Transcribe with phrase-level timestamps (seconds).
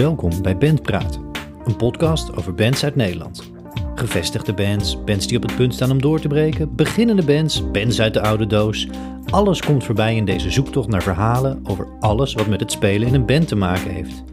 [0.00, 1.20] Welkom bij Bandpraat,
[1.64, 3.50] een podcast over bands uit Nederland.
[3.94, 8.00] Gevestigde bands, bands die op het punt staan om door te breken, beginnende bands, bands
[8.00, 8.88] uit de oude doos.
[9.30, 13.14] Alles komt voorbij in deze zoektocht naar verhalen over alles wat met het spelen in
[13.14, 14.24] een band te maken heeft.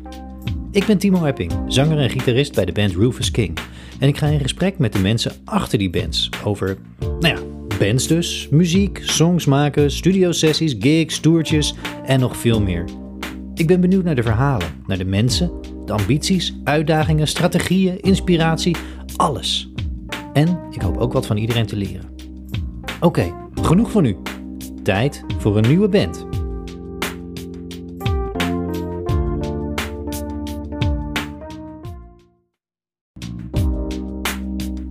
[0.72, 3.58] Ik ben Timo Epping, zanger en gitarist bij de band Rufus King.
[4.00, 7.42] En ik ga in gesprek met de mensen achter die bands over, nou ja,
[7.80, 11.74] bands dus, muziek, songs maken, studiosessies, gigs, toertjes
[12.06, 12.86] en nog veel meer.
[13.58, 15.52] Ik ben benieuwd naar de verhalen, naar de mensen,
[15.86, 18.76] de ambities, uitdagingen, strategieën, inspiratie,
[19.16, 19.72] alles.
[20.34, 22.10] En ik hoop ook wat van iedereen te leren.
[23.00, 24.18] Oké, genoeg voor nu.
[24.84, 26.26] Tijd voor een nieuwe band.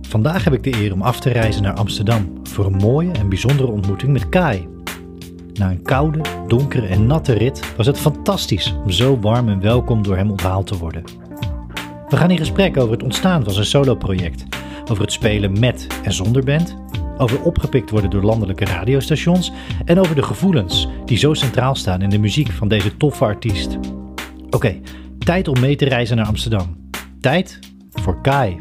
[0.01, 3.29] Vandaag heb ik de eer om af te reizen naar Amsterdam voor een mooie en
[3.29, 4.76] bijzondere ontmoeting met Kai.
[5.57, 10.03] Na een koude, donkere en natte rit was het fantastisch om zo warm en welkom
[10.03, 11.03] door hem onthaald te worden.
[12.09, 14.45] We gaan in gesprek over het ontstaan van zijn soloproject,
[14.91, 16.77] over het spelen met en zonder band,
[17.17, 19.51] over opgepikt worden door landelijke radiostations
[19.85, 23.77] en over de gevoelens die zo centraal staan in de muziek van deze toffe artiest.
[24.49, 24.79] Oké,
[25.19, 26.89] tijd om mee te reizen naar Amsterdam.
[27.19, 27.59] Tijd
[27.91, 28.59] voor Kai.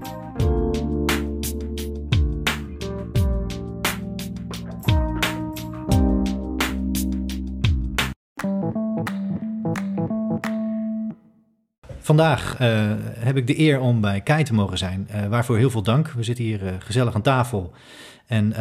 [12.06, 15.70] Vandaag uh, heb ik de eer om bij Kai te mogen zijn, uh, waarvoor heel
[15.70, 16.08] veel dank.
[16.08, 17.72] We zitten hier uh, gezellig aan tafel
[18.26, 18.54] en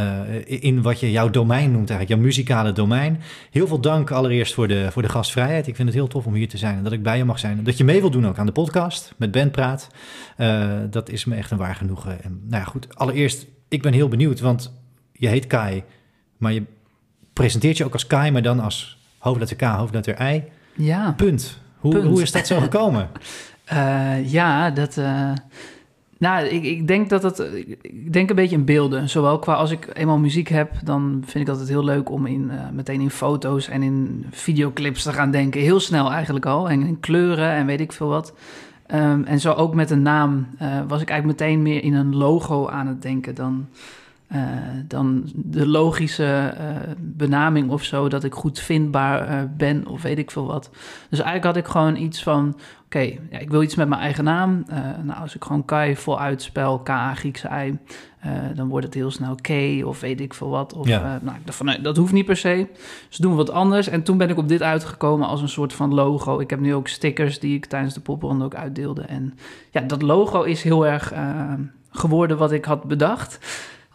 [0.45, 3.21] in wat je jouw domein noemt, eigenlijk jouw muzikale domein.
[3.51, 5.67] Heel veel dank allereerst voor de, voor de gastvrijheid.
[5.67, 7.39] Ik vind het heel tof om hier te zijn en dat ik bij je mag
[7.39, 7.63] zijn.
[7.63, 9.87] Dat je mee wil doen ook aan de podcast met Bandpraat.
[10.89, 12.23] dat is me echt een waar genoegen.
[12.23, 14.73] En, nou ja, goed, allereerst, ik ben heel benieuwd, want
[15.11, 15.83] je heet Kai,
[16.37, 16.63] maar je
[17.33, 20.43] presenteert je ook als Kai, maar dan als hoofdletter K, hoofdletter I.
[20.75, 21.11] Ja.
[21.11, 21.63] Punt.
[21.85, 23.09] Hoe, hoe is dat zo gekomen?
[23.73, 24.97] uh, ja, dat.
[24.97, 25.31] Uh,
[26.17, 27.39] nou, ik, ik, denk dat het.
[27.81, 29.09] Ik denk een beetje in beelden.
[29.09, 32.51] Zowel qua als ik eenmaal muziek heb, dan vind ik het heel leuk om in,
[32.51, 35.61] uh, meteen in foto's en in videoclips te gaan denken.
[35.61, 36.69] Heel snel eigenlijk al.
[36.69, 38.33] En in kleuren en weet ik veel wat.
[38.93, 40.47] Um, en zo ook met een naam
[40.87, 43.67] was ik eigenlijk meteen meer in een logo aan het denken dan.
[44.31, 44.41] Uh,
[44.87, 50.17] dan de logische uh, benaming of zo, dat ik goed vindbaar uh, ben of weet
[50.17, 50.69] ik veel wat.
[51.09, 54.01] Dus eigenlijk had ik gewoon iets van, oké, okay, ja, ik wil iets met mijn
[54.01, 54.65] eigen naam.
[55.03, 57.77] nou, als ik gewoon Kai voluit spel, K-A, Griekse I,
[58.55, 59.49] dan wordt het heel snel K
[59.85, 60.73] of weet ik veel wat.
[60.73, 61.19] Of, ja.
[61.21, 62.67] nou, ik dacht van, nee, dat hoeft niet per se.
[63.09, 63.87] Dus doen we wat anders.
[63.87, 66.39] En toen ben ik op dit uitgekomen als een soort van logo.
[66.39, 69.01] Ik heb nu ook stickers die ik tijdens de popronde ook uitdeelde.
[69.01, 69.37] En
[69.71, 71.13] ja, dat logo is heel erg
[71.89, 73.39] geworden wat ik had bedacht.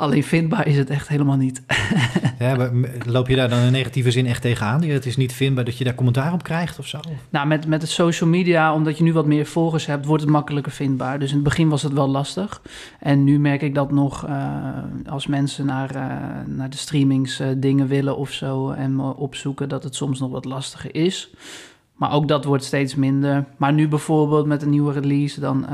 [0.01, 1.63] Alleen vindbaar is het echt helemaal niet.
[2.39, 2.71] ja, maar
[3.07, 4.83] loop je daar dan in negatieve zin echt tegenaan?
[4.83, 7.01] Het is niet vindbaar dat je daar commentaar op krijgt of zo?
[7.31, 10.33] Nou, met, met het social media, omdat je nu wat meer volgers hebt, wordt het
[10.33, 11.19] makkelijker vindbaar.
[11.19, 12.63] Dus in het begin was het wel lastig.
[13.01, 14.69] En nu merk ik dat nog uh,
[15.07, 16.03] als mensen naar, uh,
[16.47, 20.45] naar de streamings uh, dingen willen of zo en opzoeken, dat het soms nog wat
[20.45, 21.31] lastiger is.
[21.95, 23.45] Maar ook dat wordt steeds minder.
[23.57, 25.67] Maar nu bijvoorbeeld met een nieuwe release, dan,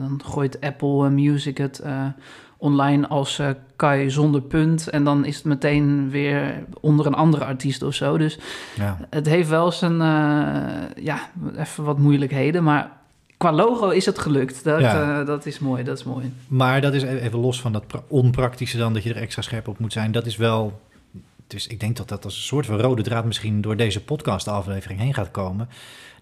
[0.00, 1.82] dan gooit Apple Music het
[2.62, 4.88] online als uh, Kai zonder punt.
[4.88, 8.18] En dan is het meteen weer onder een andere artiest of zo.
[8.18, 8.38] Dus
[8.76, 8.98] ja.
[9.10, 12.64] het heeft wel zijn, uh, ja, even wat moeilijkheden.
[12.64, 12.90] Maar
[13.36, 14.64] qua logo is het gelukt.
[14.64, 15.20] Dat, ja.
[15.20, 16.32] uh, dat is mooi, dat is mooi.
[16.48, 19.78] Maar dat is even los van dat onpraktische dan, dat je er extra scherp op
[19.78, 20.12] moet zijn.
[20.12, 20.80] Dat is wel...
[21.46, 25.00] Dus ik denk dat dat als een soort van rode draad misschien door deze podcast-aflevering
[25.00, 25.68] heen gaat komen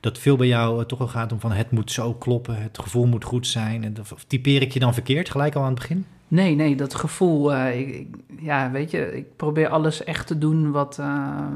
[0.01, 3.07] dat veel bij jou toch wel gaat om van het moet zo kloppen, het gevoel
[3.07, 3.85] moet goed zijn.
[3.85, 6.07] En, of typeer ik je dan verkeerd gelijk al aan het begin?
[6.31, 7.53] Nee, nee, dat gevoel.
[7.53, 8.09] Uh, ik,
[8.39, 10.99] ja, weet je, ik probeer alles echt te doen wat.
[11.01, 11.47] Uh,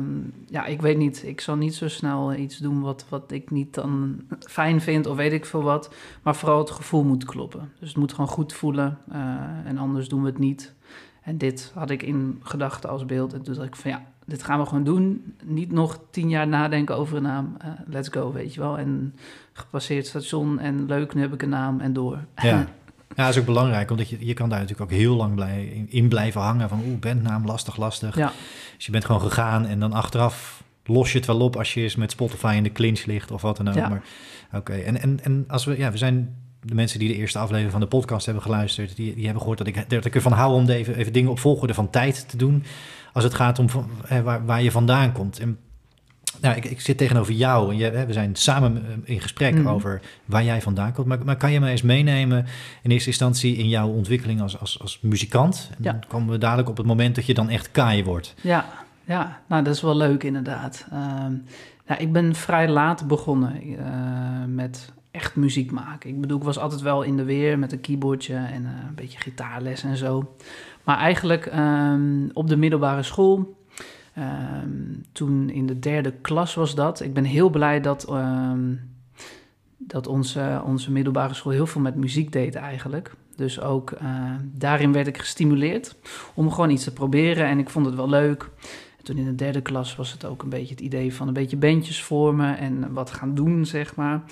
[0.46, 1.22] ja, ik weet niet.
[1.26, 5.16] Ik zal niet zo snel iets doen wat, wat ik niet dan fijn vind of
[5.16, 5.94] weet ik veel wat.
[6.22, 7.72] Maar vooral het gevoel moet kloppen.
[7.80, 8.98] Dus het moet gewoon goed voelen.
[9.12, 9.16] Uh,
[9.64, 10.74] en anders doen we het niet.
[11.22, 13.32] En dit had ik in gedachten als beeld.
[13.32, 15.34] En toen dacht ik van ja, dit gaan we gewoon doen.
[15.44, 17.56] Niet nog tien jaar nadenken over een naam.
[17.86, 18.78] let's go, weet je wel.
[18.78, 19.14] En
[19.52, 22.18] gepasseerd station en leuk, nu heb ik een naam en door.
[22.36, 22.66] Ja.
[23.16, 25.64] Ja, dat is ook belangrijk, omdat je, je kan daar natuurlijk ook heel lang blij,
[25.64, 28.16] in, in blijven hangen van oeh, bandnaam, lastig, lastig.
[28.16, 28.32] Ja.
[28.76, 31.80] Dus je bent gewoon gegaan en dan achteraf los je het wel op als je
[31.80, 33.74] eens met Spotify in de clinch ligt of wat dan ook.
[33.74, 33.88] Ja.
[33.88, 34.02] Maar
[34.46, 34.84] oké, okay.
[34.84, 37.80] en, en, en als we, ja, we zijn de mensen die de eerste aflevering van
[37.80, 40.68] de podcast hebben geluisterd, die, die hebben gehoord dat ik, dat ik ervan hou om
[40.68, 42.64] even, even dingen op volgorde van tijd te doen.
[43.12, 43.90] Als het gaat om van,
[44.22, 45.38] waar, waar je vandaan komt.
[45.38, 45.58] En
[46.40, 49.68] nou, ik, ik, zit tegenover jou en je, we zijn samen eh, in gesprek mm.
[49.68, 51.06] over waar jij vandaan komt.
[51.06, 52.46] Maar, maar, kan je me eens meenemen
[52.82, 55.70] in eerste instantie in jouw ontwikkeling als, als, als muzikant?
[55.70, 55.92] En ja.
[55.92, 58.34] dan komen we dadelijk op het moment dat je dan echt kaai wordt.
[58.40, 58.66] Ja,
[59.04, 59.40] ja.
[59.48, 60.86] nou dat is wel leuk inderdaad.
[60.92, 60.98] Uh,
[61.86, 63.78] nou, ik ben vrij laat begonnen uh,
[64.46, 66.10] met echt muziek maken.
[66.10, 68.94] Ik bedoel, ik was altijd wel in de weer met een keyboardje en eh, een
[68.94, 70.34] beetje gitaarles en zo.
[70.84, 73.56] Maar eigenlijk ehm, op de middelbare school,
[74.14, 74.68] ehm,
[75.12, 77.00] toen in de derde klas was dat.
[77.00, 78.74] Ik ben heel blij dat, ehm,
[79.76, 83.14] dat onze, onze middelbare school heel veel met muziek deed eigenlijk.
[83.36, 85.96] Dus ook eh, daarin werd ik gestimuleerd
[86.34, 88.50] om gewoon iets te proberen en ik vond het wel leuk.
[88.98, 91.34] En toen in de derde klas was het ook een beetje het idee van een
[91.34, 94.22] beetje bandjes vormen en wat gaan doen, zeg maar.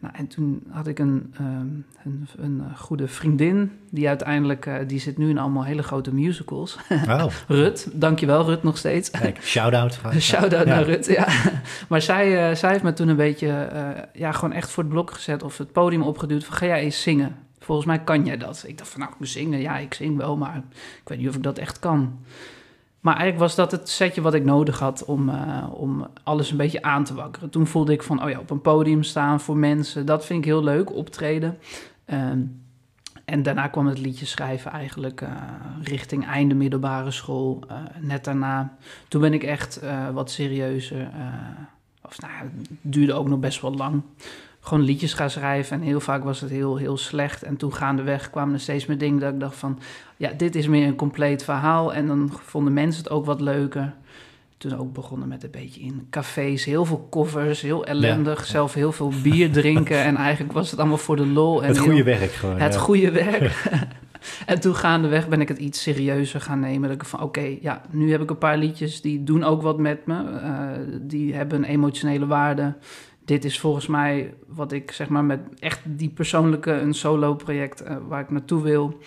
[0.00, 5.00] Nou, en toen had ik een, um, een, een, goede vriendin, die uiteindelijk, uh, die
[5.00, 6.78] zit nu in allemaal hele grote musicals.
[7.06, 7.30] Wow.
[7.48, 9.10] Rut, dankjewel Rut nog steeds.
[9.10, 10.00] Kijk, shout-out.
[10.18, 10.74] shout-out ja.
[10.74, 11.28] naar Rut, ja.
[11.88, 14.92] maar zij, uh, zij heeft me toen een beetje, uh, ja, gewoon echt voor het
[14.92, 17.36] blok gezet of het podium opgeduwd van ga jij eens zingen.
[17.58, 18.64] Volgens mij kan jij dat.
[18.66, 19.60] Ik dacht van nou, ik moet zingen.
[19.60, 20.56] Ja, ik zing wel, maar
[21.02, 22.18] ik weet niet of ik dat echt kan.
[23.00, 26.56] Maar eigenlijk was dat het setje wat ik nodig had om, uh, om alles een
[26.56, 27.50] beetje aan te wakkeren.
[27.50, 30.44] Toen voelde ik van, oh ja, op een podium staan voor mensen, dat vind ik
[30.44, 31.58] heel leuk, optreden.
[32.06, 32.66] Um,
[33.24, 35.28] en daarna kwam het liedje schrijven eigenlijk uh,
[35.82, 37.62] richting einde middelbare school.
[37.70, 38.76] Uh, net daarna,
[39.08, 39.80] toen ben ik echt
[40.12, 41.10] wat serieuzer,
[42.02, 44.02] of nou, het duurde ook nog best wel lang
[44.68, 45.76] gewoon liedjes gaan schrijven.
[45.76, 47.42] En heel vaak was het heel, heel slecht.
[47.42, 49.78] En toen gaandeweg kwamen er steeds meer dingen dat ik dacht van...
[50.16, 51.94] ja, dit is meer een compleet verhaal.
[51.94, 53.94] En dan vonden mensen het ook wat leuker.
[54.56, 56.64] Toen ook begonnen met een beetje in cafés.
[56.64, 58.38] Heel veel covers, heel ellendig.
[58.38, 58.44] Ja.
[58.44, 60.02] Zelf heel veel bier drinken.
[60.02, 61.62] en eigenlijk was het allemaal voor de lol.
[61.62, 62.58] En het goede heel, werk gewoon.
[62.58, 62.80] Het ja.
[62.80, 63.52] goede werk.
[64.46, 66.88] en toen gaandeweg ben ik het iets serieuzer gaan nemen.
[66.88, 69.00] Dat ik van, oké, okay, ja, nu heb ik een paar liedjes...
[69.00, 70.14] die doen ook wat met me.
[70.14, 70.66] Uh,
[71.00, 72.74] die hebben een emotionele waarde
[73.28, 77.82] dit is volgens mij wat ik zeg maar met echt die persoonlijke, een solo project
[77.82, 78.98] uh, waar ik naartoe wil.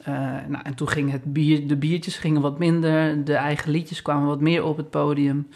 [0.00, 0.06] Uh,
[0.48, 4.26] nou, en toen ging het bier, de biertjes gingen wat minder, de eigen liedjes kwamen
[4.26, 5.48] wat meer op het podium.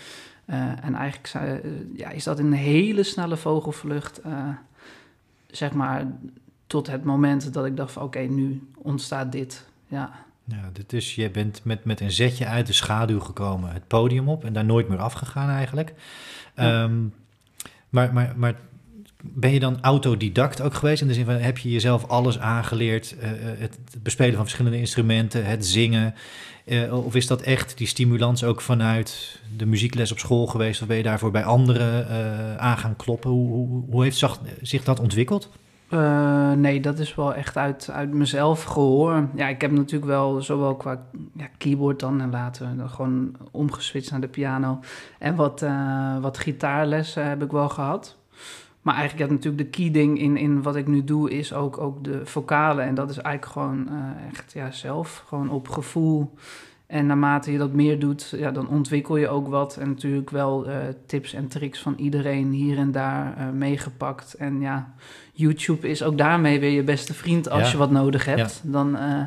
[0.47, 1.61] Uh, en eigenlijk zei,
[1.97, 4.21] ja, is dat een hele snelle vogelvlucht,
[5.47, 6.07] zeg maar,
[6.67, 9.67] tot het moment dat ik dacht van oké, okay, nu ontstaat dit.
[9.87, 10.11] Ja.
[10.45, 14.29] Ja, dit is, je bent met, met een zetje uit de schaduw gekomen, het podium
[14.29, 15.95] op en daar nooit meer afgegaan eigenlijk.
[16.57, 16.83] Ja.
[16.83, 17.15] Um,
[17.95, 18.55] maar, maar, maar
[19.23, 21.03] ben je dan autodidact ook geweest?
[21.03, 23.15] In de zin van, heb je jezelf alles aangeleerd?
[23.19, 26.15] Uh, het, het, bespelen van verschillende instrumenten, het zingen?
[26.67, 30.81] Uh, of is dat echt die stimulans ook vanuit de muziekles op school geweest?
[30.81, 32.09] Of ben je daarvoor bij anderen
[32.61, 33.31] aan gaan kloppen?
[33.31, 34.27] Hoe, hoe, hoe heeft
[34.63, 35.51] zich dat ontwikkeld?
[35.95, 39.29] Uh, nee, dat is wel echt uit, uit mezelf gehoor.
[39.35, 41.03] Ja, ik heb natuurlijk wel zowel qua
[41.35, 44.81] ja, keyboard dan en later gewoon omgeswitcht naar de piano.
[45.19, 48.17] En wat, uh, wat gitaarlessen heb ik wel gehad.
[48.83, 51.79] Maar eigenlijk heb natuurlijk de key ding in, in wat ik nu doe is ook,
[51.79, 52.85] ook de vocalen.
[52.85, 56.35] En dat is eigenlijk gewoon uh, echt ja, zelf, gewoon op gevoel.
[56.95, 59.77] En naarmate je dat meer doet, ja, dan ontwikkel je ook wat.
[59.77, 60.77] En natuurlijk wel uh,
[61.07, 64.35] tips en tricks van iedereen hier en daar uh, meegepakt.
[64.35, 64.95] En ja,
[65.33, 67.71] YouTube is ook daarmee weer je beste vriend als ja.
[67.71, 68.61] je wat nodig hebt.
[68.65, 68.71] Ja.
[68.71, 69.23] Dan, uh,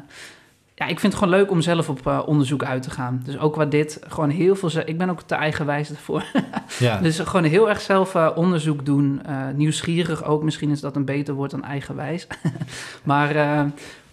[0.76, 3.22] ja, ik vind het gewoon leuk om zelf op onderzoek uit te gaan.
[3.26, 4.70] Dus ook wat dit, gewoon heel veel...
[4.86, 6.24] Ik ben ook te eigenwijs ervoor.
[6.80, 7.00] ja.
[7.00, 9.22] Dus gewoon heel erg zelf onderzoek doen.
[9.56, 12.28] nieuwsgierig ook, misschien is dat een beter woord dan eigenwijs.
[13.04, 13.36] maar...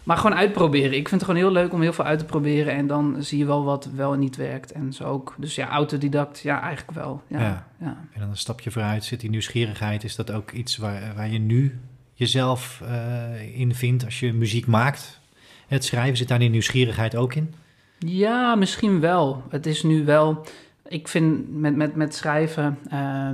[0.05, 0.93] Maar gewoon uitproberen.
[0.93, 2.73] Ik vind het gewoon heel leuk om heel veel uit te proberen.
[2.73, 4.73] En dan zie je wel wat wel en niet werkt.
[4.73, 5.35] En zo ook.
[5.39, 7.23] Dus ja, autodidact, ja, eigenlijk wel.
[7.27, 7.67] Ja, ja.
[7.81, 7.97] ja.
[8.13, 10.05] En dan een stapje vooruit zit die nieuwsgierigheid.
[10.05, 11.79] Is dat ook iets waar, waar je nu
[12.15, 15.21] jezelf uh, in vindt als je muziek maakt?
[15.67, 17.55] Het schrijven, zit daar die nieuwsgierigheid ook in?
[17.99, 19.43] Ja, misschien wel.
[19.49, 20.47] Het is nu wel...
[20.89, 22.79] Ik vind met, met, met schrijven...
[22.93, 23.29] Uh,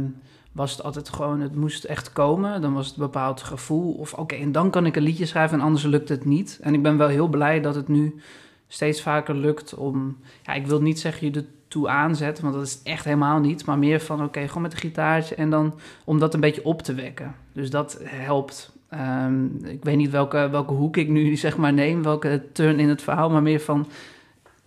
[0.53, 2.61] was het altijd gewoon, het moest echt komen.
[2.61, 3.93] Dan was het een bepaald gevoel.
[3.93, 6.59] Of oké, en dan kan ik een liedje schrijven en anders lukt het niet.
[6.63, 8.21] En ik ben wel heel blij dat het nu
[8.69, 10.17] steeds vaker lukt om...
[10.43, 13.67] Ja, ik wil niet zeggen je er toe aanzetten, want dat is echt helemaal niet.
[13.67, 16.83] Maar meer van, oké, gewoon met een gitaartje en dan om dat een beetje op
[16.83, 17.35] te wekken.
[17.53, 18.73] Dus dat helpt.
[18.95, 22.89] Um, ik weet niet welke, welke hoek ik nu zeg maar neem, welke turn in
[22.89, 23.87] het verhaal, maar meer van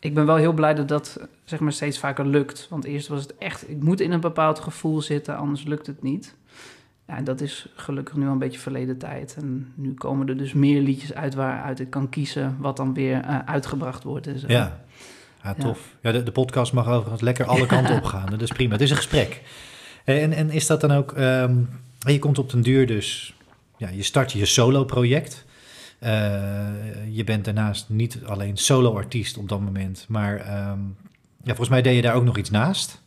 [0.03, 2.67] ik ben wel heel blij dat dat zeg maar steeds vaker lukt.
[2.69, 6.03] Want eerst was het echt, ik moet in een bepaald gevoel zitten, anders lukt het
[6.03, 6.35] niet.
[7.07, 9.35] Ja, en dat is gelukkig nu al een beetje verleden tijd.
[9.37, 13.25] En nu komen er dus meer liedjes uit waaruit ik kan kiezen wat dan weer
[13.25, 14.29] uh, uitgebracht wordt.
[14.47, 14.81] Ja.
[15.43, 15.95] ja, tof.
[16.01, 18.29] Ja, de, de, podcast mag overigens lekker alle kanten op gaan.
[18.31, 18.71] Dat is prima.
[18.71, 19.41] Het is een gesprek.
[20.03, 21.69] En, en is dat dan ook, um,
[21.99, 23.35] je komt op den duur dus,
[23.77, 25.45] ja, je start je solo-project.
[26.03, 26.09] Uh,
[27.09, 30.95] je bent daarnaast niet alleen solo-artiest op dat moment, maar um,
[31.37, 33.01] ja, volgens mij deed je daar ook nog iets naast.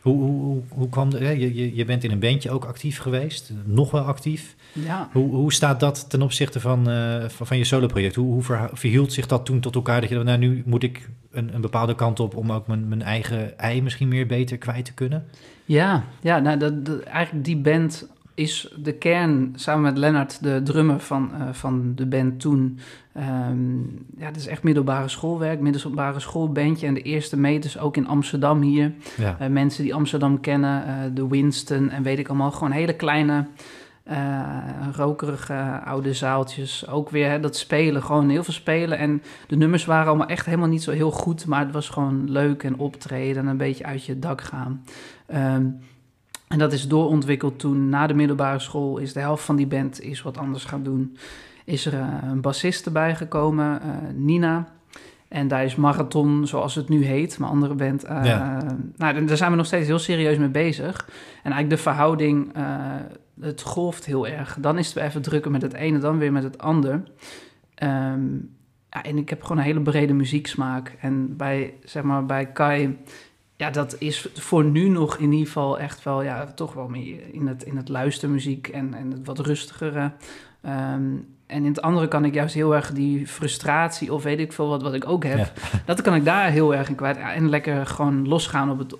[0.00, 3.52] Hoe, hoe, hoe kwam de, je, je, je bent in een bandje ook actief geweest,
[3.64, 4.54] nog wel actief.
[4.72, 5.08] Ja.
[5.12, 8.14] Hoe, hoe staat dat ten opzichte van, uh, van, van, je solo-project?
[8.14, 10.00] Hoe, hoe verhield zich dat toen tot elkaar?
[10.00, 13.02] Dat je nou, nu moet ik een, een bepaalde kant op om ook mijn, mijn
[13.02, 15.24] eigen ei misschien meer beter kwijt te kunnen?
[15.64, 18.08] Ja, ja nou, dat, dat, eigenlijk die band
[18.38, 22.78] is de kern, samen met Lennart, de drummer van, eh, van de band toen...
[23.12, 23.78] ehm,
[24.16, 26.86] ja, dat is echt middelbare schoolwerk, middelbare schoolbandje.
[26.86, 28.92] En de eerste meters ook in Amsterdam hier.
[29.16, 29.36] Ja.
[29.38, 32.50] Eh, mensen die Amsterdam kennen, eh, de Winston en weet ik allemaal.
[32.50, 33.46] Gewoon hele kleine,
[34.92, 36.88] rokerige oude zaaltjes.
[36.88, 38.98] Ook weer hè, dat spelen, gewoon heel veel spelen.
[38.98, 41.46] En de nummers waren allemaal echt helemaal niet zo heel goed.
[41.46, 44.84] Maar het was gewoon leuk en optreden en een beetje uit je dak gaan.
[45.26, 45.66] Ehm,
[46.48, 48.98] en dat is doorontwikkeld toen na de middelbare school.
[48.98, 51.16] Is de helft van die band is wat anders gaan doen.
[51.64, 54.68] Is er eh, een bassist erbij gekomen, eh, Nina.
[55.28, 58.04] En daar is Marathon, zoals het nu heet, mijn andere band.
[58.04, 58.62] eh, Ja.
[58.96, 61.08] nou, daar zijn we nog steeds heel serieus mee bezig.
[61.42, 62.52] En eigenlijk de verhouding,
[63.40, 64.56] het golft heel erg.
[64.60, 67.02] Dan is het weer even drukker met het ene, dan weer met het ander.
[67.74, 68.26] Ehm,
[68.90, 70.96] ja, en ik heb gewoon een hele brede muzieksmaak.
[71.00, 72.96] En bij, zeg maar, bij Kai,
[73.58, 77.20] ja, dat is voor nu nog in ieder geval echt wel, ja, toch wel meer
[77.32, 80.12] in het, in het luistermuziek en, en het wat rustigere.
[80.60, 81.04] Ehm,
[81.46, 84.68] en in het andere kan ik juist heel erg die frustratie of weet ik veel
[84.68, 85.52] wat, wat ik ook heb,
[85.84, 87.16] dat kan ik daar heel erg in kwijt.
[87.16, 88.94] En lekker gewoon losgaan op het,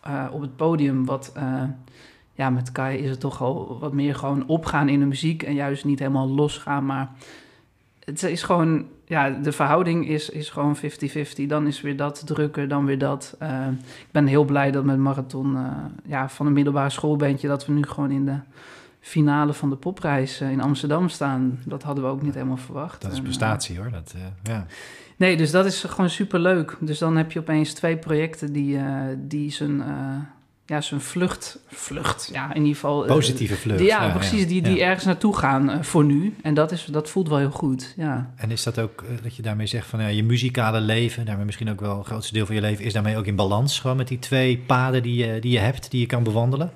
[0.00, 1.32] eh, op het podium, wat...
[1.34, 1.62] eh,
[2.34, 5.54] ja, met Kai is het toch al wat meer gewoon opgaan in de muziek en
[5.54, 7.10] juist niet helemaal losgaan, maar
[8.04, 10.80] het is gewoon, ja, de verhouding is, is gewoon 50-50.
[11.46, 13.36] Dan is weer dat drukker, dan weer dat.
[13.38, 15.62] Eh, ik ben heel blij dat met Marathon, eh,
[16.04, 18.38] ja, van een middelbare schoolbandje, dat we nu gewoon in de
[19.00, 21.60] finale van de popprijs eh, in Amsterdam staan.
[21.64, 23.02] Dat hadden we ook niet helemaal verwacht.
[23.02, 23.90] Dat is En, prestatie hoor.
[23.90, 24.66] Dat, ja.
[25.16, 26.76] Nee, dus dat is gewoon super leuk.
[26.80, 28.78] Dus dan heb je opeens twee projecten die,
[29.16, 29.82] die zijn,
[30.66, 33.06] ja, zijn vlucht, vlucht, ja, in ieder geval.
[33.06, 33.78] eh, Positieve vlucht.
[33.78, 34.84] die- ja, precies, die, die Ja.
[34.86, 36.34] ergens naartoe gaan eh, voor nu.
[36.42, 38.30] En dat, is, dat voelt wel heel goed, ja.
[38.36, 41.44] En is dat ook eh, dat je daarmee zegt van ja, je muzikale leven, daarmee
[41.44, 43.96] misschien ook wel het grootste deel van je leven, is daarmee ook in balans gewoon
[43.96, 46.72] met die twee paden die je, die je hebt, die je kan bewandelen?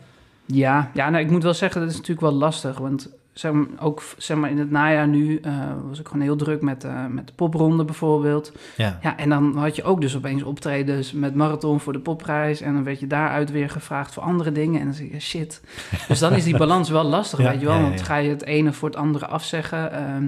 [0.47, 2.79] Ja, ja nou, ik moet wel zeggen, dat is natuurlijk wel lastig.
[2.79, 5.53] Want zeg maar, ook zeg maar, in het najaar nu eh,
[5.89, 8.53] was ik gewoon heel druk met, eh, met de popronde bijvoorbeeld.
[8.77, 12.61] Ja, Ja, en dan had je ook dus opeens optredens met marathon voor de popprijs.
[12.61, 14.81] En dan werd je daaruit weer gevraagd voor andere dingen.
[14.81, 15.61] En dan zeg je, shit.
[16.09, 17.81] Dus dan is die balans wel lastig, Ja, weet je wel.
[17.81, 19.93] Want ga je het ene voor het andere afzeggen.
[19.93, 20.27] Ehm,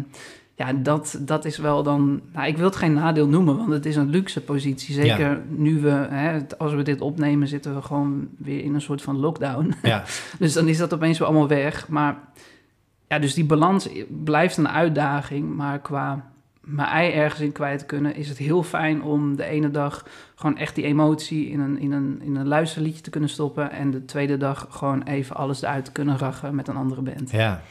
[0.55, 2.21] ja, dat, dat is wel dan...
[2.33, 4.95] Nou, ik wil het geen nadeel noemen, want het is een luxe positie.
[4.95, 9.02] Zeker nu we, hè, als we dit opnemen, zitten we gewoon weer in een soort
[9.02, 9.75] van lockdown.
[9.83, 10.05] ja,
[10.38, 11.88] Dus dan is dat opeens weer allemaal weg.
[11.88, 12.19] Maar
[13.11, 15.57] ja, dus die balans blijft een uitdaging.
[15.57, 19.71] Maar qua mijn ei ergens in kwijt kunnen, is het heel fijn om de ene
[19.71, 23.71] dag gewoon echt die emotie in een, in een, in een luisterliedje te kunnen stoppen.
[23.71, 27.31] En de tweede dag gewoon even alles eruit te kunnen rachen met een andere band.
[27.31, 27.62] ja.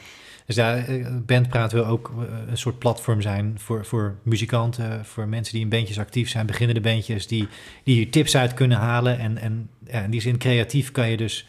[0.46, 5.54] Dus eh, Bandpraat wil ook eh, een soort platform zijn voor, voor muzikanten, voor mensen
[5.54, 7.48] die in bandjes actief zijn, beginnende bandjes, die,
[7.84, 9.18] die tips uit kunnen halen.
[9.18, 11.46] En, en ja, in die zin creatief kan je dus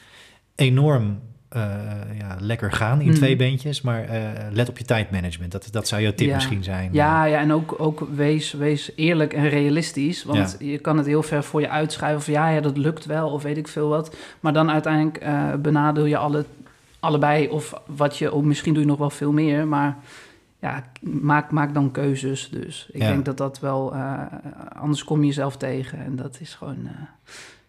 [0.55, 1.19] enorm
[2.17, 3.15] ja, lekker gaan in Mhm.
[3.15, 4.19] twee bandjes, maar eh,
[4.51, 5.51] let op je tijdmanagement.
[5.51, 6.33] Dat, dat zou jouw tip Ja.
[6.35, 6.89] misschien zijn.
[6.93, 10.23] Ja, ja en ook, ook wees, wees eerlijk en realistisch.
[10.23, 13.29] Want je kan het heel ver voor je uitschuiven van ja, ja, dat lukt wel
[13.29, 14.15] of weet ik veel wat.
[14.39, 16.45] Maar dan uiteindelijk eh, benadeel je alle,
[16.99, 19.67] allebei of wat je, of misschien doe je nog wel veel meer.
[19.67, 19.97] Maar
[20.59, 22.49] ja, maak, maak dan keuzes.
[22.49, 23.07] Dus ik Ja.
[23.07, 24.19] denk dat dat wel, eh,
[24.75, 25.99] anders kom je jezelf tegen.
[26.05, 26.91] En dat is gewoon, eh,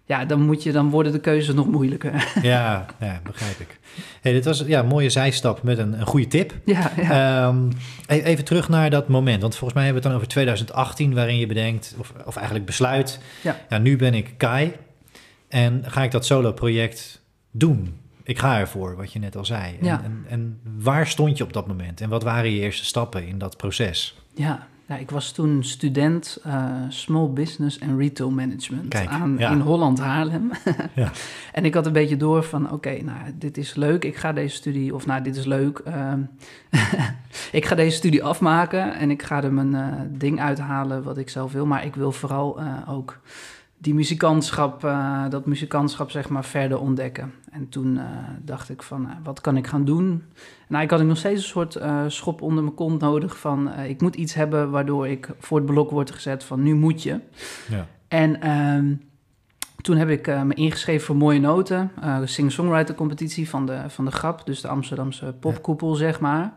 [0.04, 2.28] ja, dan, moet je, dan worden de keuzes nog moeilijker.
[2.42, 3.78] Ja, ja begrijp ik.
[4.20, 6.52] Hey, dit was ja, een mooie zijstap met een, een goede tip.
[6.64, 7.46] ja, ja.
[7.48, 7.66] Ehm,
[8.06, 9.40] e- even terug naar dat moment.
[9.40, 12.66] Want volgens mij hebben we het dan over 2018, waarin je bedenkt, of, of eigenlijk
[12.66, 13.20] besluit,
[13.68, 13.78] Ja.
[13.78, 14.72] nu ben ik Kai
[15.48, 18.00] en ga ik dat solo-project doen.
[18.24, 19.76] Ik ga ervoor, wat je net al zei.
[19.80, 20.02] En, Ja.
[20.04, 22.00] en, en waar stond je op dat moment?
[22.00, 24.16] En wat waren je eerste stappen in dat proces?
[24.34, 29.50] Ja, ja, ik was toen student eh, Small Business en Retail Management Kijk, aan, ja.
[29.50, 30.50] in Holland Haarlem.
[30.94, 31.10] Ja.
[31.52, 34.04] En ik had een beetje door van, oké, nou, dit is leuk.
[34.04, 35.78] Ik ga deze studie, of nou, dit is leuk.
[35.78, 36.20] ehm,
[37.52, 41.28] ik ga deze studie afmaken en ik ga er mijn eh, ding uithalen wat ik
[41.28, 41.66] zelf wil.
[41.66, 43.20] Maar ik wil vooral eh, ook
[43.78, 44.80] die muzikantschap,
[45.28, 47.32] dat muzikantschap zeg maar verder ontdekken.
[47.50, 48.00] En toen
[48.44, 50.22] dacht ik van, wat kan ik gaan doen?
[50.72, 53.70] Nou, ik had nog steeds een soort eh, schop onder mijn kont nodig van...
[53.72, 57.02] eh, ik moet iets hebben waardoor ik voor het blok word gezet van nu moet
[57.02, 57.20] je.
[57.68, 57.86] Ja.
[58.08, 58.94] En ehm,
[59.80, 61.90] toen heb ik eh, me ingeschreven voor Mooie Noten.
[62.20, 64.46] de singer-songwriter competitie van de, van de GRAP.
[64.46, 66.54] Dus de Amsterdamse popkoepel, zeg maar.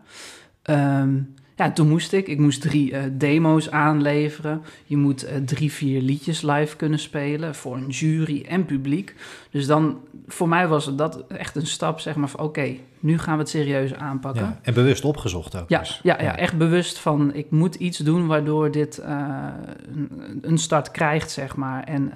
[0.61, 1.17] Ehm,
[1.55, 2.27] ja, toen moest ik.
[2.27, 4.61] Ik moest drie eh, demo's aanleveren.
[4.85, 9.15] Je moet eh, drie, vier liedjes live kunnen spelen voor een jury en publiek.
[9.49, 13.33] Dus dan, voor mij was dat echt een stap, zeg maar, van oké, nu gaan
[13.33, 14.43] we het serieus aanpakken.
[14.43, 14.59] Ja.
[14.61, 15.69] En bewust opgezocht ook.
[15.69, 15.99] Ja, dus.
[16.03, 19.47] ja, ja, echt bewust van ik moet iets doen waardoor dit eh,
[19.95, 21.83] een, een start krijgt, zeg maar.
[21.83, 22.11] En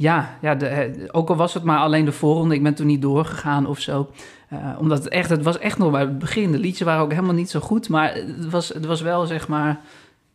[0.00, 2.86] Ja, ja de, eh, ook al was het maar alleen de voorronde, ik ben toen
[2.86, 4.10] niet doorgegaan of zo.
[4.52, 6.52] Uh, omdat het echt, het was echt nog bij het begin.
[6.52, 9.48] De liedjes waren ook helemaal niet zo goed, maar het was, het was wel zeg
[9.48, 9.80] maar,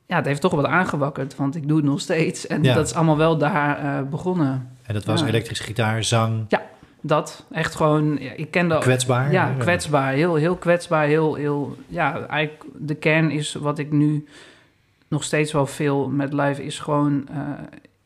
[0.05, 2.47] ja, het heeft toch wat aangewakkerd, want ik doe het nog steeds.
[2.47, 2.73] En Ja.
[2.73, 4.69] dat is allemaal wel daar eh, begonnen.
[4.83, 5.27] En dat was Ja.
[5.27, 6.61] elektrische gitaar, zang, Ja,
[7.01, 7.45] dat.
[7.51, 8.77] Echt gewoon, ja, ik kende...
[8.77, 9.31] kwetsbaar.
[9.31, 10.11] Ja, kwetsbaar.
[10.13, 11.05] Heel, heel kwetsbaar.
[11.05, 14.25] Heel, heel, ja, eigenlijk de kern is wat ik nu
[15.07, 17.37] nog steeds wel veel met live is gewoon eh,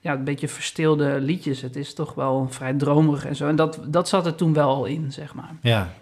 [0.09, 1.61] ja, een beetje verstilde liedjes.
[1.61, 3.47] Het is toch wel vrij dromerig en zo.
[3.47, 5.51] En dat, dat zat er toen wel al in, zeg maar.
[5.61, 5.93] Ja.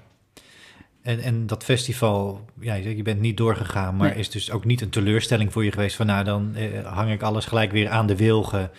[1.02, 4.18] En, en dat festival, ja, je bent niet doorgegaan, maar Nee.
[4.20, 7.22] is dus ook niet een teleurstelling voor je geweest van nou, dan eh, hang ik
[7.22, 8.72] alles gelijk weer aan de wilgen.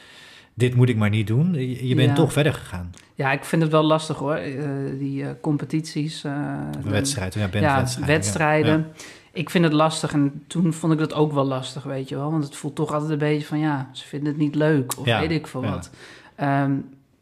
[0.54, 1.54] Dit moet ik maar niet doen.
[1.54, 2.14] Je, je bent Ja.
[2.14, 2.90] toch verder gegaan.
[3.14, 4.34] Ja, ik vind het wel lastig hoor.
[4.34, 4.64] Eh,
[4.98, 6.24] die eh, competities.
[6.24, 6.32] eh,
[6.74, 8.78] Een de- wedstrijd, ja, Ja, wedstrijden.
[8.78, 9.02] Ja.
[9.32, 12.30] Ik vind het lastig en toen vond ik dat ook wel lastig, weet je wel.
[12.30, 15.06] Want het voelt toch altijd een beetje van ja, ze vinden het niet leuk of
[15.06, 15.70] Ja, weet ik veel ja.
[15.70, 15.90] wat.
[16.34, 16.72] Ehm,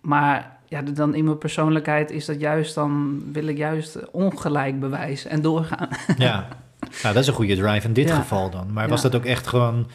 [0.01, 5.25] maar ja, dan in mijn persoonlijkheid is dat juist, dan wil ik juist ongelijk bewijs
[5.25, 5.89] en doorgaan.
[6.19, 6.49] Ja,
[7.03, 8.15] nou, dat is een goede drive in dit Ja.
[8.15, 8.73] geval dan.
[8.73, 9.87] Maar was dat ook echt gewoon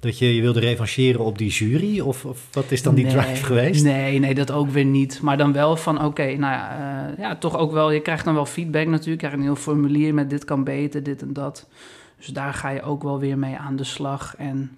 [0.00, 2.00] dat je je wilde revancheren op die jury?
[2.00, 3.84] Of, of wat is dan die Nee, drive geweest?
[3.84, 5.20] Nee, nee, dat ook weer niet.
[5.22, 6.76] Maar dan wel van, oké, nou ja,
[7.12, 7.90] eh, ja, toch ook wel...
[7.90, 9.10] Je krijgt dan wel feedback natuurlijk.
[9.10, 11.68] Je krijgt een heel formulier met dit kan beter, dit en dat.
[12.18, 14.34] Dus daar ga je ook wel weer mee aan de slag.
[14.38, 14.76] En,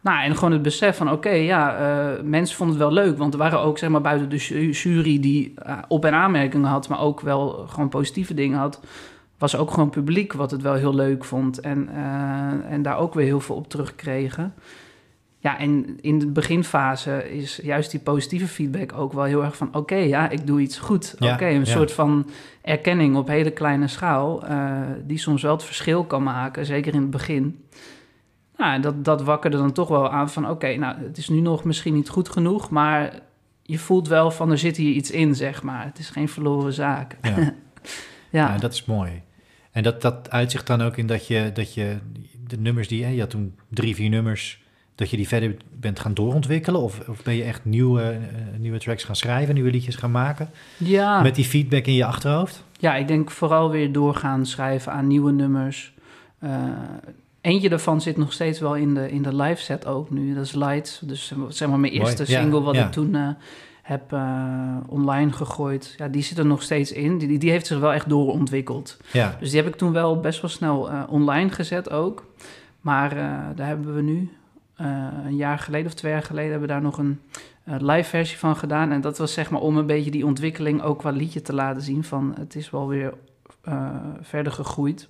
[0.00, 3.18] nou, en gewoon het besef van, oké, ja, eh, mensen vonden het wel leuk.
[3.18, 6.68] Want er waren ook, zeg maar, buiten de ju- jury die eh, op- en aanmerkingen
[6.68, 6.88] had...
[6.88, 8.80] maar ook wel gewoon positieve dingen had...
[9.38, 11.60] was ook gewoon publiek wat het wel heel leuk vond.
[11.60, 14.54] En, eh, en daar ook weer heel veel op terugkregen.
[15.38, 19.74] Ja, en in de beginfase is juist die positieve feedback ook wel heel erg van...
[19.74, 21.14] oké, ja, ik doe iets goed.
[21.18, 21.64] Ja, oké, een ja.
[21.64, 22.30] soort van
[22.62, 24.46] erkenning op hele kleine schaal...
[24.46, 27.64] eh, die soms wel het verschil kan maken, zeker in het begin.
[28.56, 30.50] Nou, dat, dat wakkerde dan toch wel aan van...
[30.50, 32.70] oké, nou, het is nu nog misschien niet goed genoeg...
[32.70, 33.20] maar
[33.62, 35.84] je voelt wel van, er zit hier iets in, zeg maar.
[35.84, 37.16] Het is geen verloren zaak.
[37.22, 37.54] Ja.
[38.36, 39.22] Ja, Ja, dat is mooi.
[39.70, 41.96] En dat, dat uitzicht dan ook in dat je, dat je
[42.46, 43.04] de nummers die...
[43.04, 44.62] hè, Je had toen drie, vier nummers...
[44.94, 46.80] dat je die verder bent gaan doorontwikkelen?
[46.80, 48.18] Of, of ben je echt nieuwe, eh,
[48.58, 50.50] nieuwe tracks gaan schrijven, nieuwe liedjes gaan maken?
[50.76, 51.22] ja.
[51.22, 52.64] Met die feedback in je achterhoofd?
[52.78, 55.94] Ja, ik denk vooral weer doorgaan schrijven aan nieuwe nummers.
[56.38, 56.50] Eh,
[57.40, 60.34] eentje daarvan zit nog steeds wel in de, in de live set ook nu.
[60.34, 61.00] Dat is Lights.
[61.04, 62.84] Dus zeg maar mijn Mooi, eerste ja, single wat ja.
[62.84, 63.28] ik toen eh,
[63.86, 65.94] heb eh, online gegooid.
[65.96, 67.18] Ja, die zit er nog steeds in.
[67.18, 68.96] Die, die heeft zich wel echt doorontwikkeld.
[69.12, 72.24] Ja, Dus die heb ik toen wel best wel snel eh, online gezet ook.
[72.80, 73.16] Maar eh,
[73.54, 74.30] daar hebben we nu
[74.76, 76.50] een jaar geleden of twee jaar geleden...
[76.50, 77.20] hebben we daar nog een
[77.64, 78.92] live versie van gedaan.
[78.92, 81.82] En dat was zeg maar om een beetje die ontwikkeling ook qua liedje te laten
[81.82, 82.04] zien...
[82.04, 83.14] van het is wel weer
[84.20, 85.08] verder gegroeid.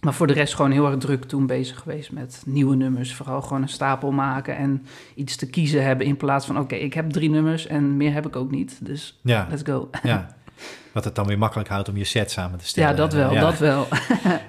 [0.00, 3.14] Maar voor de rest gewoon heel erg druk toen bezig geweest met nieuwe nummers.
[3.14, 6.06] Vooral gewoon een stapel maken en iets te kiezen hebben...
[6.06, 8.78] in plaats van oké, ik heb drie nummers en meer heb ik ook niet.
[8.80, 9.90] Dus ja, let's go.
[10.02, 10.36] ja.
[10.98, 12.90] Wat het dan weer makkelijk houdt om je set samen te stellen.
[12.90, 13.40] Ja, dat wel, Ja.
[13.40, 13.86] dat wel.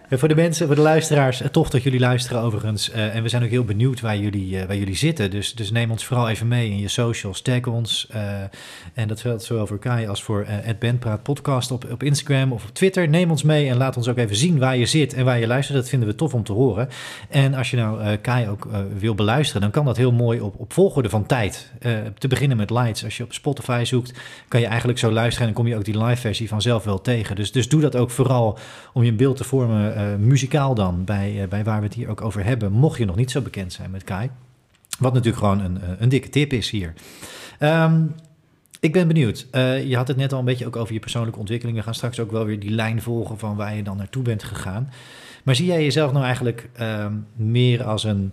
[0.09, 2.91] Voor de mensen, voor de luisteraars, eh, tof dat jullie luisteren overigens.
[2.91, 5.31] Eh, en we zijn ook heel benieuwd waar jullie, eh, waar jullie zitten.
[5.31, 8.07] Dus, dus neem ons vooral even mee in je socials, tag ons.
[8.93, 12.63] en dat geldt zowel voor Kai als voor het Bandpraat podcast op, op Instagram of
[12.63, 13.07] op Twitter.
[13.07, 15.47] Neem ons mee en laat ons ook even zien waar je zit en waar je
[15.47, 15.77] luistert.
[15.77, 16.89] Dat vinden we tof om te horen.
[17.29, 20.73] En als je nou Kai ook wil beluisteren, dan kan dat heel mooi op, op
[20.73, 21.71] volgorde van tijd.
[22.17, 23.03] Te beginnen met Lights.
[23.03, 25.85] Als je op Spotify zoekt, kan je eigenlijk zo luisteren en dan kom je ook
[25.85, 27.35] die live versie vanzelf wel tegen.
[27.35, 28.57] Dus, dus doe dat ook vooral
[28.93, 32.09] om je beeld te vormen, eh, muzikaal dan, bij, eh, bij waar we het hier
[32.09, 34.29] ook over hebben, mocht je nog niet zo bekend zijn met Kai.
[34.99, 36.93] Wat natuurlijk gewoon een, eh, een dikke tip is hier.
[37.59, 38.01] Ehm,
[38.79, 39.47] ik ben benieuwd.
[39.85, 41.77] Je had het net al een beetje ook over je persoonlijke ontwikkeling.
[41.77, 44.43] We gaan straks ook wel weer die lijn volgen van waar je dan naartoe bent
[44.43, 44.89] gegaan.
[45.43, 48.31] Maar zie jij jezelf nou eigenlijk ehm, meer als een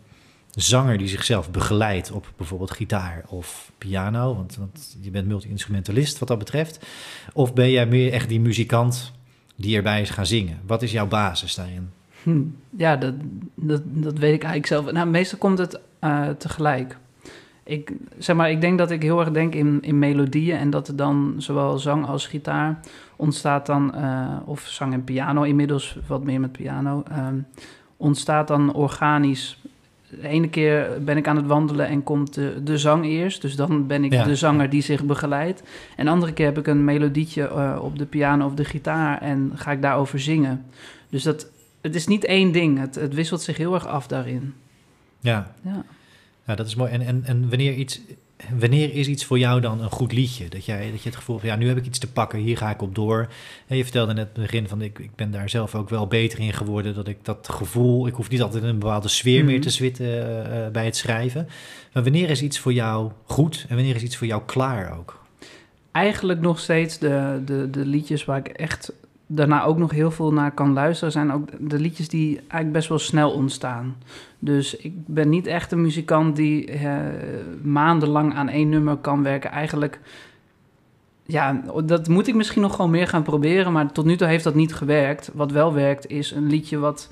[0.56, 4.34] zanger die zichzelf begeleidt op bijvoorbeeld gitaar of piano?
[4.34, 6.86] Want, want je bent multi-instrumentalist wat dat betreft.
[7.32, 9.12] Of ben jij meer echt die muzikant
[9.56, 10.60] die erbij is gaan zingen?
[10.66, 11.90] Wat is jouw basis daarin?
[12.22, 12.42] Hm,
[12.76, 13.14] ja, dat,
[13.54, 14.92] dat, dat weet ik eigenlijk zelf.
[14.92, 16.96] Nou, meestal komt het eh, tegelijk.
[17.62, 20.88] Ik, zeg maar, ik denk dat ik heel erg denk in, in melodieën en dat
[20.88, 22.80] er dan zowel zang als gitaar
[23.16, 27.36] ontstaat dan, eh, of zang en piano, inmiddels wat meer met piano, ehm,
[27.96, 29.58] ontstaat dan organisch.
[30.10, 33.56] De ene keer ben ik aan het wandelen en komt de, de zang eerst, dus
[33.56, 34.24] dan ben ik Ja.
[34.24, 35.62] de zanger die zich begeleidt.
[35.96, 39.20] En de andere keer heb ik een melodietje eh, op de piano of de gitaar
[39.20, 40.64] en ga ik daarover zingen.
[41.08, 42.78] Dus dat, het is niet één ding.
[42.78, 44.54] Het, het wisselt zich heel erg af daarin.
[45.20, 45.84] Ja, Ja.
[46.46, 46.90] ja dat is mooi.
[46.92, 48.00] En, en, en wanneer iets
[48.58, 50.48] wanneer is iets voor jou dan een goed liedje?
[50.48, 52.56] Dat, jij, dat je het gevoel hebt, ja, nu heb ik iets te pakken, hier
[52.56, 53.28] ga ik op door.
[53.66, 56.38] En je vertelde net het begin van, ik, ik ben daar zelf ook wel beter
[56.38, 56.94] in geworden.
[56.94, 59.62] Dat ik dat gevoel, ik hoef niet altijd in een bepaalde sfeer meer Mhm.
[59.62, 60.06] te zwitten
[60.52, 61.48] eh, bij het schrijven.
[61.92, 65.24] Maar wanneer is iets voor jou goed en wanneer is iets voor jou klaar ook?
[65.92, 68.92] Eigenlijk nog steeds de, de, de liedjes waar ik echt
[69.26, 71.12] daarna ook nog heel veel naar kan luisteren...
[71.12, 73.96] zijn ook de liedjes die eigenlijk best wel snel ontstaan.
[74.46, 76.94] Dus ik ben niet echt een muzikant die eh,
[77.62, 79.50] maandenlang aan één nummer kan werken.
[79.50, 80.00] Eigenlijk,
[81.24, 83.72] ja, dat moet ik misschien nog gewoon meer gaan proberen...
[83.72, 85.30] maar tot nu toe heeft dat niet gewerkt.
[85.34, 87.10] Wat wel werkt is een liedje wat,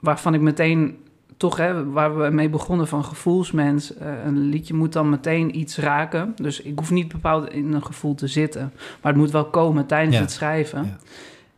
[0.00, 0.96] waarvan ik meteen
[1.36, 5.78] toch, hè, waar we mee begonnen van gevoelsmens, eh, een liedje moet dan meteen iets
[5.78, 6.32] raken.
[6.36, 9.86] Dus ik hoef niet bepaald in een gevoel te zitten, maar het moet wel komen
[9.86, 10.22] tijdens Ja.
[10.22, 10.84] het schrijven.
[10.84, 10.98] Ja.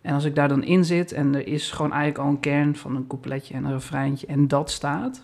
[0.07, 2.77] En als ik daar dan in zit en er is gewoon eigenlijk al een kern
[2.77, 5.23] van een coupletje en een refreintje en dat staat,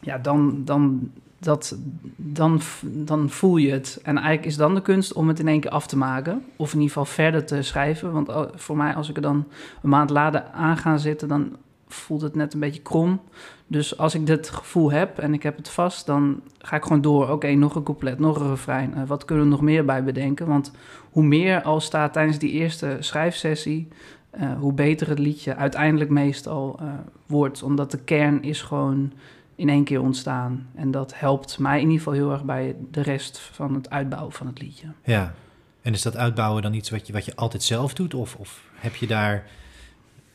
[0.00, 1.76] ja, dan, dan, dat,
[2.16, 4.00] dan, dan voel je het.
[4.02, 6.68] En eigenlijk is dan de kunst om het in één keer af te maken, of
[6.72, 8.12] in ieder geval verder te schrijven.
[8.12, 9.44] Want oh, voor mij, als ik er dan
[9.82, 11.56] een maand later aan ga zitten, dan
[11.88, 13.20] voelt het net een beetje krom.
[13.66, 17.00] Dus als ik dit gevoel heb en ik heb het vast, dan ga ik gewoon
[17.00, 17.30] door.
[17.30, 18.94] Oké, nog een couplet, nog een refrein.
[18.94, 20.46] Eh, wat kunnen we nog meer bij bedenken?
[20.46, 20.72] Want
[21.14, 23.88] hoe meer al staat tijdens die eerste schrijfsessie,
[24.30, 26.86] eh, hoe beter het liedje uiteindelijk meestal eh,
[27.26, 27.62] wordt.
[27.62, 29.12] Omdat de kern is gewoon
[29.54, 30.66] in één keer ontstaan.
[30.74, 34.32] En dat helpt mij in ieder geval heel erg bij de rest van het uitbouwen
[34.32, 34.86] van het liedje.
[35.04, 35.34] Ja,
[35.82, 38.14] en is dat uitbouwen dan iets wat je, wat je altijd zelf doet?
[38.14, 39.46] Of, of heb je daar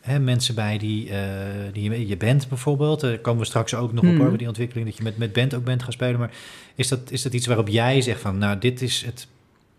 [0.02, 1.20] hè, mensen bij die, eh,
[1.74, 3.00] die je, je band bijvoorbeeld?
[3.00, 4.26] Daar komen we straks ook nog op Mhm.
[4.26, 6.20] over die ontwikkeling, dat je met, met band ook bent gaan spelen.
[6.20, 6.32] Maar
[6.76, 9.28] is dat, is dat iets waarop jij zegt van, nou, dit is het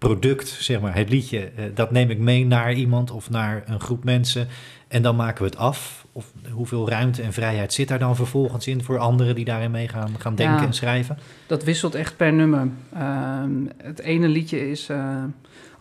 [0.01, 3.81] product, zeg maar, het liedje, eh, dat neem ik mee naar iemand of naar een
[3.81, 4.49] groep mensen
[4.89, 6.07] en dan maken we het af?
[6.13, 9.89] Of hoeveel ruimte en vrijheid zit daar dan vervolgens in voor anderen die daarin mee
[9.89, 10.67] gaan, gaan denken Ja.
[10.67, 11.19] en schrijven?
[11.47, 12.69] Dat wisselt echt per nummer.
[12.95, 15.25] Ehm, het ene liedje is, eh,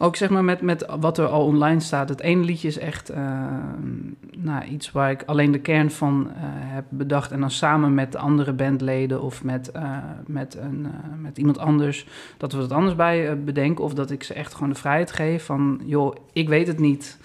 [0.01, 2.09] ook zeg maar met, met wat er al online staat.
[2.09, 3.97] Het ene liedje is echt ehm,
[4.37, 7.31] nou, iets waar ik alleen de kern van eh, heb bedacht.
[7.31, 12.07] En dan samen met andere bandleden of met, eh, met, een, eh, met iemand anders.
[12.37, 13.83] Dat we het anders bij eh, bedenken.
[13.83, 17.19] Of dat ik ze echt gewoon de vrijheid geef van, joh, ik weet het niet.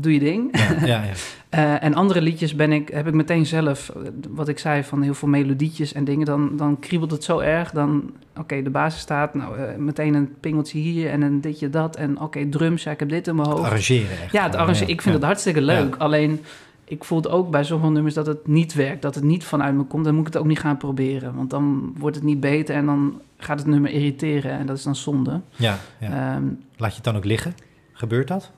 [0.00, 0.58] Doe je ding.
[0.58, 1.12] Ja, ja, ja.
[1.48, 5.02] Eh, en andere liedjes ben ik, heb ik meteen zelf, eh, wat ik zei, van
[5.02, 6.26] heel veel melodietjes en dingen.
[6.26, 7.70] Dan, dan kriebelt het zo erg.
[7.70, 11.96] Dan, oké, de basis staat, nou, eh, meteen een pingeltje hier en een ditje dat.
[11.96, 13.62] En oké, drums, ja, ik heb dit in mijn hoofd.
[13.62, 14.32] arrangeren echt.
[14.32, 15.96] ja, het arrangeren, ik vind het hartstikke leuk.
[15.96, 16.40] Alleen,
[16.84, 19.02] ik voel het ook bij sommige nummers dat het niet werkt.
[19.02, 20.04] Dat het niet vanuit me komt.
[20.04, 21.34] Dan moet ik het ook niet gaan proberen.
[21.34, 24.50] Want dan wordt het niet beter en dan gaat het nummer irriteren.
[24.58, 25.40] En dat is dan zonde.
[25.56, 26.34] Ja, ja.
[26.34, 26.44] Ehm,
[26.76, 27.54] Laat je het dan ook liggen?
[27.92, 28.50] Gebeurt dat?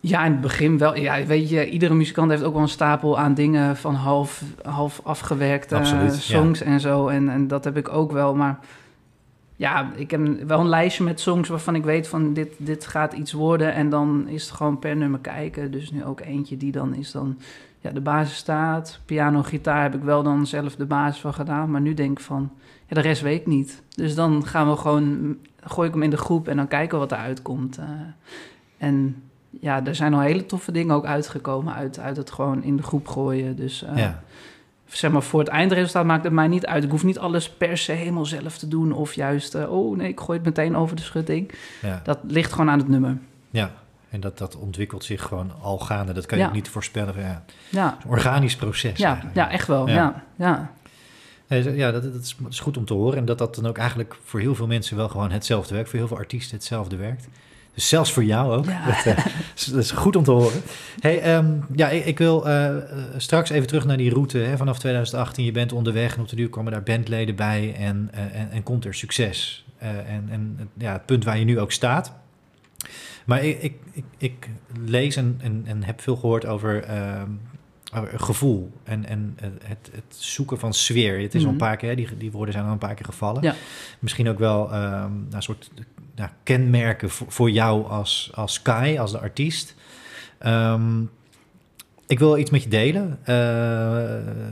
[0.00, 0.96] Ja, in het begin wel.
[0.96, 5.00] Ja, weet je, iedere muzikant heeft ook wel een stapel aan dingen van half, half
[5.04, 6.36] afgewerkte Absoluut, ja.
[6.36, 7.08] songs en zo.
[7.08, 8.34] En, en dat heb ik ook wel.
[8.34, 8.58] Maar
[9.56, 13.12] ja, ik heb wel een lijstje met songs waarvan ik weet van dit, dit gaat
[13.12, 13.74] iets worden.
[13.74, 15.70] En dan is het gewoon per nummer kijken.
[15.70, 17.38] Dus nu ook eentje die dan is dan...
[17.80, 19.00] Ja, de basis staat.
[19.04, 21.70] Piano, gitaar heb ik wel dan zelf de basis van gedaan.
[21.70, 22.50] Maar nu denk ik van,
[22.86, 23.82] ja, de rest weet ik niet.
[23.94, 25.36] Dus dan gaan we gewoon...
[25.60, 27.78] Gooi ik hem in de groep en dan kijken wat eruit komt.
[27.78, 27.84] Eh,
[28.78, 29.22] en
[29.60, 32.82] ja, er zijn al hele toffe dingen ook uitgekomen uit, uit het gewoon in de
[32.82, 33.56] groep gooien.
[33.56, 34.22] Dus eh, ja.
[34.86, 36.84] zeg maar, voor het eindresultaat maakt het mij niet uit.
[36.84, 38.92] Ik hoef niet alles per se helemaal zelf te doen.
[38.92, 41.50] Of juist, eh, oh nee, ik gooi het meteen over de schutting.
[41.82, 42.00] ja.
[42.04, 43.18] Dat ligt gewoon aan het nummer.
[43.50, 43.70] Ja,
[44.10, 46.12] en dat, dat ontwikkelt zich gewoon al gaande.
[46.12, 46.52] Dat kan je Ja.
[46.52, 47.14] niet voorspellen.
[47.20, 48.98] Ja, Ja, een organisch proces.
[48.98, 49.36] ja, eigenlijk.
[49.36, 49.88] ja echt wel.
[49.88, 49.94] Ja.
[49.94, 50.70] Ja, ja.
[51.48, 53.18] Ja, dat, dat, is, dat is goed om te horen.
[53.18, 55.88] En dat dat dan ook eigenlijk voor heel veel mensen wel gewoon hetzelfde werkt.
[55.90, 57.28] Voor heel veel artiesten hetzelfde werkt.
[57.76, 58.64] Dus zelfs voor jou ook.
[58.64, 58.86] Ja.
[59.04, 60.60] Dat, eh, is, dat is goed om te horen.
[61.00, 62.82] Hey, ehm, ja, ik, ik wil eh, eh,
[63.16, 64.38] straks even terug naar die route.
[64.38, 68.08] Hè, vanaf 2018, je bent onderweg en op de duur komen daar bandleden bij en,
[68.12, 69.64] en, en komt er succes.
[69.78, 72.12] En en ja, het punt waar je nu ook staat.
[73.24, 74.48] Maar ik, ik, ik, ik
[74.84, 77.30] lees en, en, en heb veel gehoord over, ehm,
[77.94, 81.20] over gevoel en, en het, het zoeken van sfeer.
[81.20, 81.64] Het is al een Mhm.
[81.64, 83.42] paar keer, hè, die, die woorden zijn al een paar keer gevallen.
[83.42, 83.54] Ja.
[83.98, 85.70] Misschien ook wel ehm, nou, een soort
[86.16, 89.74] nou, kenmerken voor, voor jou als, als Kai, als de artiest.
[90.38, 91.02] Ehm,
[92.06, 93.18] ik wil iets met je delen.
[93.24, 93.36] Eh,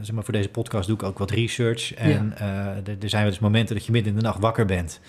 [0.01, 1.95] zeg maar, voor deze podcast doe ik ook wat research.
[1.95, 4.67] En eh, er, er zijn wel eens momenten dat je midden in de nacht wakker
[4.67, 5.01] bent.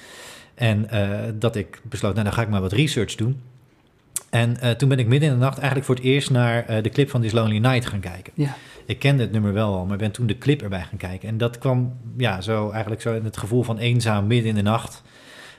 [0.56, 3.42] En eh, dat ik besloot, nou dan ga ik maar wat research doen.
[4.30, 7.10] En toen ben ik midden in de nacht eigenlijk voor het eerst naar de clip
[7.10, 8.34] van This Lonely Night gaan kijken.
[8.36, 8.56] Ja.
[8.86, 11.30] Ik kende het nummer wel al, maar ben toen de clip erbij gaan kijken.
[11.30, 14.62] En dat kwam ja, zo eigenlijk zo in het gevoel van eenzaam midden in de
[14.62, 15.04] nacht.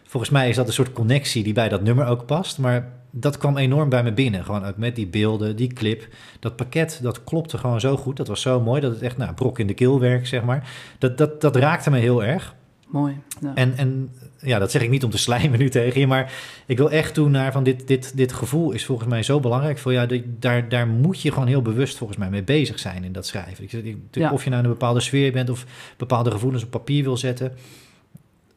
[0.06, 2.58] Volgens mij is dat een soort connectie die bij dat nummer ook past.
[2.58, 4.44] Maar dat kwam enorm bij me binnen.
[4.44, 6.08] Gewoon ook met die beelden, die clip.
[6.40, 8.16] Dat pakket, dat klopte gewoon zo goed.
[8.16, 10.70] Dat was zo mooi dat het echt nou, brok in de keel werkt, zeg maar.
[10.98, 12.54] Dat, dat, dat raakte me heel erg.
[12.88, 13.18] Mooi.
[13.40, 13.54] Ja.
[13.54, 16.32] En, en ja, dat zeg ik niet om te slijmen nu tegen je, maar
[16.66, 19.78] ik wil echt toe naar van dit, dit, dit gevoel is volgens mij zo belangrijk
[19.78, 20.22] voor jou.
[20.38, 23.64] Daar, daar moet je gewoon heel bewust volgens mij mee bezig zijn in dat schrijven.
[23.64, 24.32] Ik, Ja.
[24.32, 25.66] Of je nou in een bepaalde sfeer bent of
[25.96, 27.52] bepaalde gevoelens op papier wil zetten.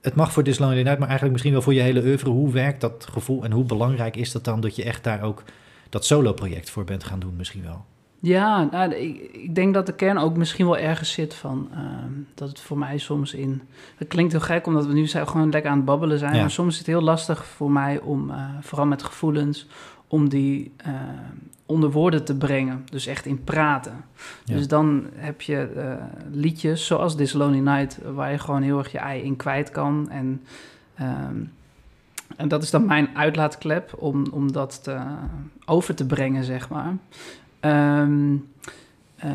[0.10, 2.30] Het mag voor This Lonely Night, maar eigenlijk misschien wel voor je hele oeuvre.
[2.30, 5.44] Hoe werkt dat gevoel en hoe belangrijk is dat dan dat je echt daar ook
[5.90, 7.86] dat solo-project voor bent gaan doen misschien wel?
[8.20, 12.12] Ja, nou, ik, ik denk dat de kern ook misschien wel ergens zit van ehm,
[12.36, 13.62] dat het voor mij soms in.
[13.96, 16.40] Het klinkt heel gek omdat we nu zijn gewoon lekker aan het babbelen zijn, Ja.
[16.42, 19.68] maar soms is het heel lastig voor mij om, eh, vooral met gevoelens,
[20.08, 20.92] om die eh,
[21.70, 22.86] onder woorden te brengen.
[22.92, 24.06] Dus echt in praten.
[24.46, 24.56] Ja.
[24.56, 25.94] Dus dan heb je eh,
[26.32, 30.08] liedjes zoals This Lonely Night, waar je gewoon heel erg je ei in kwijt kan.
[30.10, 30.42] En,
[30.96, 31.36] ehm,
[32.36, 34.98] en dat is dan mijn uitlaatklep om, om dat te,
[35.66, 36.98] over te brengen, zeg maar.
[37.60, 38.36] Ehm,
[39.16, 39.32] eh,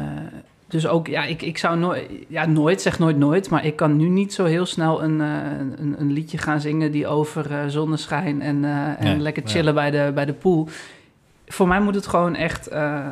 [0.68, 3.96] dus ook, ja, ik, ik zou nooit, ja, nooit, zeg nooit nooit, maar ik kan
[3.96, 8.42] nu niet zo heel snel een, eh, een, een liedje gaan zingen die over zonneschijn
[8.42, 9.48] en, en Nee, lekker ja.
[9.48, 10.68] chillen bij, de, bij de pool.
[11.46, 13.06] Voor mij moet het gewoon echt, eh,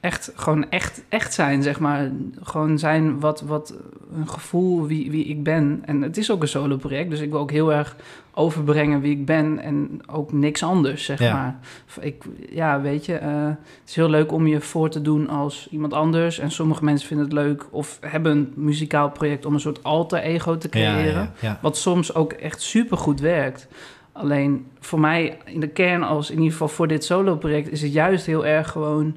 [0.00, 2.10] echt, gewoon echt, echt zijn, zeg maar.
[2.42, 3.74] Gewoon zijn wat, wat
[4.14, 5.82] een gevoel wie, wie ik ben.
[5.84, 7.96] En het is ook een solo project, dus ik wil ook heel erg
[8.34, 11.32] overbrengen wie ik ben en ook niks anders, zeg Ja.
[11.32, 11.58] maar.
[12.00, 15.68] Ik, ja, weet je, eh, het is heel leuk om je voor te doen als
[15.70, 16.38] iemand anders.
[16.38, 20.18] En sommige mensen vinden het leuk of hebben een muzikaal project om een soort alter
[20.18, 21.04] ego te creëren.
[21.04, 21.58] Ja, ja, ja.
[21.62, 23.68] Wat soms ook echt supergoed werkt.
[24.12, 27.92] Alleen voor mij in de kern, als in ieder geval voor dit solo-project, is het
[27.92, 29.16] juist heel erg gewoon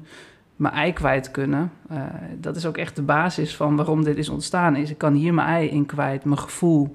[0.56, 1.70] mijn ei kwijt kunnen.
[1.88, 2.02] Eh,
[2.40, 4.76] dat is ook echt de basis van waarom dit is ontstaan.
[4.76, 6.92] Is ik kan hier mijn ei in kwijt, mijn gevoel.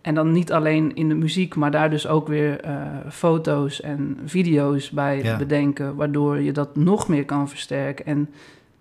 [0.00, 2.76] En dan niet alleen in de muziek, maar daar dus ook weer eh,
[3.10, 5.36] foto's en video's bij Ja.
[5.36, 8.06] bedenken, waardoor je dat nog meer kan versterken.
[8.06, 8.28] En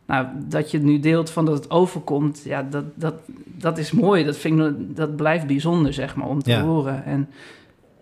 [0.05, 3.13] nou, dat je het nu deelt van dat het overkomt, ja, dat, dat,
[3.45, 4.23] dat is mooi.
[4.23, 6.61] Dat, vind ik, dat blijft bijzonder, zeg maar, om te Ja.
[6.61, 7.05] horen.
[7.05, 7.29] En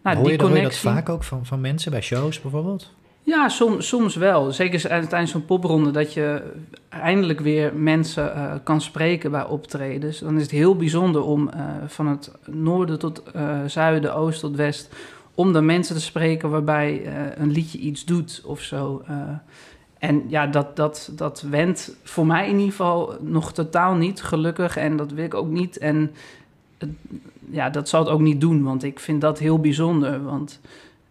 [0.04, 1.04] nou, hoor, die je, dat- hoor je dat connectie.
[1.04, 2.94] vaak ook van, van mensen bij shows bijvoorbeeld?
[3.24, 4.52] Ja, som, soms wel.
[4.52, 6.52] Zeker tijdens zo'n popronde dat je
[6.90, 10.20] eindelijk weer mensen eh, kan spreken bij optredens.
[10.20, 14.56] Dan is het heel bijzonder om eh, van het noorden tot eh, zuiden, oost tot
[14.56, 14.94] west...
[15.36, 17.02] om dan mensen te spreken waarbij
[17.38, 19.04] een liedje iets doet of zo.
[20.00, 24.78] en ja, dat, dat, dat wendt voor mij in ieder geval nog totaal niet, gelukkig.
[24.78, 25.78] En dat wil ik ook niet.
[25.78, 26.12] En het-
[27.50, 30.24] ja, dat zal het ook niet doen, want ik vind dat heel bijzonder.
[30.24, 30.60] Want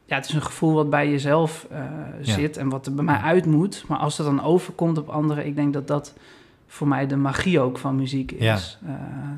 [0.05, 1.85] ja, het is een gevoel wat bij jezelf eh,
[2.23, 2.35] Ja.
[2.35, 3.85] zit en wat er bij mij uit moet.
[3.89, 6.15] Maar als het dan overkomt op anderen, ik denk dat dat
[6.67, 8.79] voor mij de magie ook van muziek is.
[8.87, 8.93] Eh,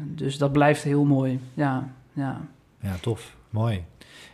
[0.04, 1.40] dus dat blijft heel mooi.
[1.54, 2.40] Ja, ja.
[2.80, 3.36] Ja, tof.
[3.50, 3.84] Mooi.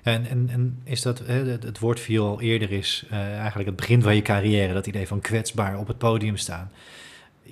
[0.02, 4.02] En, en, en is dat, het, woord viel al eerder is eh, eigenlijk het begin
[4.02, 6.70] van je carrière, dat idee van kwetsbaar op het podium staan.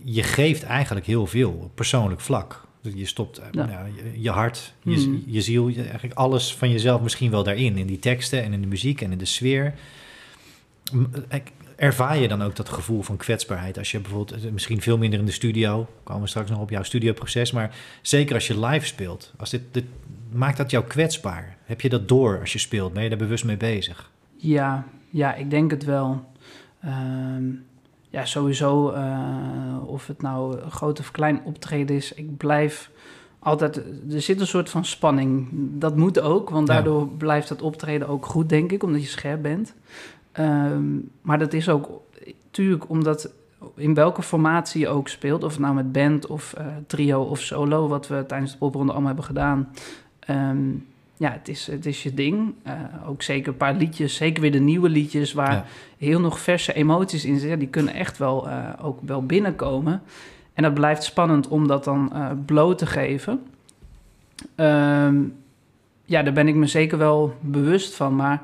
[0.05, 2.66] Je geeft eigenlijk heel veel op persoonlijk vlak.
[2.95, 3.87] Je stopt eh, Ja.
[3.97, 5.23] je, je hart, je, Hmm.
[5.27, 7.77] je ziel, je, eigenlijk alles van jezelf misschien wel daarin.
[7.77, 9.75] In die teksten en in de muziek en in de sfeer.
[11.29, 11.41] Eh,
[11.77, 15.19] Ervaar je dan ook dat gevoel van kwetsbaarheid als je bijvoorbeeld, eh, misschien veel minder
[15.19, 18.87] in de studio, komen we straks nog op jouw studioproces, maar zeker als je live
[18.87, 19.85] speelt, als dit, dit,
[20.33, 21.57] maakt dat jou kwetsbaar?
[21.65, 22.93] Heb je dat door als je speelt?
[22.93, 24.11] Ben je daar bewust mee bezig?
[24.37, 26.25] Ja, ja, ik denk het wel.
[26.81, 27.45] Ehm,
[28.17, 32.91] ja, sowieso, eh, of het nou een groot of klein optreden is, ik blijf
[33.39, 33.77] altijd...
[34.11, 35.49] Er zit een soort van spanning.
[35.53, 36.75] Dat moet ook, want Ja.
[36.75, 39.75] daardoor blijft het optreden ook goed, denk ik, omdat je scherp bent.
[40.33, 40.85] Ehm,
[41.23, 42.01] maar dat is ook,
[42.45, 43.31] natuurlijk, omdat
[43.75, 47.41] in welke formatie je ook speelt, of het nou met band of eh, trio of
[47.41, 49.69] solo, wat we tijdens de popronde allemaal hebben gedaan...
[50.21, 50.69] Ehm,
[51.19, 52.55] ja, het is, het is je ding.
[52.63, 52.73] Eh,
[53.07, 55.33] ook zeker een paar liedjes, zeker weer de nieuwe liedjes...
[55.33, 55.65] waar Ja.
[55.99, 57.59] heel nog verse emoties in zitten.
[57.59, 60.03] Die kunnen echt wel, eh, ook wel binnenkomen.
[60.55, 63.43] En dat blijft spannend om dat dan eh, bloot te geven.
[64.55, 65.17] Ehm,
[66.05, 68.17] ja, daar ben ik me zeker wel bewust van.
[68.17, 68.43] Maar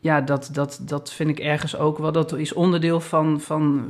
[0.00, 2.12] ja, dat, dat, dat vind ik ergens ook wel.
[2.12, 3.84] Dat is onderdeel van, van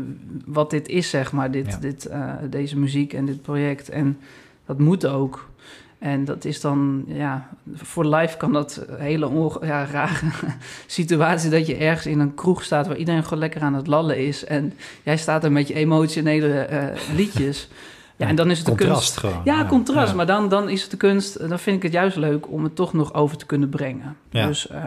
[0.47, 1.51] wat dit is, zeg maar.
[1.51, 1.79] Dit, Ja.
[1.79, 2.11] dit,
[2.51, 3.89] deze muziek en dit project.
[3.89, 4.19] En
[4.67, 5.51] dat moet ook.
[6.03, 10.27] En dat is dan, ja, voor live kan dat hele onge- ja, rare
[10.87, 14.19] situatie dat je ergens in een kroeg staat waar iedereen gewoon lekker aan het lallen
[14.27, 14.45] is.
[14.45, 17.69] En jij staat er met je emotionele eh, liedjes.
[18.17, 19.17] Ja, en dan is het de Contrast kunst.
[19.17, 19.41] gewoon.
[19.57, 20.11] Ja, contrast.
[20.11, 20.17] Ja.
[20.17, 21.49] Maar dan, dan is het de kunst.
[21.49, 24.17] Dan vind ik het juist leuk om het toch nog over te kunnen brengen.
[24.31, 24.47] Ja.
[24.47, 24.83] Dus eh,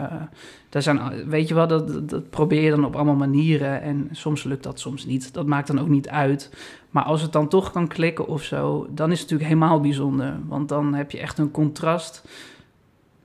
[0.68, 3.82] daar zijn, weet je wel, dat, dat- dat probeer je dan op allemaal manieren.
[3.82, 5.34] En soms lukt dat, soms niet.
[5.34, 6.50] Dat maakt dan ook niet uit.
[6.96, 10.34] Maar als het dan toch kan klikken of zo, dan is het natuurlijk helemaal bijzonder.
[10.46, 12.24] Want dan heb je echt een contrast.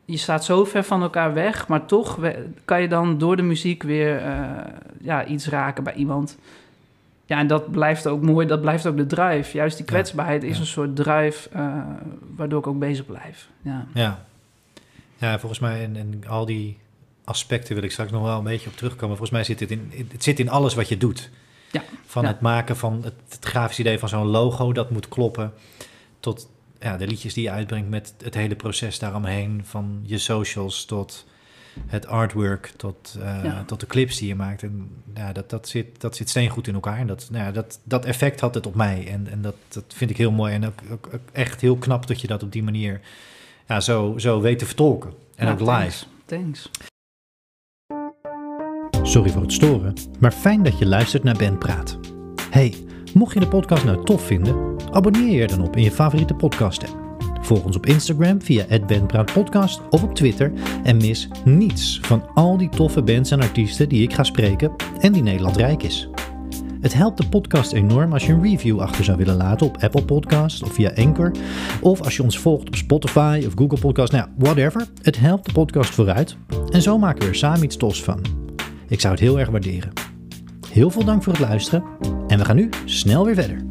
[0.05, 2.19] Je staat zo ver van elkaar weg, maar toch
[2.65, 4.49] kan je dan door de muziek weer eh,
[5.01, 6.37] ja, iets raken bij iemand.
[7.25, 9.57] ja, en dat blijft ook mooi, dat blijft ook de drive.
[9.57, 10.61] Juist die Ja, kwetsbaarheid is ja.
[10.61, 11.83] een soort drive uh,
[12.35, 13.49] waardoor ik ook bezig blijf.
[13.61, 14.25] Ja, Ja,
[15.17, 16.77] ja volgens mij en, en al die
[17.23, 19.17] aspecten wil ik straks nog wel een beetje op terugkomen.
[19.17, 21.29] Volgens mij zit het in, het zit in alles wat je doet.
[21.71, 21.83] Ja.
[22.05, 22.27] Van Ja.
[22.29, 25.53] het maken van het, het grafisch idee van zo'n logo, dat moet kloppen.
[26.19, 29.61] Tot ja, de liedjes die je uitbrengt met het hele proces daaromheen.
[29.65, 31.25] Van je socials tot
[31.87, 33.63] het artwork, tot, uh, Ja.
[33.65, 34.63] tot de clips die je maakt.
[34.63, 36.97] En ja, dat, dat, zit, dat zit steengoed in elkaar.
[36.97, 39.07] En dat, nou ja, dat, dat effect had het op mij.
[39.07, 40.53] En, en dat, dat vind ik heel mooi.
[40.53, 43.01] En ook, ook, ook echt heel knap dat je dat op die manier
[43.67, 45.13] ja, zo, zo weet te vertolken.
[45.35, 45.71] En Ja, ook live.
[45.71, 46.07] thanks.
[46.25, 46.69] Thanks.
[49.03, 51.99] Sorry voor het storen, maar fijn dat je luistert naar Ben Praat.
[52.49, 52.73] Hey,
[53.13, 56.33] mocht je de podcast nou tof vinden, abonneer je er dan op in je favoriete
[56.33, 56.99] podcast app.
[57.41, 60.51] Volg ons op Instagram via @benpraatpodcast of op Twitter
[60.83, 65.13] en mis niets van al die toffe bands en artiesten die ik ga spreken en
[65.13, 66.09] die Nederland rijk is.
[66.81, 70.03] Het helpt de podcast enorm als je een review achter zou willen laten op Apple
[70.05, 71.31] Podcasts of via Anchor.
[71.81, 74.87] Of als je ons volgt op Spotify of Google Podcasts, nou whatever.
[75.01, 76.37] Het helpt de podcast vooruit.
[76.69, 78.41] En zo maken we er samen iets tofs van.
[78.91, 79.93] Ik zou het heel erg waarderen.
[80.69, 81.83] Heel veel dank voor het luisteren
[82.27, 83.63] en we gaan nu snel weer verder.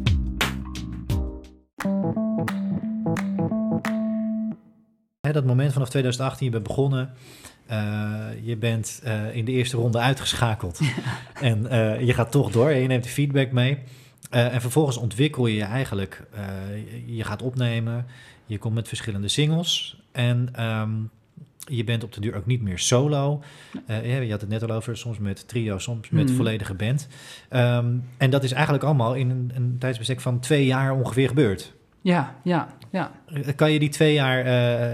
[5.31, 7.13] Dat moment vanaf 2018, je bent begonnen.
[7.71, 10.79] Uh, je bent uh, in de eerste ronde uitgeschakeld.
[11.33, 13.77] En uh, je gaat toch door en je neemt de feedback mee.
[14.29, 16.23] En vervolgens ontwikkel je je eigenlijk.
[17.05, 18.05] Je gaat opnemen.
[18.45, 20.01] Je komt met verschillende singles.
[20.11, 21.09] En um,
[21.75, 23.41] je bent op de duur ook niet meer solo.
[23.89, 26.35] Uh, je had het net al over, soms met trio, soms met Mhm.
[26.35, 27.07] volledige band.
[27.49, 31.73] Um, en dat is eigenlijk allemaal in een, een tijdsbestek van twee jaar ongeveer gebeurd.
[32.03, 33.11] Ja, ja, ja.
[33.55, 34.45] Kan je die twee jaar,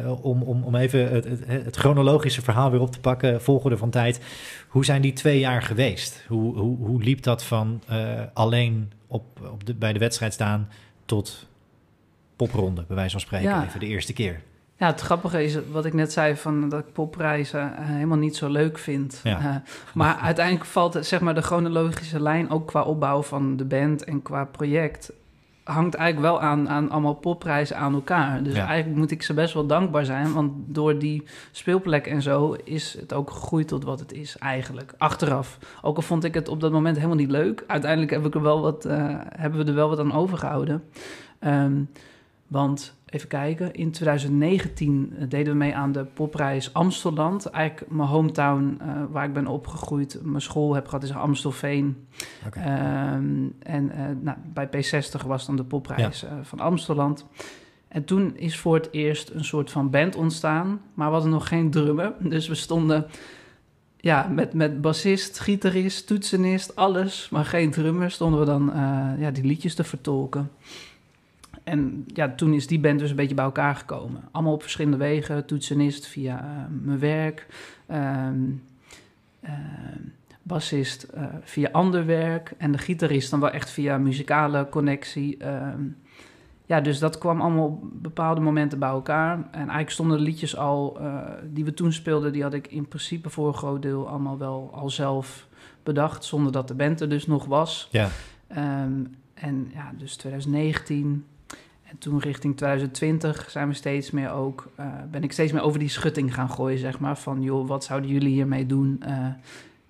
[0.04, 3.78] uh, om, om, om even het, het, het, chronologische verhaal weer op te pakken, volgorde
[3.78, 4.20] van tijd.
[4.68, 6.26] Hoe zijn die twee jaar geweest?
[6.28, 10.70] Hoe, hoe, hoe liep dat van uh, alleen op, op de, bij de wedstrijd staan
[11.06, 11.48] tot
[12.36, 13.66] popronde, bij wijze van spreken, Ja.
[13.66, 14.42] even de eerste keer?
[14.78, 18.36] Ja, het grappige is wat ik net zei, van dat ik popprijzen uh, helemaal niet
[18.36, 19.20] zo leuk vind.
[19.24, 19.40] Ja.
[19.40, 19.56] Uh,
[19.94, 24.22] maar uiteindelijk valt zeg maar, de chronologische lijn ook qua opbouw van de band en
[24.22, 25.12] qua project
[25.64, 28.44] hangt eigenlijk wel aan, aan allemaal popprijzen aan elkaar.
[28.44, 28.68] Dus Ja.
[28.68, 32.98] eigenlijk moet ik ze best wel dankbaar zijn, want door die speelplek en zo is
[33.00, 34.94] het ook gegroeid tot wat het is eigenlijk.
[34.98, 35.58] Achteraf.
[35.82, 37.64] Ook al vond ik het op dat moment helemaal niet leuk.
[37.68, 38.94] Uiteindelijk heb ik er wel wat, uh,
[39.36, 40.84] hebben we er wel wat aan overgehouden.
[41.40, 41.90] Um,
[42.48, 47.46] want even kijken, in 2019 deden we mee aan de popprijs Amstelland.
[47.46, 50.20] Eigenlijk mijn hometown uh, waar ik ben opgegroeid.
[50.24, 52.08] Mijn school heb gehad is Amstelveen.
[52.46, 53.14] Okay.
[53.14, 56.28] Um, en uh, nou, bij P60 was dan de popprijs ja.
[56.28, 57.26] uh, van Amstelland.
[57.88, 60.82] En toen is voor het eerst een soort van band ontstaan.
[60.94, 62.14] Maar we hadden nog geen drummer.
[62.30, 63.06] Dus we stonden
[63.98, 67.30] ja, met, met bassist, gitarist, toetsenist, alles.
[67.30, 68.72] Maar geen drummer stonden we dan
[69.20, 70.52] ja, die liedjes te vertolken.
[71.68, 74.24] En ja, toen is die band dus een beetje bij elkaar gekomen.
[74.32, 75.46] Allemaal op verschillende wegen.
[75.46, 77.48] Toetsenist via uh, mijn werk.
[77.92, 78.64] Um,
[79.44, 79.52] uh,
[80.42, 82.54] bassist uh, via ander werk.
[82.58, 85.46] En de gitarist dan wel echt via muzikale connectie.
[85.46, 85.98] Um,
[86.66, 89.34] ja, dus dat kwam allemaal op bepaalde momenten bij elkaar.
[89.34, 92.34] En eigenlijk stonden de liedjes al uh, die we toen speelden...
[92.34, 95.48] die had ik in principe voor een groot deel allemaal wel al zelf
[95.84, 96.24] bedacht...
[96.24, 97.88] zonder dat de band er dus nog was.
[97.92, 98.10] Ja.
[98.84, 101.26] Um, en ja, dus 2019...
[101.90, 105.80] En toen richting 2020 zijn we steeds meer ook, uh, ben ik steeds meer over
[105.80, 107.18] die schutting gaan gooien, zeg maar.
[107.18, 109.02] Van joh, wat zouden jullie hiermee doen?
[109.08, 109.28] Uh,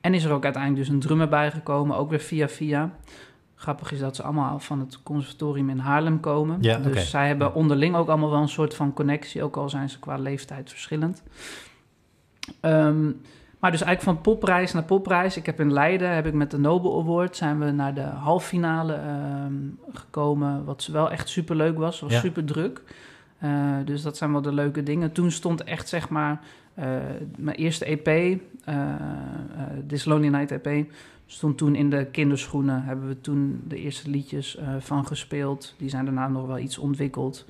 [0.02, 2.92] en is er ook uiteindelijk dus een drummer bijgekomen, ook weer via via.
[3.56, 6.58] Grappig is dat ze allemaal van het conservatorium in Haarlem komen.
[6.62, 7.04] Ja, dus okay.
[7.04, 10.18] zij hebben onderling ook allemaal wel een soort van connectie, ook al zijn ze qua
[10.18, 11.24] leeftijd verschillend.
[12.62, 13.22] Um,
[13.68, 15.38] maar dus eigenlijk van popprijs naar popprijs.
[15.38, 19.00] Ik heb in Leiden, heb ik met de Nobel Award, zijn we naar de halffinale
[19.46, 20.66] um, gekomen.
[20.66, 22.20] Wat wel echt super leuk was, was Ja.
[22.20, 22.82] super druk.
[23.44, 25.12] Uh, dus dat zijn wel de leuke dingen.
[25.12, 26.40] Toen stond echt zeg maar
[26.80, 26.86] uh,
[27.38, 28.08] mijn eerste EP,
[28.70, 28.76] uh,
[29.88, 30.92] This Lonely Night EP,
[31.26, 32.84] stond toen in de kinderschoenen.
[32.84, 35.76] Hebben we toen de eerste liedjes van gespeeld.
[35.78, 37.46] Die zijn daarna nog wel iets ontwikkeld.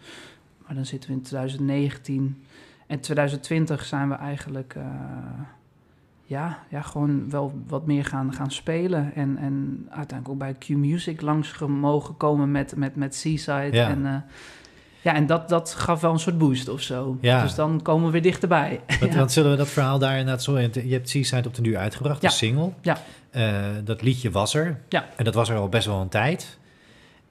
[0.65, 2.43] Maar dan zitten we in 2019.
[2.88, 4.75] En 2020 zijn we eigenlijk
[6.27, 9.11] ja, ja, gewoon wel wat meer gaan, gaan spelen.
[9.15, 13.69] En, en uiteindelijk ook bij Q-Music langs mogen komen met, met, met Seaside.
[13.71, 13.89] Ja.
[13.89, 14.15] En, uh,
[15.01, 17.17] ja, en dat, dat gaf wel een soort boost of zo.
[17.21, 17.41] Ja.
[17.41, 18.82] Dus dan komen we weer dichterbij.
[18.99, 19.17] Want, ja.
[19.17, 20.59] want zullen we dat verhaal daar inderdaad zo...
[20.59, 22.30] Je hebt Seaside op de duur uitgebracht, Ja.
[22.30, 22.71] de single.
[22.82, 22.97] Ja.
[23.32, 24.80] Uh, dat liedje was er.
[24.89, 25.05] Ja.
[25.15, 26.57] En dat was er al best wel een tijd.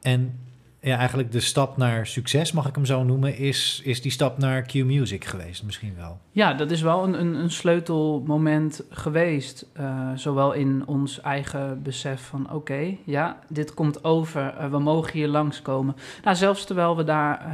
[0.03, 0.39] En
[0.81, 4.39] ja, eigenlijk de stap naar succes, mag ik hem zo noemen, is, is die stap
[4.39, 6.19] naar Q-Music geweest misschien wel.
[6.31, 9.67] Ja, dat is wel een, een, een sleutelmoment geweest.
[9.81, 15.13] Uh, zowel in ons eigen besef van oké, ja, dit komt over, uh, we mogen
[15.13, 15.97] hier langskomen.
[16.25, 17.53] Nou, zelfs terwijl we daar uh,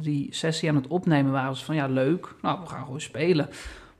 [0.00, 3.48] die sessie aan het opnemen waren, was van ja, leuk, nou, we gaan gewoon spelen.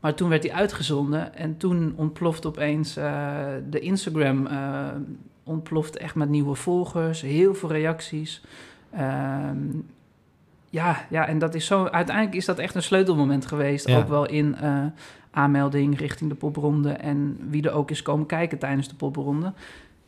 [0.01, 4.49] Maar toen werd die uitgezonden en toen ontploft opeens de Instagram
[5.51, 8.43] ontploft echt met nieuwe volgers, heel veel reacties.
[8.95, 9.87] Um,
[10.71, 11.85] ja, ja, en dat is zo.
[11.85, 13.91] Uiteindelijk is dat echt een sleutelmoment geweest.
[13.91, 14.85] Ook wel in uh,
[15.31, 16.91] aanmelding richting de popronde.
[16.91, 19.53] En wie er ook is komen kijken tijdens de popronde.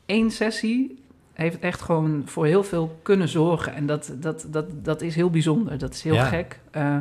[0.07, 3.75] Eén sessie heeft echt gewoon voor heel veel kunnen zorgen.
[3.75, 5.79] En dat, dat, dat, dat is heel bijzonder.
[5.79, 6.61] Dat is heel gek.
[6.77, 6.97] Uh,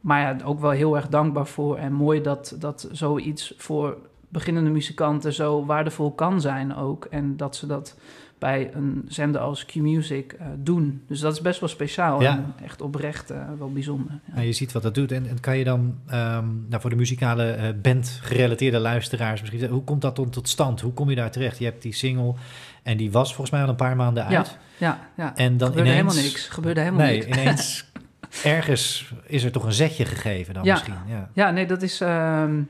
[0.00, 1.76] maar ja, ook wel heel erg dankbaar voor.
[1.76, 3.96] En mooi dat, dat zoiets voor
[4.34, 7.04] beginnende muzikanten zo waardevol kan zijn ook.
[7.04, 7.96] En dat ze dat
[8.38, 11.02] bij een zender als Q-Music uh, doen.
[11.08, 12.36] Dus dat is best wel speciaal ja.
[12.36, 14.20] en echt oprecht uh, wel bijzonder.
[14.26, 14.34] Ja.
[14.34, 15.12] Nou, je ziet wat dat doet.
[15.12, 19.70] En, en kan je dan um, nou, voor de muzikale uh, band gerelateerde luisteraars misschien
[19.70, 20.80] hoe komt dat dan tot stand?
[20.80, 21.58] Hoe kom je daar terecht?
[21.58, 22.34] Je hebt die single
[22.82, 24.58] en die was volgens mij al een paar maanden uit.
[24.76, 25.24] Ja, ja.
[25.24, 25.36] ja.
[25.36, 26.48] En dan gebeurde ineens, helemaal niks.
[26.48, 27.38] Gebeurde helemaal nee, niks.
[27.38, 27.90] ineens
[28.56, 30.72] ergens is er toch een zetje gegeven dan ja.
[30.72, 30.94] misschien.
[31.06, 31.30] Ja.
[31.32, 32.00] ja, nee, dat is...
[32.00, 32.68] Um,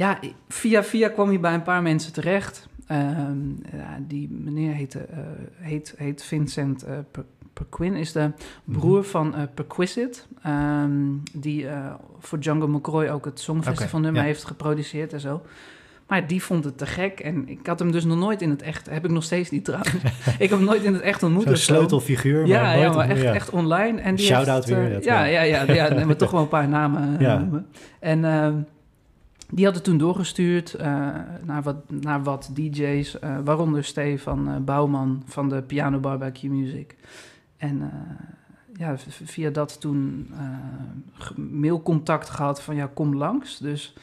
[0.00, 2.68] ja, via via kwam je bij een paar mensen terecht.
[2.92, 5.18] Um, ja, die meneer heette, uh,
[5.56, 6.98] heet, heet Vincent uh,
[7.52, 8.30] Perquin, is de
[8.64, 9.04] broer mm -hmm.
[9.04, 11.66] van uh, Perquisite, um, die
[12.18, 14.26] voor Django McCroy ook het Songfestival okay, nummer ja.
[14.26, 15.42] heeft geproduceerd en zo.
[16.06, 18.62] Maar die vond het te gek en ik had hem dus nog nooit in het
[18.62, 19.94] echt, heb ik nog steeds niet trouwens.
[20.38, 21.46] ik heb hem nooit in het echt ontmoet.
[21.46, 23.34] Een sleutelfiguur, ja, maar, ja, maar echt, ja.
[23.34, 24.00] echt online.
[24.00, 25.04] En die Shout-out weer.
[25.04, 27.38] Ja, ja, ja, ja, ja, maar toch wel een paar namen ja.
[27.38, 27.66] noemen.
[28.00, 28.24] En...
[29.52, 30.84] Die had het toen doorgestuurd uh,
[31.42, 36.30] naar, wat, naar wat DJ's, uh, waaronder Stefan uh, Bouwman van de Piano Bar bij
[36.30, 36.96] Q-Music.
[37.56, 37.90] En
[38.76, 40.30] ja, via dat toen
[41.36, 43.58] mailcontact gehad van ja, kom langs.
[43.58, 43.94] Dus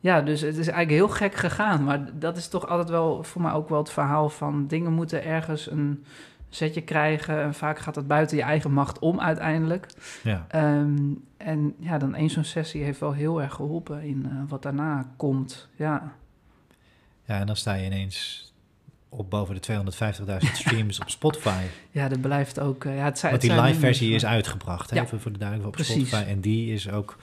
[0.00, 1.84] ja, dus het is eigenlijk heel gek gegaan.
[1.84, 5.24] Maar dat is toch altijd wel voor mij ook wel het verhaal van dingen moeten
[5.24, 6.04] ergens een
[6.50, 7.42] zetje krijgen.
[7.42, 9.86] En vaak gaat dat buiten je eigen macht om uiteindelijk.
[10.22, 10.46] Ja.
[10.54, 14.62] Um, en ja, dan één zo'n sessie heeft wel heel erg geholpen in uh, wat
[14.62, 15.68] daarna komt.
[15.76, 16.12] Ja.
[17.24, 18.48] ja, en dan sta je ineens
[19.08, 19.82] op boven de
[20.42, 21.62] 250.000 streams op Spotify.
[21.90, 22.84] Ja, dat blijft ook...
[22.84, 25.02] Uh, ja, het zijn, Want die live versie is uitgebracht, hè, Ja.
[25.02, 26.08] even voor de duidelijkheid op Precies.
[26.08, 26.30] Spotify.
[26.30, 27.16] En die is ook...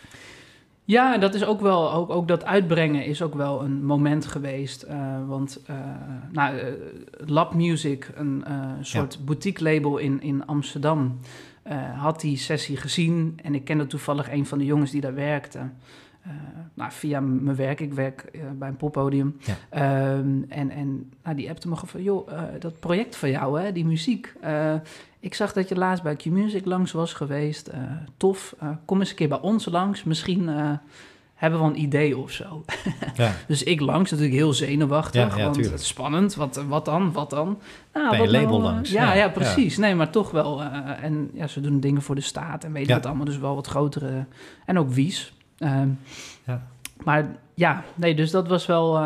[0.88, 4.86] Ja, dat is ook wel, ook, ook dat uitbrengen is ook wel een moment geweest.
[4.90, 5.76] Uh, want uh,
[6.32, 6.64] nou, uh,
[7.26, 8.46] Lab Music, een
[8.82, 11.20] soort boutique label in, in Amsterdam,
[11.96, 13.40] had die sessie gezien.
[13.44, 15.60] En ik kende toevallig een van de jongens die daar werkte.
[16.74, 19.38] nou, via mijn werk, ik werk bij een poppodium.
[19.40, 19.56] Ja.
[19.70, 22.30] Ehm, en en nou, die appte me gewoon van, joh,
[22.60, 24.34] dat project van jou, hè, die muziek...
[25.28, 27.70] Ik zag dat je laatst bij Q-Music langs was geweest.
[27.74, 27.76] Uh,
[28.18, 28.56] tof.
[28.64, 30.04] Uh, kom eens een keer bij ons langs.
[30.04, 30.72] Misschien uh,
[31.36, 32.66] hebben we een idee of zo.
[33.16, 33.32] Ja.
[33.48, 35.22] dus ik langs, natuurlijk heel zenuwachtig.
[35.32, 35.74] Ja, ja, want tuurlijk.
[35.74, 36.36] het is spannend.
[36.36, 37.12] Wat, wat dan?
[37.12, 37.60] Wat dan?
[37.94, 39.78] Nou, Bij wat label nou, langs, Ja, ja, precies.
[39.78, 40.62] Nee, maar toch wel.
[40.62, 42.96] eh, en ja, ze doen dingen voor de staat en weet Ja.
[42.96, 43.26] wat allemaal.
[43.26, 44.26] Dus wel wat grotere.
[44.66, 45.34] En ook wies.
[45.58, 45.90] Ehm,
[46.46, 46.62] Ja.
[47.04, 48.96] Maar ja, nee, dus dat was wel...
[48.98, 49.04] eh,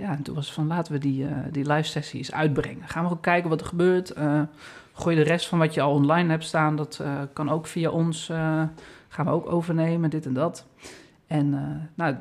[0.00, 2.88] ja, en toen was van laten we die, eh, die live sessie eens uitbrengen.
[2.88, 4.10] Gaan we ook kijken wat er gebeurt.
[4.10, 4.40] Eh,
[5.02, 7.90] gooi de rest van wat je al online hebt staan, dat eh, kan ook via
[7.90, 8.62] ons, eh,
[9.08, 10.66] gaan we ook overnemen, dit en dat.
[11.32, 11.60] En eh,
[11.94, 12.14] nou,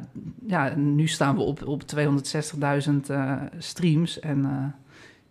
[0.48, 4.20] ja, nu staan we op, op 260.000 eh, streams.
[4.20, 4.74] En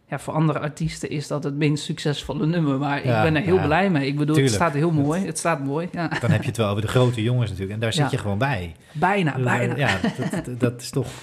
[0.08, 2.78] ja, voor andere artiesten is dat het minst succesvolle nummer.
[2.78, 3.66] Maar Ja, ik ben er heel ja.
[3.66, 4.06] blij mee.
[4.06, 4.54] Ik bedoel, Tuurlijk.
[4.54, 5.26] het staat heel mooi.
[5.26, 6.08] Het staat mooi, ja.
[6.20, 7.74] Dan heb je het wel over de grote jongens natuurlijk.
[7.74, 8.74] En daar zit je gewoon bij.
[8.92, 9.76] Bijna, bijna.
[9.76, 11.08] Ja, dat, dat, is toch...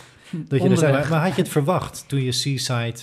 [0.47, 2.99] Dat je er maar had je het verwacht toen je Seaside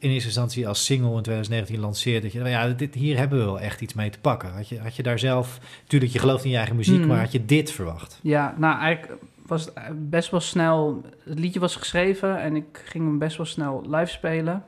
[0.00, 2.20] in eerste instantie als single in 2019 lanceerde?
[2.20, 4.52] Dat je, nou ja, dit, hier hebben we wel echt iets mee te pakken.
[4.52, 5.58] Had je, had je daar zelf...
[5.86, 7.06] Tuurlijk, je gelooft in je eigen muziek, Hmm.
[7.06, 8.18] maar had je dit verwacht?
[8.22, 11.02] Ja, nou eigenlijk was het best wel snel.
[11.24, 14.64] Het liedje was geschreven en ik ging hem best wel snel live spelen.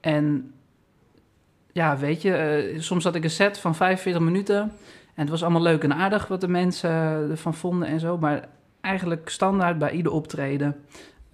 [0.00, 0.52] En
[1.72, 4.60] ja, weet je, eh, soms had ik een set van 45 minuten.
[5.14, 6.90] En het was allemaal leuk en aardig wat de mensen
[7.30, 8.18] ervan vonden en zo.
[8.18, 8.48] Maar
[8.80, 10.76] eigenlijk standaard bij ieder optreden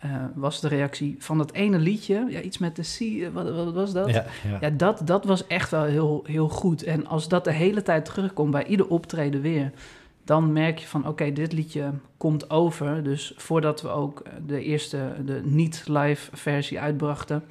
[0.05, 2.27] eh, was de reactie van dat ene liedje.
[2.29, 4.11] Ja, iets met de C, wat, wat was dat?
[4.11, 4.59] Ja, ja.
[4.61, 6.83] Ja, dat, dat was echt wel heel, heel goed.
[6.83, 9.73] En als dat de hele tijd terugkomt bij ieder optreden weer,
[10.25, 13.03] dan merk je van oké, dit liedje komt over.
[13.03, 17.45] Dus voordat we ook de eerste, de niet-live versie uitbrachten,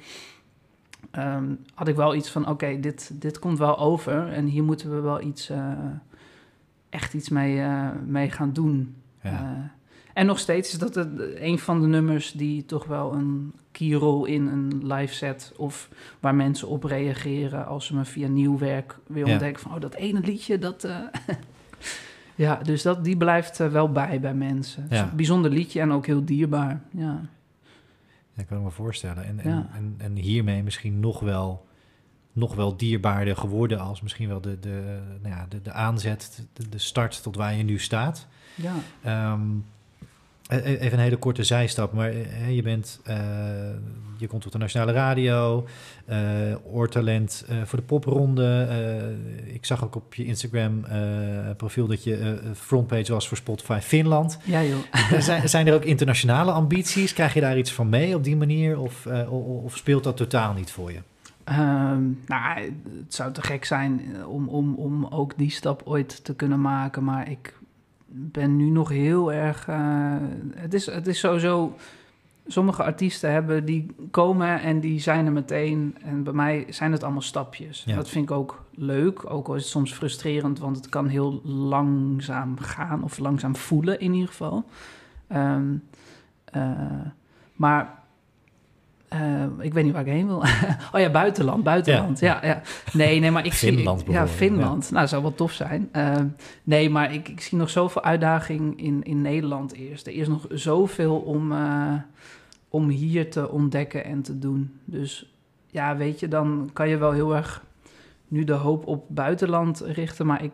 [1.10, 1.44] ehm,
[1.74, 4.28] had ik wel iets van oké, dit, dit komt wel over.
[4.28, 5.72] En hier moeten we wel iets, eh,
[6.88, 8.96] echt iets mee, eh, mee gaan doen.
[9.22, 9.72] Ja.
[10.14, 13.52] Eh, en nog steeds is dat het, een van de nummers die toch wel een
[13.72, 15.52] keyrol in een live set.
[15.56, 15.88] Of
[16.20, 19.32] waar mensen op reageren als ze me via nieuw werk weer Ja.
[19.32, 19.74] ontdekken van...
[19.74, 20.84] oh, dat ene liedje, dat...
[20.84, 20.98] eh,
[22.34, 24.86] ja, dus dat, die blijft eh, wel bij bij mensen.
[24.90, 25.02] Ja.
[25.02, 27.20] een bijzonder liedje en ook heel dierbaar, ja.
[28.36, 29.24] Dat kan ik me voorstellen.
[29.24, 29.68] En, en, Ja.
[29.74, 31.66] en, en hiermee misschien nog wel,
[32.32, 36.68] nog wel dierbaarder geworden als misschien wel de, de, nou ja, de, de aanzet, de,
[36.68, 38.26] de start tot waar je nu staat.
[38.54, 38.74] ja.
[39.02, 39.40] Ehm,
[40.48, 43.16] even een hele korte zijstap, maar eh, je bent, eh,
[44.16, 45.66] je komt op de nationale radio,
[46.06, 46.16] eh
[46.72, 48.68] oortalent voor de popronde.
[49.44, 50.84] Ik zag ook op je Instagram
[51.56, 54.38] profiel dat je frontpage was voor Spotify Finland.
[54.44, 54.78] Ja, joh.
[55.18, 57.12] Zijn, zijn er ook internationale ambities?
[57.12, 58.78] Krijg je daar iets van mee op die manier?
[58.78, 59.06] Of,
[59.64, 61.00] of speelt dat totaal niet voor je?
[61.44, 62.60] Ehm, nou,
[62.98, 67.04] het zou te gek zijn om, om, om ook die stap ooit te kunnen maken.
[67.04, 67.54] Maar ik
[68.16, 69.68] ben nu nog heel erg.
[69.68, 70.16] eh,
[70.54, 71.76] het, is, het is sowieso.
[72.46, 75.96] Sommige artiesten hebben die komen en die zijn er meteen.
[76.02, 77.82] En bij mij zijn het allemaal stapjes.
[77.86, 77.96] Ja.
[77.96, 79.30] Dat vind ik ook leuk.
[79.30, 83.04] Ook al is het soms frustrerend, want het kan heel langzaam gaan.
[83.04, 84.64] Of langzaam voelen in ieder geval.
[85.26, 85.74] Ehm,
[86.44, 86.70] eh,
[87.52, 88.03] maar
[89.58, 90.42] ik weet niet waar ik heen wil.
[90.92, 92.20] oh ja, buitenland, buitenland.
[92.20, 92.62] Ja, ja.
[92.92, 94.12] Nee, nee, maar ik Finland zie...
[94.12, 94.90] Ja, Finland.
[94.90, 95.88] Nou, dat zou wel tof zijn.
[95.92, 96.20] Eh,
[96.62, 100.06] nee, maar ik, ik zie nog zoveel uitdaging in, in Nederland eerst.
[100.06, 101.92] Er is nog zoveel om, eh,
[102.68, 104.72] om hier te ontdekken en te doen.
[104.84, 105.34] Dus
[105.66, 107.64] ja, weet je, dan kan je wel heel erg
[108.28, 110.26] nu de hoop op buitenland richten.
[110.26, 110.52] Maar ik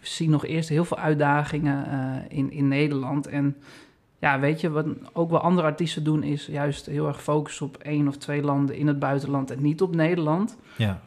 [0.00, 3.26] zie nog eerst heel veel uitdagingen eh, in, in Nederland.
[3.26, 3.56] En
[4.22, 7.76] ja, weet je, wat ook wel andere artiesten doen, is juist heel erg focussen op
[7.76, 10.56] één of twee landen in het buitenland en niet op Nederland.
[10.76, 11.00] Ja,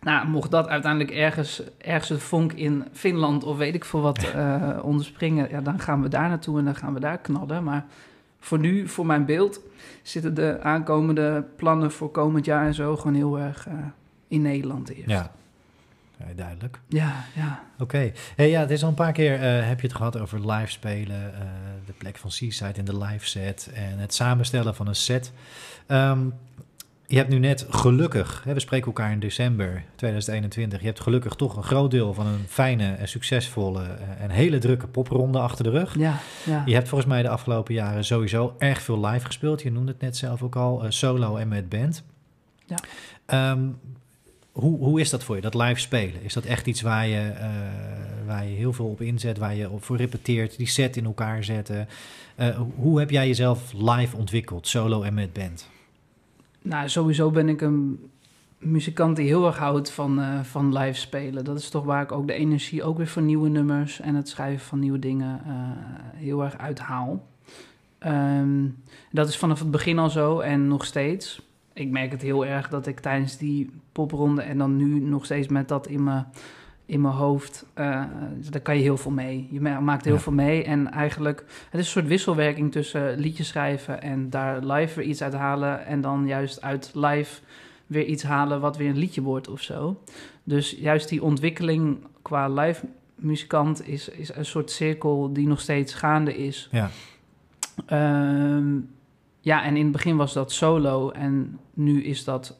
[0.00, 4.24] Nou, mocht dat uiteindelijk ergens, ergens een vonk in Finland of weet ik veel wat
[4.34, 7.64] eh, onderspringen, ja, dan gaan we daar naartoe en dan gaan we daar knallen.
[7.64, 7.86] Maar
[8.38, 9.60] voor nu, voor mijn beeld,
[10.02, 13.74] zitten de aankomende plannen voor komend jaar en zo gewoon heel erg eh,
[14.28, 15.10] in Nederland eerst.
[15.10, 15.30] ja.
[16.18, 16.80] Ja, duidelijk.
[16.88, 17.24] ja.
[17.34, 17.62] ja.
[17.78, 18.12] Oké.
[18.36, 20.70] Hey, ja, het is al een paar keer eh, heb je het gehad over live
[20.70, 21.40] spelen, eh,
[21.86, 25.32] de plek van Seaside in de live set en het samenstellen van een set.
[25.86, 26.26] Ehm,
[27.08, 31.34] je hebt nu net gelukkig, hè, we spreken elkaar in december 2021, je hebt gelukkig
[31.34, 35.64] toch een groot deel van een fijne en succesvolle eh, en hele drukke popronde achter
[35.64, 35.98] de rug.
[35.98, 36.62] Ja, ja.
[36.66, 39.62] Je hebt volgens mij de afgelopen jaren sowieso erg veel live gespeeld.
[39.62, 42.04] Je noemde het net zelf ook al, eh, solo en met band.
[42.66, 42.76] Ja.
[43.26, 43.68] Ehm,
[44.60, 46.22] hoe, hoe is dat voor je, dat live spelen?
[46.22, 47.48] Is dat echt iets waar je, eh,
[48.26, 51.44] waar je heel veel op inzet, waar je op voor repeteert, die set in elkaar
[51.44, 51.88] zetten?
[52.34, 55.68] Eh, hoe heb jij jezelf live ontwikkeld, solo en met band?
[56.62, 58.10] Nou, sowieso ben ik een
[58.58, 61.44] muzikant die heel erg houdt van, eh, van live spelen.
[61.44, 64.28] Dat is toch waar ik ook de energie, ook weer voor nieuwe nummers en het
[64.28, 65.40] schrijven van nieuwe dingen
[66.14, 67.26] heel erg uithaal.
[67.98, 68.66] Ehm,
[69.10, 71.42] dat is vanaf het begin al zo en nog steeds.
[71.72, 75.48] Ik merk het heel erg dat ik tijdens die popronde en dan nu nog steeds
[75.48, 76.26] met dat in mijn,
[76.86, 78.04] in mijn hoofd, eh,
[78.50, 79.48] daar kan je heel veel mee.
[79.50, 80.20] Je ma- maakt heel Ja.
[80.20, 81.38] veel mee en eigenlijk,
[81.70, 85.86] het is een soort wisselwerking tussen liedjes schrijven en daar live weer iets uit halen
[85.86, 87.40] en dan juist uit live
[87.86, 90.02] weer iets halen wat weer een liedje wordt of zo.
[90.44, 95.94] Dus juist die ontwikkeling qua live muzikant is, is een soort cirkel die nog steeds
[95.94, 96.68] gaande is.
[96.72, 96.90] Ja,
[97.86, 98.76] Ehm,
[99.40, 102.58] ja, en in het begin was dat solo en nu is dat,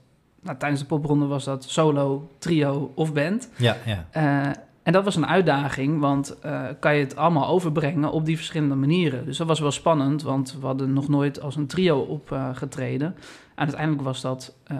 [0.49, 3.51] nou, tijdens de popronde was dat solo, trio of band.
[3.57, 4.07] ja, ja.
[4.11, 8.36] Eh, en dat was een uitdaging, want eh, kan je het allemaal overbrengen op die
[8.36, 9.24] verschillende manieren.
[9.24, 13.07] Dus dat was wel spannend, want we hadden nog nooit als een trio opgetreden.
[13.55, 14.76] en uiteindelijk was dat eh,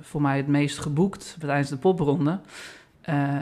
[0.00, 2.40] voor mij het meest geboekt tijdens de popronde.
[3.00, 3.36] Eh,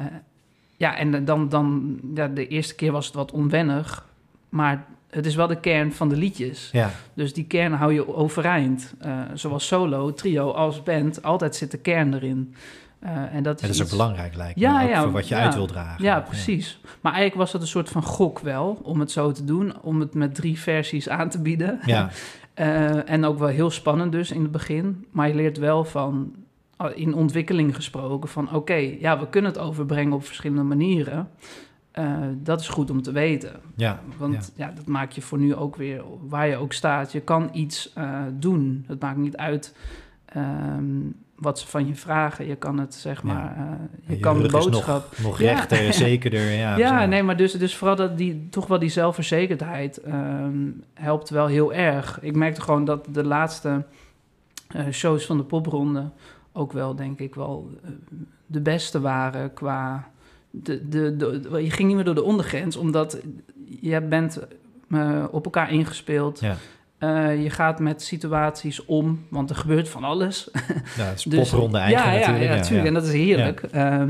[0.77, 4.07] ja, en dan, dan ja, de eerste keer was het wat onwennig,
[4.49, 4.87] maar
[5.17, 6.69] het is wel de kern van de liedjes.
[6.73, 6.91] ja.
[7.15, 8.95] Dus die kern hou je overeind.
[8.99, 12.55] Eh, zowel solo, trio als band, altijd zit de kern erin.
[12.99, 15.35] Eh, en dat is, En dat is ook iets- belangrijk lijkt Ja, voor wat je
[15.35, 15.41] ja.
[15.45, 16.05] uit wil dragen.
[16.05, 16.81] Ja, precies.
[17.01, 19.73] Maar eigenlijk was dat een soort van gok wel, om het zo te doen.
[19.83, 21.79] Om het met drie versies aan te bieden.
[21.85, 22.09] Ja,
[22.55, 25.07] Eh, en ook wel heel spannend dus in het begin.
[25.11, 26.33] Maar je leert wel van,
[26.79, 31.29] oh, in ontwikkeling gesproken, van oké, ja, we kunnen het overbrengen op verschillende manieren.
[31.97, 33.53] Eh, dat is goed om te weten.
[33.77, 34.73] ja, Want ja.
[34.75, 38.21] dat maakt je voor nu ook weer, waar je ook staat, je kan iets eh,
[38.33, 38.85] doen.
[38.89, 39.75] Het maakt niet uit
[40.25, 40.85] ehm,
[41.37, 42.47] wat ze van je vragen.
[42.47, 43.33] Je kan het, zeg Ja.
[43.33, 43.65] maar, eh,
[44.07, 45.11] je, Je kan de boodschap...
[45.11, 46.51] nog, nog rechter, zekerder.
[46.51, 51.31] Ja, Ja, nee, maar dus, dus vooral dat die, toch wel die zelfverzekerdheid ehm, helpt
[51.31, 52.19] wel heel erg.
[52.21, 53.85] Ik merkte gewoon dat de laatste
[54.91, 56.11] shows van de popronde
[56.53, 57.71] ook wel, denk ik, wel
[58.47, 60.09] de beste waren qua...
[60.63, 63.19] De, de, de, je ging niet meer door de ondergrens, omdat
[63.81, 64.41] je bent
[64.91, 66.41] eh, op elkaar ingespeeld.
[66.41, 66.57] Ja.
[66.99, 70.49] Eh, je gaat met situaties om, want er gebeurt van alles.
[70.97, 72.51] Nou, het is Dus- popronde eigen ja, natuurlijk.
[72.51, 72.89] Ja, ja, tuurlijk.
[72.89, 73.63] En dat is heerlijk.
[73.73, 74.07] Ja.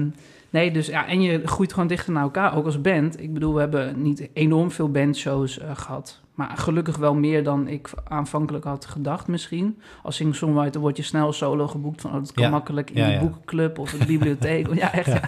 [0.57, 3.21] Nee, dus ja, en je groeit gewoon dichter naar elkaar, ook als band.
[3.21, 6.21] Ik bedoel, we hebben niet enorm veel bandshows eh, gehad.
[6.35, 9.79] Maar gelukkig wel meer dan ik aanvankelijk had gedacht misschien.
[10.03, 12.11] Als singer-songwriter word je snel solo geboekt van...
[12.11, 12.51] Oh, dat kan Ja.
[12.51, 13.21] makkelijk in Ja, de ja.
[13.21, 14.75] boekenclub of de bibliotheek.
[14.83, 15.21] ja, echt, ja.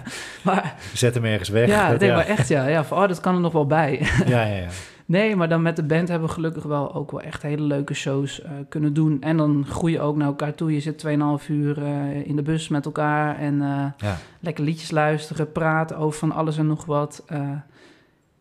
[0.43, 1.67] Maar Zet hem ergens weg.
[1.67, 2.67] ja, Dat- nee, maar echt, ja.
[2.67, 4.01] ja van, oh, dat kan er nog wel bij.
[4.25, 4.67] ja, ja, ja.
[5.09, 7.93] Nee, maar dan met de band hebben we gelukkig wel ook wel echt hele leuke
[7.93, 9.21] shows eh, kunnen doen.
[9.21, 10.73] En dan groei je ook naar elkaar toe.
[10.73, 11.05] Je zit
[11.41, 13.57] 2,5 uur eh, in de bus met elkaar en
[13.97, 14.17] ja.
[14.39, 17.25] lekker liedjes luisteren, praten over van alles en nog wat.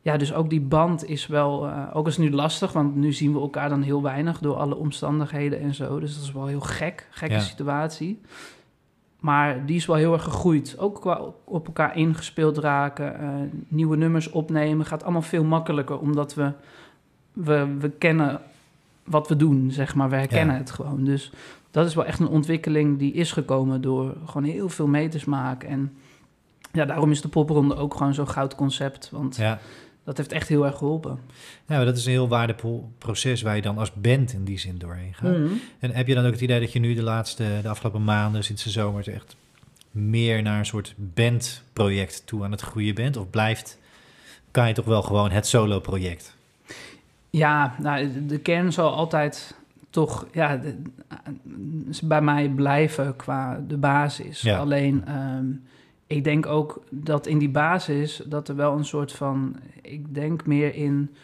[0.00, 3.40] Ja, dus ook die band is wel, ook is nu lastig, want nu zien we
[3.40, 6.00] elkaar dan heel weinig door alle omstandigheden en zo.
[6.00, 7.40] Dus dat is wel heel gek, gekke Ja.
[7.40, 8.20] situatie.
[9.18, 10.78] Maar die is wel heel erg gegroeid.
[10.78, 13.28] Ook qua op elkaar ingespeeld raken, eh,
[13.68, 14.86] nieuwe nummers opnemen.
[14.86, 16.52] Gaat allemaal veel makkelijker, omdat we,
[17.32, 18.40] we, we kennen
[19.04, 20.08] wat we doen, zeg maar.
[20.10, 20.60] We herkennen Ja.
[20.60, 21.04] het gewoon.
[21.04, 21.32] Dus
[21.70, 25.68] dat is wel echt een ontwikkeling die is gekomen door gewoon heel veel meters maken.
[25.68, 25.92] En
[26.72, 29.10] ja, daarom is de popronde ook gewoon zo'n goud concept.
[29.10, 29.58] Want ja.
[30.08, 31.18] Dat heeft echt heel erg geholpen.
[31.66, 34.58] Ja, maar dat is een heel waardevol proces waar je dan als band in die
[34.58, 35.36] zin doorheen gaat.
[35.78, 38.44] En heb je dan ook het idee dat je nu de laatste, de afgelopen maanden,
[38.44, 39.36] sinds de zomer, echt
[39.90, 43.16] meer naar een soort bandproject toe aan het groeien bent?
[43.16, 43.78] Of blijft,
[44.50, 46.36] kan je toch wel gewoon het solo-project?
[47.30, 49.54] Ja, nou, de- kern zal altijd
[49.90, 50.82] toch ja, de-
[52.02, 54.40] bij mij blijven qua de basis.
[54.40, 54.58] Ja.
[54.58, 55.44] Alleen, ehm,
[56.08, 59.56] ik denk ook dat in die basis dat er wel een soort van...
[59.82, 61.14] Ik denk meer in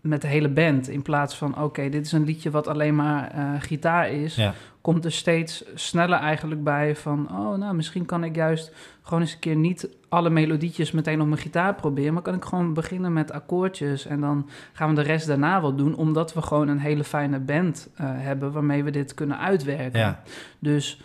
[0.00, 0.88] met de hele band.
[0.88, 4.36] In plaats van, oké, dit is een liedje wat alleen maar eh, gitaar is...
[4.36, 7.28] Ja, komt er steeds sneller eigenlijk bij van...
[7.30, 8.72] oh, nou, misschien kan ik juist
[9.02, 12.12] gewoon eens een keer niet alle melodietjes meteen op mijn gitaar proberen...
[12.12, 14.06] maar kan ik gewoon beginnen met akkoordjes...
[14.06, 15.94] en dan gaan we de rest daarna wel doen...
[15.94, 18.52] omdat we gewoon een hele fijne band eh, hebben...
[18.52, 20.00] waarmee we dit kunnen uitwerken.
[20.00, 20.22] ja,
[20.58, 21.02] Dus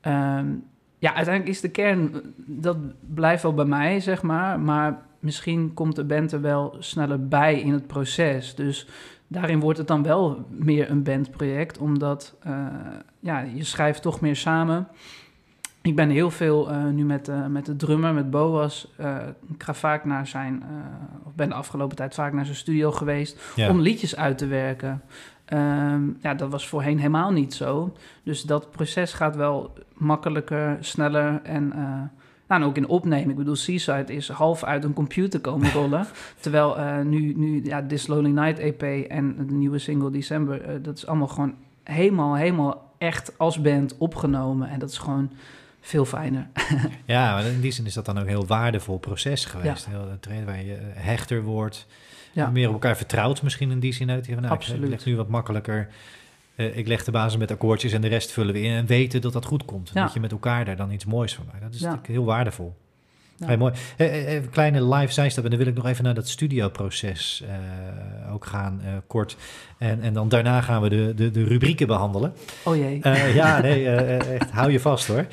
[0.00, 0.46] ehm,
[1.04, 2.34] ja, uiteindelijk is de kern...
[2.36, 2.76] dat
[3.14, 4.60] blijft wel bij mij, zeg maar...
[4.60, 8.54] maar misschien komt de band er wel sneller bij in het proces.
[8.54, 8.88] Dus
[9.26, 12.66] daarin wordt het dan wel meer een bandproject, omdat uh,
[13.20, 14.88] ja, je schrijft toch meer samen.
[15.82, 18.92] Ik ben heel veel uh, nu met, uh, met de drummer, met Boas.
[19.52, 20.62] Ik ga vaak naar zijn,
[21.24, 23.70] of ben de afgelopen tijd vaak naar zijn studio geweest ja.
[23.70, 25.02] om liedjes uit te werken.
[25.52, 27.96] Um, ja, dat was voorheen helemaal niet zo.
[28.22, 31.72] Dus dat proces gaat wel makkelijker, sneller en
[32.48, 33.30] nou, en ook in opnemen.
[33.30, 36.06] Ik bedoel, Seaside is half uit een computer komen rollen.
[36.40, 40.68] terwijl uh, nu, nu ja, This Lonely Night EP en de nieuwe single December...
[40.68, 44.68] Uh, dat is allemaal gewoon helemaal, helemaal echt als band opgenomen.
[44.68, 45.30] En dat is gewoon
[45.80, 46.46] veel fijner.
[47.04, 49.86] ja, maar in die zin is dat dan ook een heel waardevol proces geweest.
[49.86, 49.90] Ja.
[49.90, 51.86] Heel trainer waar je hechter wordt.
[52.34, 52.50] Ja.
[52.50, 54.28] Meer op elkaar vertrouwt misschien in die zin uit.
[54.28, 54.82] Nou, Absoluut.
[54.82, 55.88] Ik leg nu wat makkelijker...
[56.56, 59.20] Uh, ik leg de basis met akkoordjes en de rest vullen we in en weten
[59.20, 59.90] dat dat goed komt.
[59.94, 60.02] Ja.
[60.02, 61.60] Dat je met elkaar daar dan iets moois van maakt.
[61.62, 61.84] Dat is ja.
[61.84, 62.74] natuurlijk heel waardevol.
[63.36, 63.46] Ja.
[63.46, 63.72] Hey, mooi.
[63.96, 68.46] Even kleine live zijstap en dan wil ik nog even naar dat studioproces uh, ook
[68.46, 69.36] gaan, uh, kort.
[69.78, 72.32] En, en dan daarna gaan we de, de, de rubrieken behandelen.
[72.62, 73.00] Oh jee.
[73.02, 75.26] Uh, ja, nee, echt, hou je vast hoor.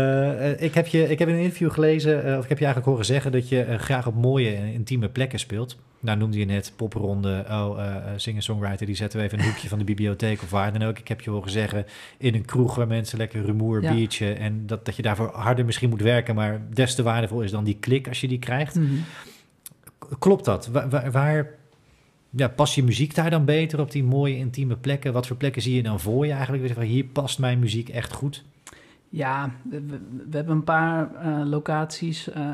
[0.68, 3.04] ik, heb je, ik heb in een interview gelezen, of ik heb je eigenlijk horen
[3.04, 5.76] zeggen dat je graag op mooie en intieme plekken speelt.
[6.00, 7.78] Nou noemde je net popronde, oh,
[8.16, 10.98] singer-songwriter, die zetten we even in een hoekje van de bibliotheek of waar dan ook.
[10.98, 11.86] Ik heb je horen zeggen,
[12.18, 13.92] in een kroeg waar mensen lekker rumoer, ja.
[13.92, 14.32] biertje...
[14.32, 17.64] en dat, dat je daarvoor harder misschien moet werken, maar des te waardevol is dan
[17.64, 18.74] die klik als je die krijgt.
[18.74, 18.84] Mhm.
[18.84, 19.04] Mm -hmm.
[20.18, 20.70] Klopt dat?
[21.12, 21.57] Waar
[22.30, 25.12] ja, past je muziek daar dan beter op die mooie intieme plekken?
[25.12, 26.72] Wat voor plekken zie je dan voor je eigenlijk?
[26.72, 28.44] Van, hier past mijn muziek echt goed?
[29.10, 29.82] Ja, we,
[30.30, 32.50] we, hebben een paar uh, locaties uh,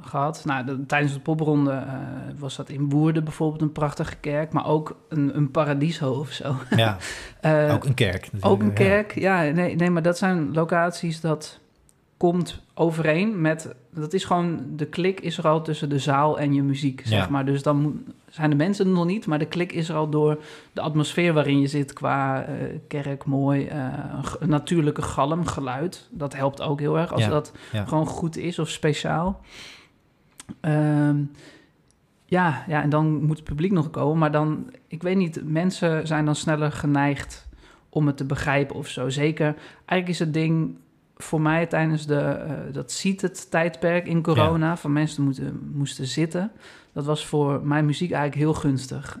[0.00, 0.44] gehad.
[0.44, 1.92] Nou, de, tijdens de popronde uh,
[2.38, 6.56] was dat in Woerden bijvoorbeeld een prachtige kerk, maar ook een, een paradiso of zo.
[6.76, 6.96] Ja,
[7.74, 8.30] ook een kerk.
[8.40, 9.40] Ook een kerk, ja.
[9.40, 9.52] ja.
[9.52, 11.60] nee, nee, maar dat zijn locaties dat
[12.24, 13.74] komt overeen met...
[13.90, 17.24] Dat is gewoon, de klik is er al tussen de zaal en je muziek, zeg
[17.24, 17.30] ja.
[17.30, 17.44] maar.
[17.44, 17.96] Dus dan moet,
[18.28, 21.32] zijn de mensen er nog niet, maar de klik is er al door de atmosfeer
[21.32, 22.54] waarin je zit qua uh,
[22.88, 26.08] kerk, mooi, uh, een natuurlijke galm, geluid.
[26.10, 27.84] Dat helpt ook heel erg als ja, dat ja.
[27.84, 29.40] gewoon goed is of speciaal.
[30.60, 31.30] Um,
[32.24, 36.06] ja, ja, en dan moet het publiek nog komen, maar dan, ik weet niet, mensen
[36.06, 37.48] zijn dan sneller geneigd
[37.88, 39.08] om het te begrijpen of zo.
[39.08, 40.82] Zeker, eigenlijk is het ding
[41.24, 44.76] voor mij tijdens de, uh, dat ziet het tijdperk in corona, ja.
[44.76, 46.50] van mensen moeten, moesten zitten.
[46.92, 49.18] Dat was voor mijn muziek eigenlijk heel gunstig.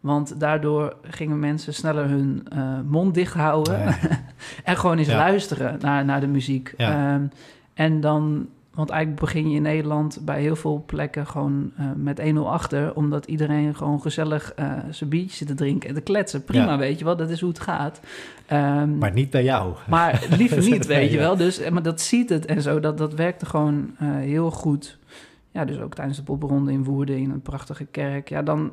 [0.00, 3.78] Want daardoor gingen mensen sneller hun uh, mond dicht houden.
[4.64, 6.74] En gewoon eens luisteren naar, naar de muziek.
[6.78, 7.30] Um,
[7.74, 12.20] en dan want eigenlijk begin je in Nederland bij heel veel plekken gewoon uh, met
[12.20, 12.94] 1-0 achter.
[12.94, 16.44] Omdat iedereen gewoon gezellig uh, zijn biertje zit te drinken en te kletsen.
[16.44, 16.78] Prima, ja.
[16.78, 18.00] weet je wel, dat is hoe het gaat.
[18.52, 19.74] Um, maar niet bij jou.
[19.88, 21.36] Maar liever niet, weet je wel.
[21.36, 24.98] Dus, maar dat ziet het en zo, dat, dat werkte gewoon uh, heel goed.
[25.50, 28.28] Ja, dus ook tijdens de popronde in Woerden in een prachtige kerk.
[28.28, 28.72] Ja, dan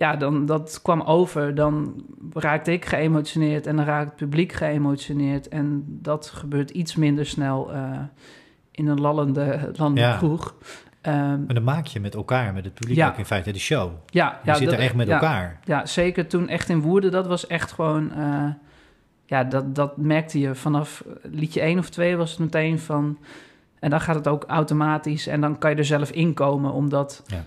[0.00, 1.54] ja, dan dat kwam over.
[1.54, 5.48] Dan raakte ik geëmotioneerd en dan raakt het publiek geëmotioneerd.
[5.48, 7.98] En dat gebeurt iets minder snel uh,
[8.80, 10.16] in een lallende, lallende ja.
[10.16, 10.54] kroeg.
[11.02, 13.08] Um, maar dan maak je met elkaar, met het publiek ja.
[13.08, 13.92] ook in feite de show.
[14.06, 15.60] Ja, je ja, zit dat, er echt met elkaar.
[15.64, 18.12] Ja, zeker toen echt in Woerden, dat was echt gewoon...
[18.16, 18.44] Uh,
[19.26, 23.18] ja, dat, dat merkte je vanaf liedje 1 of 2 was het meteen van...
[23.78, 27.22] En dan gaat het ook automatisch en dan kan je er zelf inkomen, omdat...
[27.26, 27.44] Ja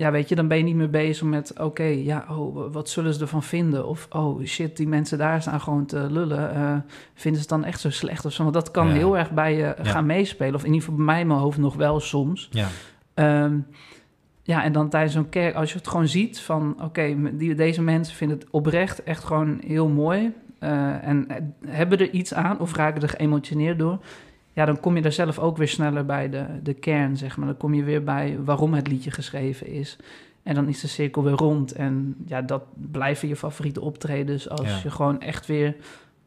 [0.00, 1.60] ja, weet je, dan ben je niet meer bezig met...
[1.60, 3.86] oké, ja, oh, wat zullen ze ervan vinden?
[3.86, 6.56] Of, oh shit, die mensen daar staan gewoon te lullen.
[6.56, 6.72] Uh,
[7.14, 8.42] vinden ze het dan echt zo slecht of zo?
[8.42, 8.92] Want dat kan Ja.
[8.92, 9.84] heel erg bij je Ja.
[9.84, 10.54] gaan meespelen.
[10.54, 12.48] Of in ieder geval bij mij in mijn hoofd nog wel soms.
[12.50, 12.68] Ja,
[13.14, 13.58] Ehm,
[14.42, 16.76] ja, en dan tijdens zo'n kerk, als je het gewoon ziet van...
[16.82, 20.32] oké, die deze mensen vinden het oprecht echt gewoon heel mooi...
[20.58, 21.36] eh, en eh,
[21.66, 23.98] hebben er iets aan of raken er geëmotioneerd door...
[24.52, 27.46] ja, dan kom je daar zelf ook weer sneller bij de, de kern, zeg maar.
[27.46, 29.96] Dan kom je weer bij waarom het liedje geschreven is.
[30.42, 31.72] En dan is de cirkel weer rond.
[31.72, 34.48] En ja, dat blijven je favoriete optredens...
[34.48, 34.80] als Ja.
[34.82, 35.76] je gewoon echt weer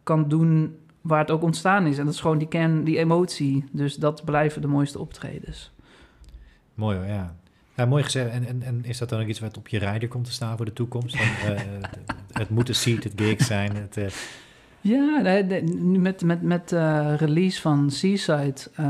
[0.03, 1.97] kan doen waar het ook ontstaan is.
[1.97, 3.65] En dat is gewoon die kern, die emotie.
[3.71, 5.71] Dus dat blijven de mooiste optredens.
[6.73, 7.35] mooi hoor, ja.
[7.75, 8.31] Ja, mooi gezegd.
[8.31, 10.57] En, en, en is dat dan ook iets wat op je rijder komt te staan
[10.57, 11.17] voor de toekomst?
[11.17, 11.99] Van, eh, het,
[12.33, 13.75] het moet een seat, het gig zijn.
[13.75, 14.05] Het, eh,
[14.83, 15.21] Ja,
[15.97, 18.85] met, met, met eh, release van Seaside eh,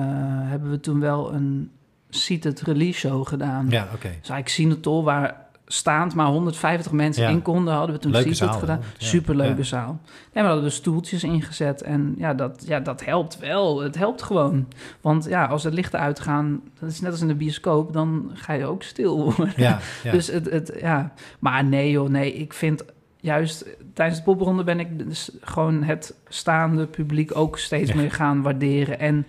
[0.49, 1.71] hebben we toen wel een
[2.09, 3.65] seated release show gedaan.
[3.69, 3.97] ja, oké.
[3.97, 7.29] Dus eigenlijk Sinatol, waar staand maar 150 mensen Ja.
[7.29, 8.79] in konden, hadden we toen Leuke seated zaal, gedaan.
[8.97, 9.05] Ja.
[9.05, 9.63] Superleuke Ja.
[9.63, 9.99] zaal.
[10.33, 13.81] En we hadden er stoeltjes ingezet en ja dat, ja, dat helpt wel.
[13.81, 14.67] Het helpt gewoon.
[15.01, 18.53] Want ja, als de lichten uitgaan, dat is net als in de bioscoop, dan ga
[18.53, 19.53] je ook stil worden.
[19.55, 20.11] Ja, ja.
[20.11, 21.13] Dus het, het, ja.
[21.39, 22.83] Maar nee joh, nee, ik vind
[23.23, 28.41] juist tijdens de popronde ben ik dus gewoon het staande publiek ook steeds meer gaan
[28.41, 28.99] waarderen.
[28.99, 29.25] En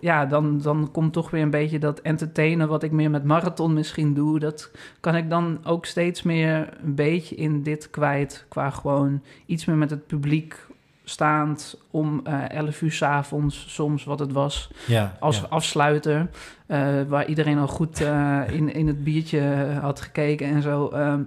[0.00, 3.72] ja, dan, dan komt toch weer een beetje dat entertainen wat ik meer met marathon
[3.72, 4.38] misschien doe.
[4.38, 4.70] Dat
[5.00, 8.44] kan ik dan ook steeds meer een beetje in dit kwijt.
[8.48, 10.66] Qua gewoon iets meer met het publiek
[11.04, 15.46] staand om eh 11 uur 's avonds soms wat het was ja, als ja.
[15.48, 16.28] afsluiter.
[16.66, 19.40] eh, waar iedereen al goed eh, in, in het biertje
[19.80, 20.88] had gekeken en zo.
[20.88, 21.22] ehm,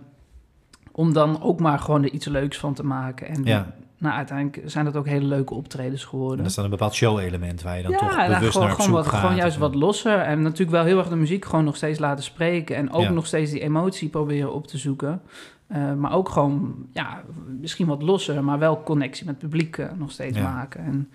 [0.91, 3.27] om dan ook maar gewoon er iets leuks van te maken.
[3.27, 3.73] En Ja.
[3.97, 6.37] nou, uiteindelijk zijn dat ook hele leuke optredens En geworden.
[6.37, 8.75] dat is dan een bepaald show-element waar je dan ja, toch nou, bewust gewoon, naar
[8.75, 9.19] op gewoon, zoek wat, gaat.
[9.21, 10.19] gewoon juist wat losser.
[10.19, 12.75] En natuurlijk wel heel erg de muziek gewoon nog steeds laten spreken.
[12.75, 13.09] En ook Ja.
[13.09, 15.21] nog steeds die emotie proberen op te zoeken.
[15.67, 17.21] Eh, maar ook gewoon, ja,
[17.59, 20.83] misschien wat losser, maar wel connectie met het publiek eh, nog steeds maken.
[20.83, 21.09] En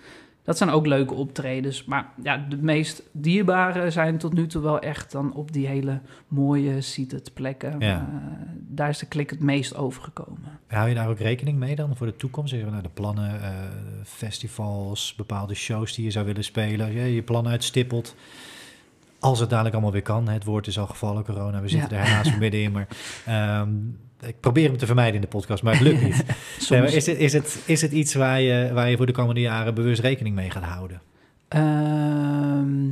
[0.47, 1.85] dat zijn ook leuke optredens.
[1.85, 5.99] Maar ja, de meest dierbare zijn tot nu toe wel echt dan op die hele
[6.27, 7.79] mooie seated plekken.
[7.79, 7.95] Ja.
[7.95, 8.31] Eh,
[8.67, 10.59] daar is de klik het meest overgekomen.
[10.67, 12.49] Hou je daar ook rekening mee dan voor de toekomst?
[12.49, 13.49] Zeggen we nou de plannen, eh,
[14.03, 16.93] festivals, bepaalde shows die je zou willen spelen.
[16.93, 18.15] Je je plannen uitstippelt.
[19.19, 20.27] Als het dadelijk allemaal weer kan.
[20.27, 21.61] Het woord is al gevallen, corona.
[21.61, 22.03] We zitten Ja.
[22.03, 22.71] er helaas middenin.
[22.71, 22.87] Maar
[23.25, 23.69] ehm,
[24.21, 26.25] ik probeer hem te vermijden in de podcast, maar het lukt niet.
[26.57, 29.05] Soms, Nee, maar is, het, is, het, is het iets waar je, waar je voor
[29.05, 31.01] de komende jaren bewust rekening mee gaat houden?
[31.47, 32.91] Ehm,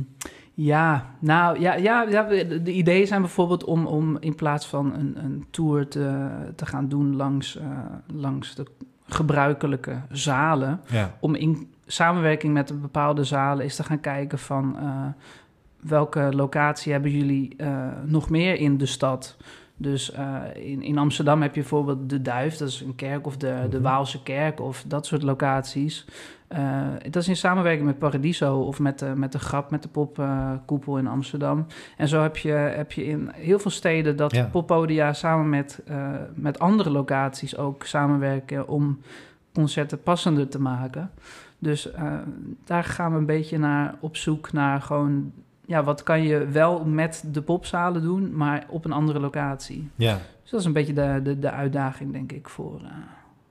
[0.54, 4.94] ja, nou ja, ja, ja de, de ideeën zijn bijvoorbeeld om, om in plaats van
[4.94, 7.68] een, een tour te, te gaan doen langs, eh,
[8.06, 8.66] langs de
[9.06, 14.76] gebruikelijke zalen, Ja, om in samenwerking met een bepaalde zalen eens te gaan kijken van
[14.78, 15.06] eh,
[15.80, 19.36] welke locatie hebben jullie eh, nog meer in de stad.
[19.78, 23.36] Dus eh, in, in Amsterdam heb je bijvoorbeeld de Duif, dat is een kerk, of
[23.36, 23.82] de, de Mhm.
[23.86, 26.04] Waalse kerk, of dat soort locaties.
[26.48, 29.88] Eh, dat is in samenwerking met Paradiso of met de, met de Grap, met de
[29.88, 31.66] popkoepel in Amsterdam.
[31.96, 34.44] En zo heb je, heb je in heel veel steden dat Ja.
[34.44, 39.00] poppodia samen met, eh, met andere locaties ook samenwerken om
[39.52, 41.10] concerten passender te maken.
[41.58, 41.88] Dus
[42.64, 45.32] daar gaan we een beetje naar op zoek naar gewoon,
[45.66, 49.90] ja, wat kan je wel met de popzalen doen, maar op een andere locatie.
[49.94, 50.18] ja.
[50.42, 52.90] Dus dat is een beetje de, de, de uitdaging, denk ik, voor, eh,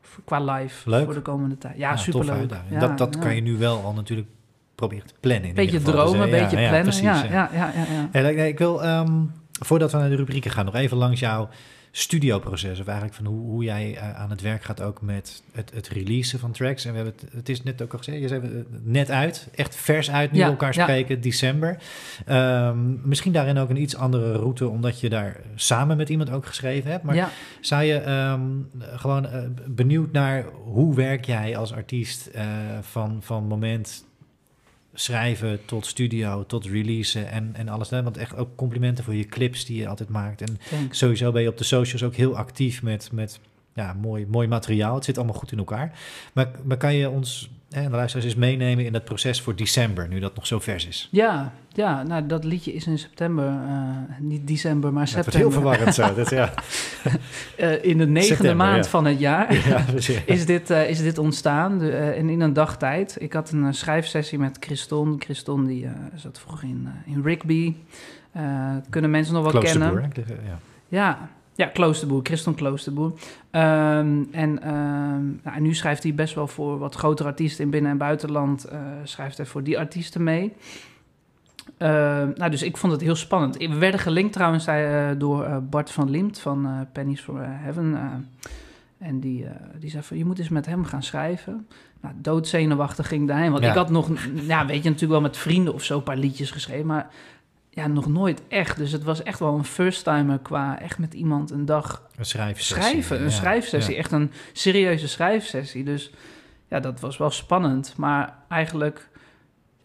[0.01, 1.05] voor- qua live Leuk.
[1.05, 1.77] voor de komende tijd.
[1.77, 2.51] Ja, Ja, superleuk.
[2.69, 3.19] Ja, dat dat ja.
[3.19, 4.27] kan je nu wel al natuurlijk
[4.75, 5.53] proberen te plannen.
[5.53, 7.01] Beetje dromen, Dus, een eh, beetje ja, plannen.
[7.03, 8.07] Ja, Ja, ja, ja.
[8.11, 9.11] Hey, ik wil, ehm,
[9.51, 11.49] voordat we naar de rubrieken gaan, nog even langs jouw
[11.97, 12.79] studioproces.
[12.79, 15.87] Of eigenlijk van hoe, hoe jij eh, aan het werk gaat ook met het, het
[15.87, 16.85] releasen van tracks.
[16.85, 18.49] En we hebben het, het is net ook al gezegd, je zei eh,
[18.83, 20.83] net uit, echt vers uit, nu Ja, elkaar ja.
[20.83, 21.77] spreken, december.
[22.25, 26.45] Ehm, misschien daarin ook een iets andere route, omdat je daar samen met iemand ook
[26.45, 27.03] geschreven hebt.
[27.03, 27.29] Maar ja.
[27.59, 32.45] zou je ehm, gewoon eh, benieuwd naar hoe werk jij als artiest eh,
[32.81, 34.05] van, van moment
[34.95, 37.89] schrijven tot studio, tot releasen en, en alles.
[37.89, 38.03] Hè?
[38.03, 40.41] Want echt ook complimenten voor je clips die je altijd maakt.
[40.41, 40.97] En Thanks.
[40.97, 43.39] sowieso ben je op de socials ook heel actief met, met
[43.75, 44.95] ja, mooi, mooi materiaal.
[44.95, 45.99] Het zit allemaal goed in elkaar.
[46.33, 50.07] Maar, maar kan je ons hè, de luisteraars eens meenemen in dat proces voor december,
[50.07, 51.07] nu dat nog zo vers is?
[51.11, 55.51] Ja, ja, nou dat liedje is in september, eh, niet december, maar Dat wordt september.
[55.51, 56.13] heel verwarrend zo.
[56.13, 56.53] Dat, ja.
[57.55, 58.89] Eh, in de negende September, maand ja.
[58.89, 60.19] van het jaar Ja, dus ja.
[60.25, 61.81] is, dit, eh, is dit ontstaan.
[61.81, 63.15] En in een dag tijd.
[63.19, 65.15] Ik had een schrijfsessie met Christon.
[65.19, 67.75] Christon die zat vroeger in, in Rigby.
[68.89, 70.11] Kunnen mensen nog wel kennen.
[70.45, 70.59] Ja.
[70.87, 73.13] Ja, ja Kloosterboer, Christon Kloosterboer.
[73.51, 77.91] Ehm, en ehm, nou, nu schrijft hij best wel voor wat grotere artiesten in binnen-
[77.91, 78.63] en buitenland.
[78.63, 80.53] eh, schrijft hij voor die artiesten mee.
[81.77, 83.57] Ehm, nou, dus ik vond het heel spannend.
[83.57, 87.97] We werden gelinkt trouwens eh, door eh, Bart van Liemt van Pennies for Heaven.
[88.97, 89.45] en die,
[89.79, 91.67] die zei van, je moet eens met hem gaan schrijven.
[92.01, 93.51] Nou, doodzenuwachtig ging daarheen.
[93.51, 93.69] Want Ja.
[93.69, 96.51] ik had nog, ja, weet je, natuurlijk wel met vrienden of zo een paar liedjes
[96.51, 96.85] geschreven.
[96.85, 97.09] Maar
[97.75, 98.77] ja, nog nooit echt.
[98.77, 102.75] Dus het was echt wel een first-timer qua echt met iemand een dag Een schrijfsessie.
[102.75, 103.17] schrijven.
[103.17, 103.29] Een ja.
[103.29, 103.99] schrijfsessie, Ja.
[103.99, 105.83] echt een serieuze schrijfsessie.
[105.83, 106.11] Dus
[106.69, 107.93] ja, dat was wel spannend.
[107.97, 109.09] Maar eigenlijk,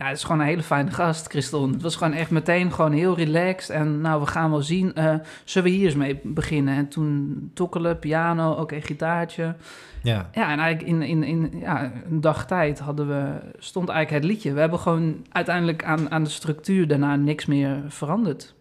[0.01, 1.72] ja, het is gewoon een hele fijne gast, Christon.
[1.72, 3.76] Het was gewoon echt meteen gewoon heel relaxed.
[3.76, 4.94] En nou, we gaan wel zien.
[4.94, 6.74] eh, zullen we hier eens mee beginnen?
[6.74, 9.55] En toen tokkelen, piano, oké, gitaartje.
[10.03, 10.30] Ja.
[10.32, 14.32] Ja, en eigenlijk in, in, in ja, een dag tijd hadden we, stond eigenlijk het
[14.32, 14.53] liedje.
[14.53, 18.55] We hebben gewoon uiteindelijk aan, aan de structuur daarna niks meer veranderd.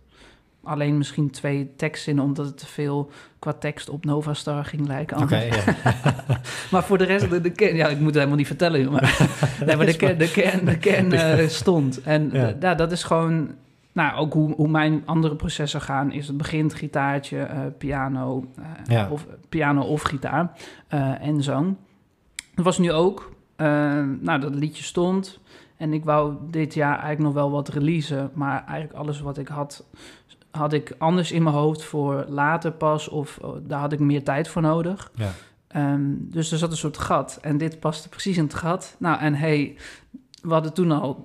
[0.64, 5.28] Alleen misschien twee tekstzinnen, omdat het te veel qua tekst op Novastar ging lijken.
[5.30, 5.50] Ja.
[6.72, 9.28] Maar voor de rest, de, de kern, ja, ik moet het helemaal niet vertellen, maar,
[9.66, 12.02] nee, maar de kern, de kern, de kern eh, stond.
[12.02, 12.48] En Ja.
[12.48, 13.50] eh, ja, dat is gewoon,
[13.92, 18.46] nou, ook hoe, hoe mijn andere processen gaan, is het begint gitaartje, eh, piano,
[18.86, 19.08] Ja.
[19.12, 20.52] of, piano of gitaar
[21.22, 21.76] en zang.
[22.56, 23.32] Dat was nu ook,
[24.22, 25.40] nou, dat liedje stond
[25.78, 29.48] en ik wou dit jaar eigenlijk nog wel wat releasen, maar eigenlijk alles wat ik
[29.48, 29.86] had,
[30.52, 34.24] had ik anders in mijn hoofd voor later pas, of oh, daar had ik meer
[34.24, 35.12] tijd voor nodig.
[35.16, 35.32] Ja.
[35.68, 37.38] Ehm, dus er zat een soort gat.
[37.42, 38.96] En dit paste precies in het gat.
[38.98, 39.76] Nou, en hey,
[40.42, 41.24] we hadden toen al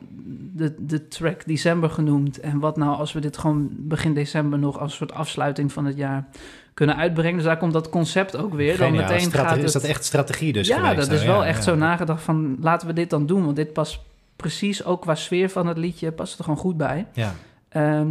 [0.52, 2.40] de, de track December genoemd.
[2.40, 5.96] En wat nou als we dit gewoon begin december nog als soort afsluiting van het
[5.96, 6.26] jaar
[6.74, 7.34] kunnen uitbrengen.
[7.34, 8.76] Dus daar komt dat concept ook weer.
[8.76, 9.10] Dan Geniaal.
[9.10, 9.62] meteen gaat het...
[9.62, 11.08] Is dat echt strategie dus ja, geweest?
[11.08, 11.70] dat is wel Ja, echt ja.
[11.70, 13.44] zo nagedacht van laten we dit dan doen.
[13.44, 14.00] Want dit past
[14.36, 17.06] precies ook qua sfeer van het liedje past er gewoon goed bij.
[17.12, 17.34] Ja,
[17.74, 18.08] Ehm,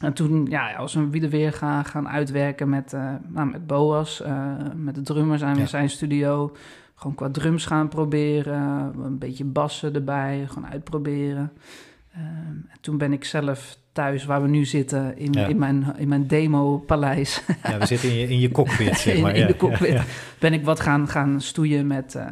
[0.00, 4.22] en toen, ja, als we weer weer gaan, gaan uitwerken met, eh, nou, met Boas,
[4.22, 5.62] eh, met de drummer zijn we Ja.
[5.62, 6.56] in zijn studio.
[6.94, 11.52] Gewoon qua drums gaan proberen, een beetje bassen erbij, gewoon uitproberen.
[12.12, 12.24] Ehm,
[12.68, 15.46] en toen ben ik zelf thuis, waar we nu zitten, in, Ja.
[15.46, 19.22] in mijn, in mijn demo-paleis, ja, we zitten in je, in je cockpit, zeg in,
[19.22, 19.36] maar.
[19.36, 20.02] in de cockpit, Ja,
[20.40, 22.26] ben ik wat gaan, gaan stoeien met, eh,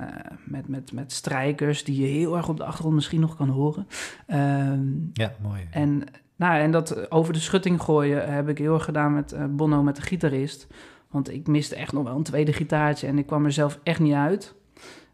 [0.45, 3.87] met, met, met strijkers, die je heel erg op de achtergrond misschien nog kan horen.
[4.27, 4.81] Ehm,
[5.13, 5.61] Ja, mooi.
[5.71, 6.03] en,
[6.37, 9.83] nou, en dat over de schutting gooien heb ik heel erg gedaan met eh, Bono,
[9.83, 10.67] met de gitarist.
[11.11, 14.01] Want ik miste echt nog wel een tweede gitaartje en ik kwam er zelf echt
[14.01, 14.55] niet uit.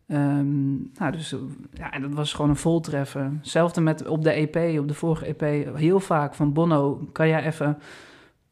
[0.06, 1.38] Ehm, nou, dus eh,
[1.72, 3.30] ja, en dat was gewoon een voltreffer.
[3.38, 7.44] Hetzelfde met op de EP, op de vorige EP, heel vaak van Bono, kan jij
[7.46, 7.78] even,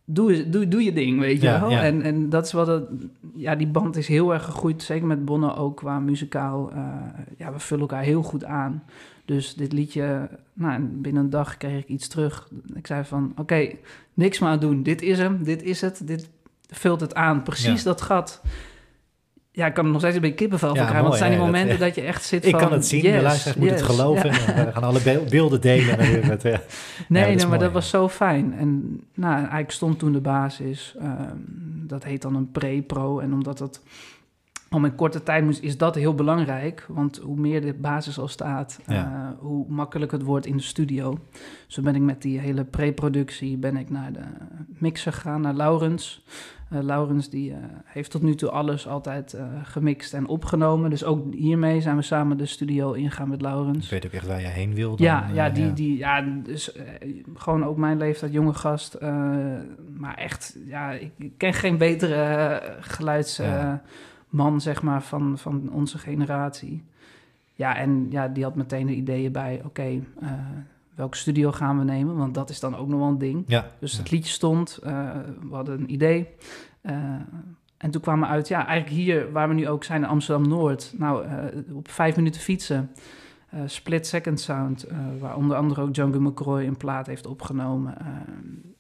[0.05, 1.71] doe, doe, doe je ding, weet je Ja, wel.
[1.71, 1.83] ja.
[1.83, 2.85] En, en dat is wat het,
[3.35, 6.71] ja, die band is heel erg gegroeid, zeker met Bono ook qua muzikaal.
[6.73, 6.83] eh,
[7.37, 8.83] ja, we vullen elkaar heel goed aan.
[9.31, 12.49] Dus dit liedje, nou, en binnen een dag kreeg ik iets terug.
[12.75, 13.71] Ik zei van, oké,
[14.15, 14.83] niks meer aan doen.
[14.83, 16.29] Dit is hem, dit is het, dit
[16.69, 17.43] vult het aan.
[17.43, 17.85] Precies Ja.
[17.85, 18.43] dat gat.
[19.53, 21.01] Ja, ik kan er nog steeds een beetje kippenvel van Ja, krijgen.
[21.09, 22.61] Want het zijn die dat- momenten dat, je echt zit Ik van...
[22.61, 24.31] kan het zien, yes, de luisteraars moeten het geloven.
[24.33, 24.65] ja.
[24.65, 25.97] We gaan alle be- beelden delen.
[26.29, 26.61] met, ja.
[27.09, 28.55] Nee, nee, maar dat was zo fijn.
[28.59, 30.95] En nou, eigenlijk stond toen de basis.
[31.01, 31.37] ehm,
[31.87, 33.19] dat heet dan een pre-pro.
[33.19, 33.83] En omdat dat
[34.75, 36.85] om in korte tijd moest, is dat heel belangrijk.
[36.89, 38.95] Want hoe meer de basis al staat, Ja.
[39.05, 41.19] eh, hoe makkelijk het wordt in de studio.
[41.67, 44.21] Zo ben ik met die hele pre-productie ben ik naar de
[44.79, 46.25] mixer gegaan, naar Laurens.
[46.71, 50.91] Eh, Laurens die eh, heeft tot nu toe alles altijd gemixt en opgenomen.
[50.91, 53.85] Dus ook hiermee zijn we samen de studio ingegaan met Laurens.
[53.85, 54.97] Ik weet ook echt waar je heen wil.
[54.97, 56.77] Dan, Ja, ja, die, die, ja, dus
[57.35, 59.01] gewoon ook mijn leeftijd, jonge gast.
[59.97, 63.73] maar echt, ja, ik, ken geen betere eh,
[64.31, 66.85] geluidsman, zeg maar, van, van onze generatie.
[67.55, 70.33] Ja, en ja, die had meteen de ideeën bij, oké, eh,
[70.95, 72.17] welke studio gaan we nemen?
[72.17, 73.45] Want dat is dan ook nog wel een ding.
[73.47, 73.99] Ja, Dus ja.
[73.99, 75.11] het liedje stond, eh,
[75.49, 76.29] we hadden een idee.
[76.81, 76.95] Eh,
[77.77, 80.95] en toen kwamen we uit, ja, eigenlijk hier waar we nu ook zijn, in Amsterdam-Noord.
[80.99, 81.27] Nou,
[81.73, 82.91] op vijf minuten fietsen.
[83.67, 84.87] Split Second Sound,
[85.21, 87.95] waar onder andere ook Django McCroy een plaat heeft opgenomen.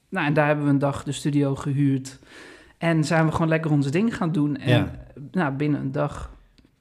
[0.09, 2.18] Nou, en daar hebben we een dag de studio gehuurd.
[2.81, 4.57] En zijn we gewoon lekker ons ding gaan doen.
[4.57, 4.91] En Ja.
[5.31, 6.31] nou, binnen een dag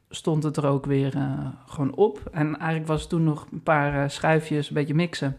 [0.10, 2.22] stond het er ook weer eh, gewoon op.
[2.32, 5.38] En eigenlijk was het toen nog een paar uh, schuifjes, een beetje mixen.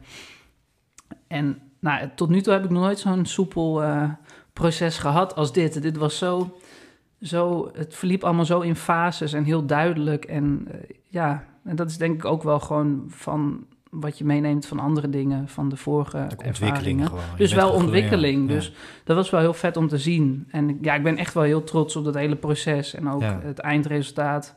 [1.27, 4.11] En nou, tot nu toe heb ik nog nooit zo'n soepel uh,
[4.53, 5.83] proces gehad als dit.
[5.83, 6.59] Dit was zo,
[7.21, 10.25] zo, het verliep allemaal zo in fases en heel duidelijk.
[10.25, 10.69] En
[11.09, 15.11] ja, en dat is denk ik ook wel gewoon van wat je meeneemt van andere
[15.11, 17.07] dingen, van de vorige de ervaringen.
[17.07, 17.23] Gewoon.
[17.37, 18.49] Dus wel ontwikkeling.
[18.49, 18.73] Dus
[19.05, 20.49] dat was wel heel vet om te zien.
[20.51, 23.59] En ja, ik ben echt wel heel trots op dat hele proces en ook het
[23.59, 24.55] eindresultaat.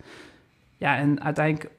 [0.78, 1.72] Ja, en uiteindelijk,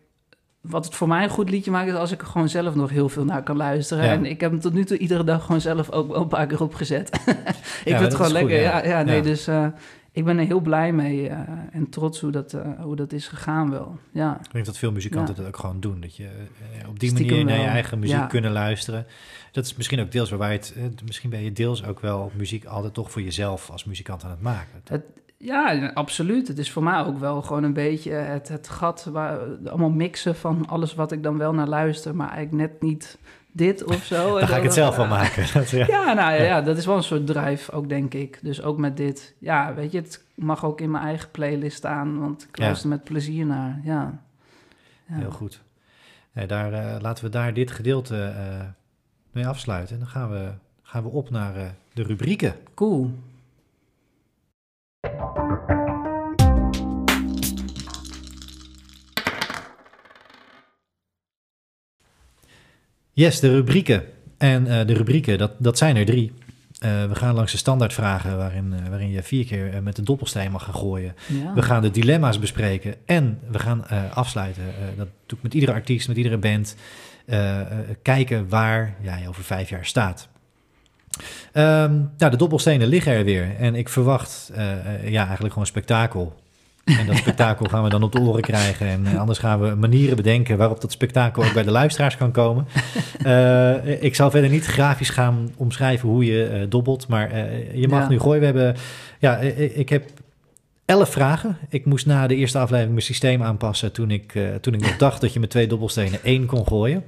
[0.60, 2.90] wat het voor mij een goed liedje maakt, is als ik er gewoon zelf nog
[2.90, 4.04] heel veel naar kan luisteren.
[4.04, 6.46] En ik heb hem tot nu toe iedere dag gewoon zelf ook wel een paar
[6.46, 7.08] keer opgezet.
[7.84, 8.60] ik vind het gewoon lekker.
[8.60, 8.84] ja.
[8.84, 9.66] ja, nee, dus uh,
[10.14, 11.38] ik ben er heel blij mee uh,
[11.70, 13.98] en trots hoe dat, uh, hoe dat is gegaan wel.
[14.10, 14.38] Ja.
[14.44, 15.40] Ik denk dat veel muzikanten ja.
[15.40, 16.00] dat ook gewoon doen.
[16.00, 16.22] Dat je
[16.82, 18.26] uh, op die Stiekem manier naar je eigen muziek ja.
[18.26, 19.06] kunnen luisteren.
[19.52, 21.02] Dat is misschien ook deels waar je het...
[21.04, 24.40] misschien ben je deels ook wel muziek altijd toch voor jezelf als muzikant aan het
[24.40, 24.80] maken.
[24.84, 25.04] Het,
[25.36, 26.48] ja, absoluut.
[26.48, 29.08] Het is voor mij ook wel gewoon een beetje het, het gat...
[29.12, 32.16] Waar, allemaal mixen van alles wat ik dan wel naar luister...
[32.16, 33.18] maar eigenlijk net niet
[33.54, 34.38] dit of zo.
[34.38, 35.46] Dan ga ik het zelf wel maken.
[35.78, 35.86] ja.
[35.86, 38.38] ja, nou ja, ja, dat is wel een soort drive ook, denk ik.
[38.42, 39.34] Dus ook met dit.
[39.38, 43.04] Ja, weet je, het mag ook in mijn eigen playlist staan, want ik luister met
[43.04, 43.80] plezier naar.
[43.84, 44.22] Ja.
[45.08, 45.14] ja.
[45.16, 45.62] Heel goed.
[46.32, 48.64] Nee, daar, uh, laten we daar dit gedeelte uh,
[49.32, 49.94] mee afsluiten.
[49.94, 50.50] En dan gaan we,
[50.82, 52.54] gaan we op naar uh, de rubrieken.
[52.74, 53.10] Cool.
[63.14, 64.04] Yes, de rubrieken.
[64.38, 66.32] En uh, de rubrieken, dat, dat zijn er drie.
[66.84, 70.50] Uh, we gaan langs de standaardvragen waarin, uh, waarin je vier keer met de doppelsteen
[70.50, 71.14] mag gaan gooien.
[71.26, 71.54] Ja.
[71.54, 74.62] We gaan de dilemma's bespreken en we gaan afsluiten.
[74.96, 76.76] dat doe ik met iedere artiest, met iedere band.
[78.02, 80.28] kijken waar jij over vijf jaar staat.
[81.52, 83.56] Um, nou, de doppelstenen liggen er weer.
[83.58, 84.50] En ik verwacht
[85.04, 86.34] ja, eigenlijk gewoon spektakel.
[86.84, 88.86] En dat spektakel gaan we dan op de oren krijgen.
[88.86, 92.32] En eh, anders gaan we manieren bedenken waarop dat spektakel ook bij de luisteraars kan
[92.32, 92.66] komen.
[93.26, 97.08] Uh, ik zal verder niet grafisch gaan omschrijven hoe je uh, dobbelt.
[97.08, 98.08] Maar uh, je mag ja.
[98.08, 98.40] nu gooien.
[98.40, 98.76] We hebben,
[99.18, 100.10] ja, ik heb
[100.84, 101.56] elf vragen.
[101.68, 105.20] Ik moest na de eerste aflevering mijn systeem aanpassen toen ik, toen ik nog dacht
[105.20, 107.04] dat je met twee dobbelstenen één kon gooien.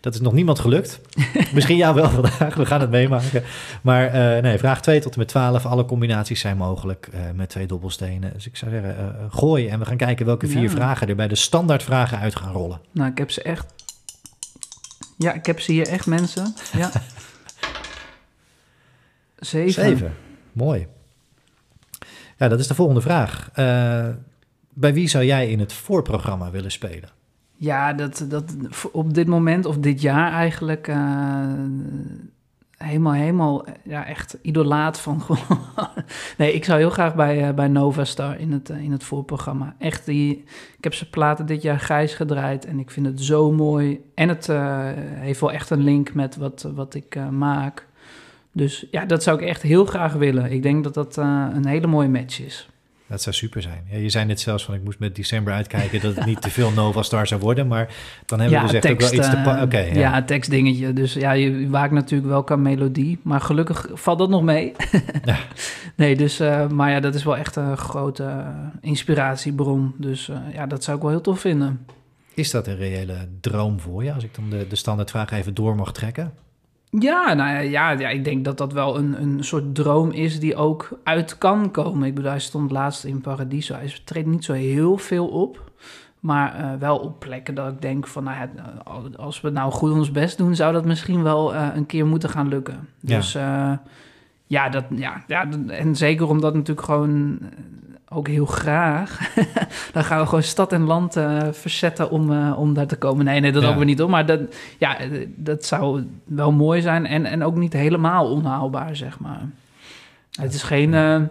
[0.00, 1.00] Dat is nog niemand gelukt.
[1.54, 3.42] Misschien jou wel vandaag, we gaan het meemaken.
[3.82, 7.48] Maar uh, nee, vraag 2 tot en met 12, alle combinaties zijn mogelijk uh, met
[7.48, 8.32] twee dobbelstenen.
[8.32, 10.68] Dus ik zou zeggen, uh, gooi en we gaan kijken welke vier ja.
[10.68, 12.80] vragen er bij de standaardvragen uit gaan rollen.
[12.92, 13.66] Nou, ik heb ze echt...
[15.16, 16.54] Ja, ik heb ze hier echt, mensen.
[16.72, 16.90] Ja.
[19.38, 19.72] Zeven.
[19.72, 20.14] Zeven,
[20.52, 20.86] mooi.
[22.36, 23.50] Ja, dat is de volgende vraag.
[24.72, 27.17] bij wie zou jij in het voorprogramma willen spelen?
[27.60, 28.54] Ja, dat, dat
[28.92, 30.96] op dit moment of dit jaar eigenlijk uh,
[32.76, 35.22] helemaal, helemaal, ja, echt idolaat van.
[36.38, 39.04] nee, ik zou heel graag bij, uh, bij Nova Star in het, uh, in het
[39.04, 39.74] voorprogramma.
[39.78, 40.44] Echt, die,
[40.76, 44.00] ik heb ze platen dit jaar grijs gedraaid en ik vind het zo mooi.
[44.14, 44.46] En het
[45.14, 47.86] heeft wel echt een link met wat, wat ik maak.
[48.52, 50.52] Dus ja, dat zou ik echt heel graag willen.
[50.52, 52.68] Ik denk dat dat een hele mooie match is.
[53.08, 53.84] Dat zou super zijn.
[53.90, 56.50] Ja, je zei net zelfs van ik moest met december uitkijken dat het niet te
[56.50, 57.94] veel Nova Star zou worden, maar
[58.26, 59.62] dan hebben ja, we dus echt ook wel iets te Oké.
[59.62, 59.98] Okay, ja.
[59.98, 60.92] ja, tekstdingetje.
[60.92, 64.72] Dus ja, je waakt natuurlijk wel qua melodie, maar gelukkig valt dat nog mee.
[65.24, 65.38] ja.
[65.96, 68.48] Nee, dus, uh, maar ja, dat is wel echt een grote uh,
[68.80, 69.94] inspiratiebron.
[69.96, 71.86] Dus uh, ja, dat zou ik wel heel tof vinden.
[72.34, 75.76] Is dat een reële droom voor je, als ik dan de, de standaardvraag even door
[75.76, 76.32] mag trekken?
[76.90, 80.56] Ja, nou ja, ja, ik denk dat dat wel een, een soort droom is die
[80.56, 82.08] ook uit kan komen.
[82.08, 83.74] Ik bedoel, hij stond laatst in Paradiso.
[83.74, 85.70] Hij treedt niet zo heel veel op.
[86.20, 88.50] Maar uh, wel op plekken dat ik denk van, nou ja,
[89.16, 92.28] als we nou goed ons best doen, zou dat misschien wel uh, een keer moeten
[92.28, 92.88] gaan lukken.
[93.00, 93.76] Dus ja, uh,
[94.46, 97.38] ja, dat, ja, ja, en zeker omdat natuurlijk gewoon
[98.08, 99.34] ook heel graag.
[99.92, 103.24] dan gaan we gewoon stad en land uh, verzetten om, uh, om daar te komen.
[103.24, 103.68] Nee, nee, dat ja.
[103.68, 104.10] ook weer niet om.
[104.10, 104.40] Maar dat,
[104.78, 109.40] ja, dat zou wel mooi zijn en, en ook niet helemaal onhaalbaar, zeg maar.
[110.40, 111.22] Het is geen, uh,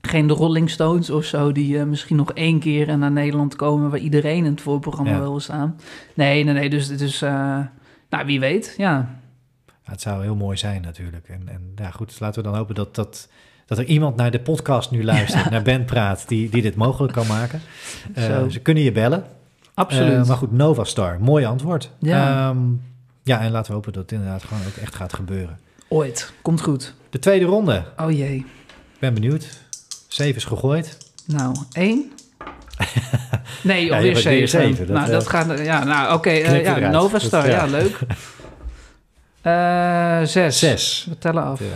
[0.00, 1.52] geen de Rolling Stones of zo...
[1.52, 3.90] die misschien nog één keer naar Nederland komen...
[3.90, 5.20] waar iedereen in het voorprogramma ja.
[5.20, 5.76] wil staan.
[6.14, 6.70] Nee, nee, nee.
[6.70, 7.20] Dus is...
[7.20, 9.18] nou, wie weet, ja.
[9.82, 11.28] Het zou heel mooi zijn natuurlijk.
[11.28, 12.94] En, en ja, goed, dus laten we dan hopen dat...
[12.94, 13.28] dat
[13.66, 17.12] dat er iemand naar de podcast nu luistert, naar Ben Praat, die, die dit mogelijk
[17.12, 17.60] kan maken.
[18.18, 19.24] Uh, ze kunnen je bellen.
[19.74, 20.12] Absoluut.
[20.12, 21.90] Uh, maar goed, Nova Star, mooi antwoord.
[21.98, 22.48] Ja.
[22.48, 22.82] Um,
[23.22, 25.58] ja, en laten we hopen dat het inderdaad gewoon ook echt gaat gebeuren.
[25.88, 26.94] Ooit, komt goed.
[27.10, 27.84] De tweede ronde.
[27.96, 28.36] Oh jee.
[28.36, 29.46] Ik ben benieuwd.
[30.08, 30.98] Zeven is gegooid.
[31.26, 32.12] Nou, één.
[33.62, 34.48] Nee, alweer ja, zeven.
[34.48, 34.86] zeven.
[34.86, 35.58] Dat, nou, dat uh, gaat...
[35.58, 36.14] Ja, nou, oké.
[36.14, 37.66] Okay, ja, Nova Star, dat, ja.
[37.66, 37.98] leuk.
[40.28, 40.58] Zes.
[40.58, 41.06] Zes.
[41.08, 41.60] We tellen af.
[41.60, 41.70] Oké,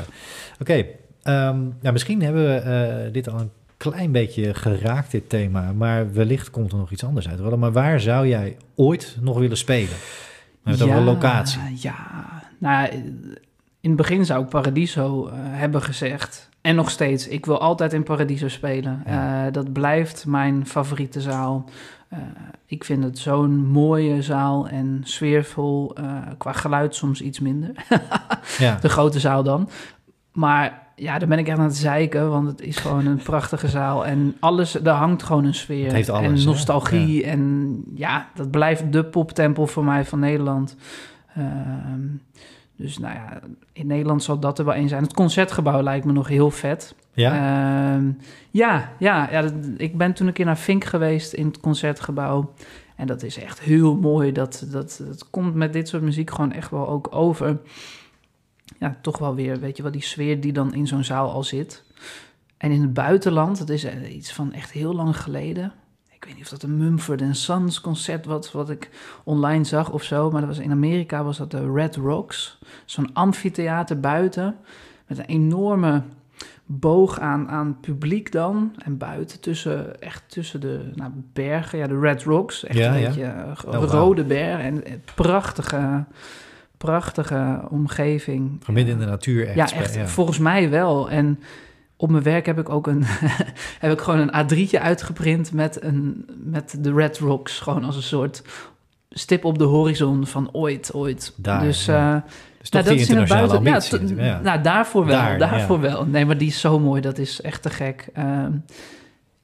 [0.61, 0.98] okay.
[1.29, 2.63] Um, nou, misschien hebben we
[3.07, 5.73] uh, dit al een klein beetje geraakt, dit thema.
[5.73, 7.57] Maar wellicht komt er nog iets anders uit.
[7.57, 9.89] Maar waar zou jij ooit nog willen spelen?
[9.89, 11.61] We hebben het over een locatie.
[11.75, 11.97] Ja,
[12.59, 12.89] nou,
[13.81, 16.49] in het begin zou ik Paradiso uh, hebben gezegd.
[16.61, 19.03] En nog steeds, ik wil altijd in Paradiso spelen.
[19.07, 19.47] Ja.
[19.47, 21.65] Uh, dat blijft mijn favoriete zaal.
[22.13, 22.19] Uh,
[22.67, 25.97] ik vind het zo'n mooie zaal en sfeervol.
[26.39, 27.71] qua geluid soms iets minder.
[28.59, 28.79] ja.
[28.81, 29.69] De grote zaal dan.
[30.33, 33.69] Maar ja, daar ben ik echt aan het zeiken, want het is gewoon een prachtige
[33.69, 34.07] zaal.
[34.07, 35.85] En alles, daar hangt gewoon een sfeer.
[35.85, 37.25] Het heeft alles, en nostalgie.
[37.25, 37.31] Ja.
[37.31, 40.77] En ja, dat blijft de poptempel voor mij van Nederland.
[41.39, 41.45] Uh,
[42.77, 43.41] dus nou ja,
[43.73, 45.03] in Nederland zal dat er wel een zijn.
[45.03, 46.95] Het concertgebouw lijkt me nog heel vet.
[47.13, 47.33] Ja?
[47.97, 48.05] Uh,
[48.51, 52.53] ja, ja, ja, ik ben toen een keer naar Fink geweest in het concertgebouw.
[52.97, 54.33] En dat is echt heel mooi.
[54.33, 57.59] Dat, dat, dat komt met dit soort muziek gewoon echt wel ook over
[58.79, 61.43] ja, toch wel weer, weet je wel, die sfeer die dan in zo'n zaal al
[61.43, 61.85] zit.
[62.57, 65.73] En in het buitenland, dat is iets van echt heel lang geleden.
[66.11, 68.91] Ik weet niet of dat een Mumford Sons concert was, wat ik
[69.25, 70.31] online zag of zo.
[70.31, 72.59] Maar dat was in Amerika was dat de Red Rocks.
[72.85, 74.57] Zo'n amfitheater buiten.
[75.07, 76.03] Met een enorme
[76.67, 78.75] boog aan, aan publiek dan.
[78.85, 81.79] En buiten tussen, echt tussen de nou, bergen.
[81.79, 82.65] Ja, de Red Rocks.
[82.65, 83.07] Echt Ja, een ja.
[83.07, 83.35] beetje
[83.67, 84.65] uh, Oh, rode bergen.
[84.65, 86.05] En eh, prachtige,
[86.79, 88.57] prachtige omgeving.
[88.61, 89.71] Van midden in de natuur echt.
[89.71, 89.95] Ja, echt.
[89.95, 90.07] ja.
[90.07, 91.11] Volgens mij wel.
[91.11, 91.41] En
[91.97, 93.03] op mijn werk heb ik ook een,
[93.85, 97.59] heb ik gewoon een A3'tje uitgeprint met, een, met de Red Rocks.
[97.61, 98.43] Gewoon als een soort
[99.11, 101.33] stip op de horizon van ooit, ooit.
[101.37, 102.17] Daar, dus ja.
[102.17, 102.23] eh,
[102.61, 103.63] Dus nou, dat is in het buiten.
[104.17, 104.41] Ja, ja.
[104.41, 105.17] Nou, daarvoor wel.
[105.17, 106.07] Daar, daarvoor wel.
[106.07, 107.01] Nee, maar die is zo mooi.
[107.01, 108.09] Dat is echt te gek.
[108.15, 108.51] Ehm,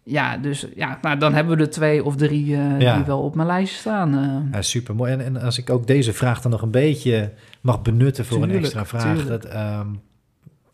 [0.05, 2.97] ja, dus ja, nou, dan hebben we er twee of drie eh, Ja.
[2.97, 4.15] die wel op mijn lijst staan.
[4.19, 4.53] eh.
[4.53, 5.13] Ja, super mooi.
[5.13, 8.51] En, en als ik ook deze vraag dan nog een beetje mag benutten voor een
[8.51, 9.03] extra vraag.
[9.17, 9.29] tuurlijk.
[9.29, 9.87] Dat, ehm,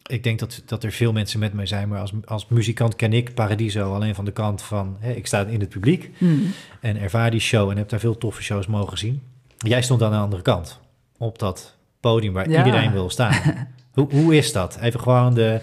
[0.06, 3.12] ik denk dat, dat er veel mensen met mij zijn, maar als, als muzikant ken
[3.12, 6.42] ik Paradiso alleen van de kant van, hè, ik sta in het publiek Hmm.
[6.80, 9.22] en ervaar die show en heb daar veel toffe shows mogen zien.
[9.58, 10.80] Jij stond aan de andere kant,
[11.18, 12.64] op dat podium waar Ja.
[12.64, 13.34] iedereen wil staan.
[13.94, 14.78] hoe, hoe is dat?
[14.80, 15.60] Even gewoon de,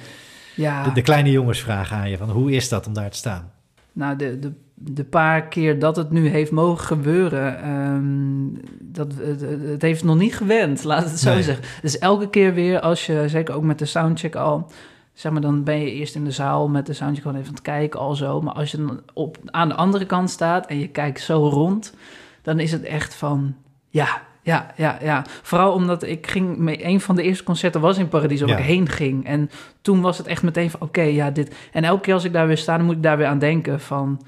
[0.55, 0.83] Ja.
[0.83, 3.51] de, de kleine jongensvraag aan je, van hoe is dat om daar te staan?
[3.97, 9.41] Nou, de, de, de paar keer dat het nu heeft mogen gebeuren, ehm, dat, het,
[9.69, 11.43] het heeft nog niet gewend, laat het zo Nee.
[11.43, 11.65] zeggen.
[11.81, 14.71] Dus elke keer weer als je, zeker ook met de soundcheck al,
[15.13, 17.55] zeg maar, dan ben je eerst in de zaal met de soundcheck gewoon even aan
[17.55, 18.41] het kijken al zo.
[18.41, 21.93] Maar als je dan op, aan de andere kant staat en je kijkt zo rond,
[22.41, 23.55] dan is het echt van,
[23.89, 25.25] ja, ja, ja, ja.
[25.41, 28.61] Vooral omdat ik ging, met een van de eerste concerten was in Paradiso, waar Ja.
[28.61, 29.25] ik heen ging.
[29.25, 29.49] En
[29.81, 31.55] toen was het echt meteen van, oké, ja, dit.
[31.71, 33.79] En elke keer als ik daar weer sta, dan moet ik daar weer aan denken
[33.79, 34.21] van...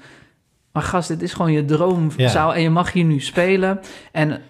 [0.72, 3.80] Maar gast, dit is gewoon je droomzaal en je mag hier nu spelen.
[4.12, 4.40] En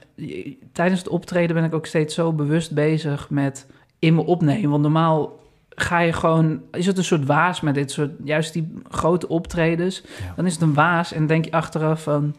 [0.72, 3.66] tijdens het optreden ben ik ook steeds zo bewust bezig met
[3.98, 4.70] in me opnemen.
[4.70, 6.60] Want normaal ga je gewoon...
[6.72, 8.10] Is het een soort waas met dit soort...
[8.24, 10.02] Juist die grote optredens.
[10.04, 10.32] Ja.
[10.36, 12.34] Dan is het een waas en denk je achteraf van...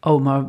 [0.00, 0.44] Oh, maar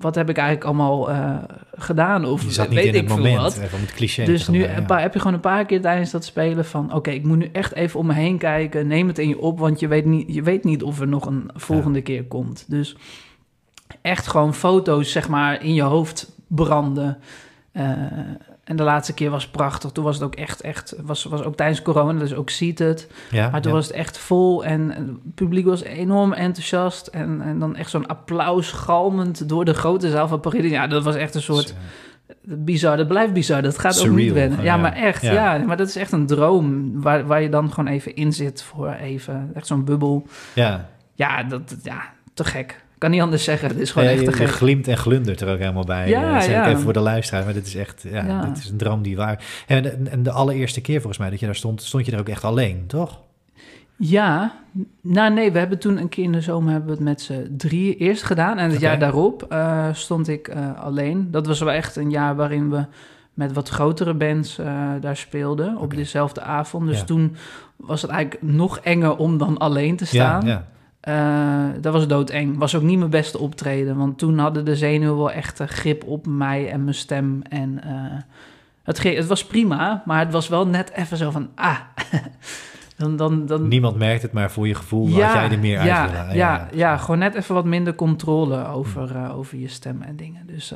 [0.00, 1.36] wat heb ik eigenlijk allemaal eh,
[1.74, 2.24] gedaan?
[2.24, 3.58] Of Je zat niet weet in ik het moment, wat.
[3.58, 4.82] even het cliché Dus nu ja.
[4.82, 6.94] paar, heb je gewoon een paar keer tijdens dat spelen van...
[6.94, 8.86] oké, ik moet nu echt even om me heen kijken.
[8.86, 11.26] Neem het in je op, want je weet niet, je weet niet of er nog
[11.26, 12.64] een volgende keer komt.
[12.68, 12.96] Dus
[14.02, 17.18] echt gewoon foto's, zeg maar, in je hoofd branden.
[17.72, 17.84] Eh,
[18.70, 19.90] en de laatste keer was prachtig.
[19.90, 20.94] Toen was het ook echt, echt...
[21.02, 23.08] was, was ook tijdens corona, dus ook seated.
[23.30, 23.76] Ja, Maar toen ja.
[23.76, 27.06] was het echt vol en en het publiek was enorm enthousiast.
[27.06, 30.70] En, en dan echt zo'n applaus galmend door de grote zaal van Paris.
[30.70, 31.74] Ja, dat was echt een soort
[32.42, 32.96] bizar.
[32.96, 33.62] Dat blijft bizar.
[33.62, 34.62] Dat gaat ook niet wennen.
[34.62, 34.76] ja.
[34.76, 35.22] maar echt.
[35.22, 35.54] Ja.
[35.54, 35.64] Ja.
[35.64, 38.92] maar dat is echt een droom waar, waar je dan gewoon even in zit voor
[38.92, 39.50] even.
[39.54, 40.26] Echt zo'n bubbel.
[40.54, 42.02] Ja, Ja, dat, ja,
[42.34, 42.84] te gek.
[43.00, 43.68] Ik kan niet anders zeggen.
[43.68, 46.08] Het is gewoon Ja, echt je, je glimt en glundert er ook helemaal bij.
[46.08, 46.62] Ja, Ja, zeg ja.
[46.62, 48.44] ik even voor de luisteraar, maar dit is echt, ja, Ja.
[48.44, 49.44] dit is een droom die waar.
[49.66, 52.18] En, de- en de allereerste keer volgens mij dat je daar stond, stond je er
[52.18, 53.20] ook echt alleen, toch?
[53.96, 54.52] Ja,
[55.00, 57.54] nou nee, we hebben toen een keer in de zomer hebben we het met z'n
[57.56, 58.58] drieën eerst gedaan.
[58.58, 61.28] En het jaar daarop eh, stond ik eh, alleen.
[61.30, 62.84] Dat was wel echt een jaar waarin we
[63.34, 66.86] met wat grotere bands eh, daar speelden op dezelfde avond.
[66.86, 67.04] Dus Ja.
[67.04, 67.36] toen
[67.76, 70.46] was het eigenlijk nog enger om dan alleen te Ja, staan.
[70.46, 70.66] ja.
[71.00, 72.58] Eh, dat was doodeng.
[72.58, 73.96] Was ook niet mijn beste optreden.
[73.96, 77.42] Want toen hadden de zenuwen wel echt eh, grip op mij en mijn stem.
[77.48, 78.18] En eh,
[78.82, 81.48] het, het was prima, maar het was wel net even zo van...
[81.54, 81.78] Ah,
[82.96, 86.02] dan, dan, dan, Niemand merkt het, maar voor je gevoel had jij er meer ja,
[86.02, 86.34] uit willen.
[86.36, 90.46] Ja, ja, gewoon net even wat minder controle over, eh, over je stem en dingen.
[90.46, 90.74] Dus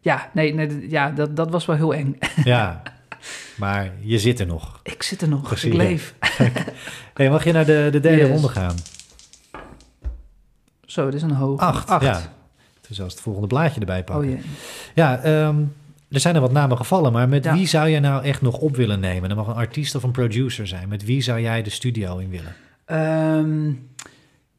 [0.00, 2.18] ja, nee, nee ja, dat, dat was wel heel eng.
[2.44, 2.82] Ja,
[3.56, 4.80] maar je zit er nog.
[4.82, 5.78] ik zit er nog, Precies, ik ja.
[5.78, 6.14] leef.
[7.14, 8.28] Hey, mag je naar de, de derde Yes.
[8.28, 8.74] ronde gaan?
[10.92, 11.60] Zo, dit is een hoog.
[11.60, 12.04] Acht, Acht.
[12.04, 12.20] ja.
[12.88, 14.28] Dus als het volgende blaadje erbij pakken.
[14.28, 14.42] Oh jee.
[14.94, 15.56] Ja, ehm,
[16.10, 17.54] er zijn er wat namen gevallen, maar met Ja.
[17.54, 19.28] wie zou jij nou echt nog op willen nemen?
[19.28, 20.88] Dat mag een artiest of een producer zijn.
[20.88, 22.54] Met wie zou jij de studio in willen?
[22.84, 23.72] Ehm,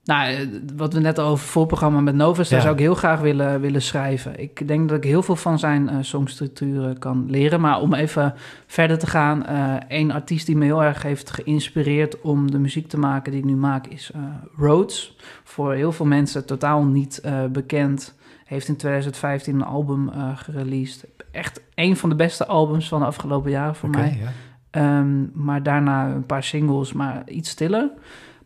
[0.03, 2.63] nou, eh, wat we net over voorprogramma met Novus, daar Ja.
[2.65, 4.39] zou ik heel graag willen, willen schrijven.
[4.39, 7.61] Ik denk dat ik heel veel van zijn eh songstructuren kan leren.
[7.61, 8.33] Maar om even
[8.67, 12.87] verder te gaan, eh één artiest die me heel erg heeft geïnspireerd om de muziek
[12.87, 14.21] te maken die ik nu maak, is eh,
[14.57, 15.15] Rhodes.
[15.43, 17.21] Voor heel veel mensen totaal niet
[17.51, 18.15] bekend.
[18.45, 21.05] Heeft in 2015 een album gereleased.
[21.31, 24.17] Echt een van de beste albums van de afgelopen jaren voor mij.
[24.21, 24.31] ja.
[24.69, 27.89] Ehm, maar daarna een paar singles, maar iets stiller.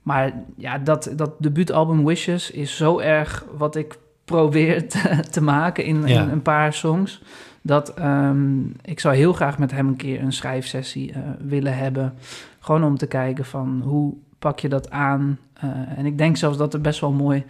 [0.08, 5.84] Maar ja, dat, dat debuutalbum Wishes is zo erg wat ik probeer te, te maken
[5.84, 6.22] in, Ja.
[6.24, 7.22] in een paar songs.
[7.62, 12.14] Dat ehm, ik zou heel graag met hem een keer een schrijfsessie eh, willen hebben.
[12.60, 15.40] Gewoon om te kijken van hoe pak je dat aan.
[15.54, 17.44] Eh, en ik denk zelfs dat er best wel mooi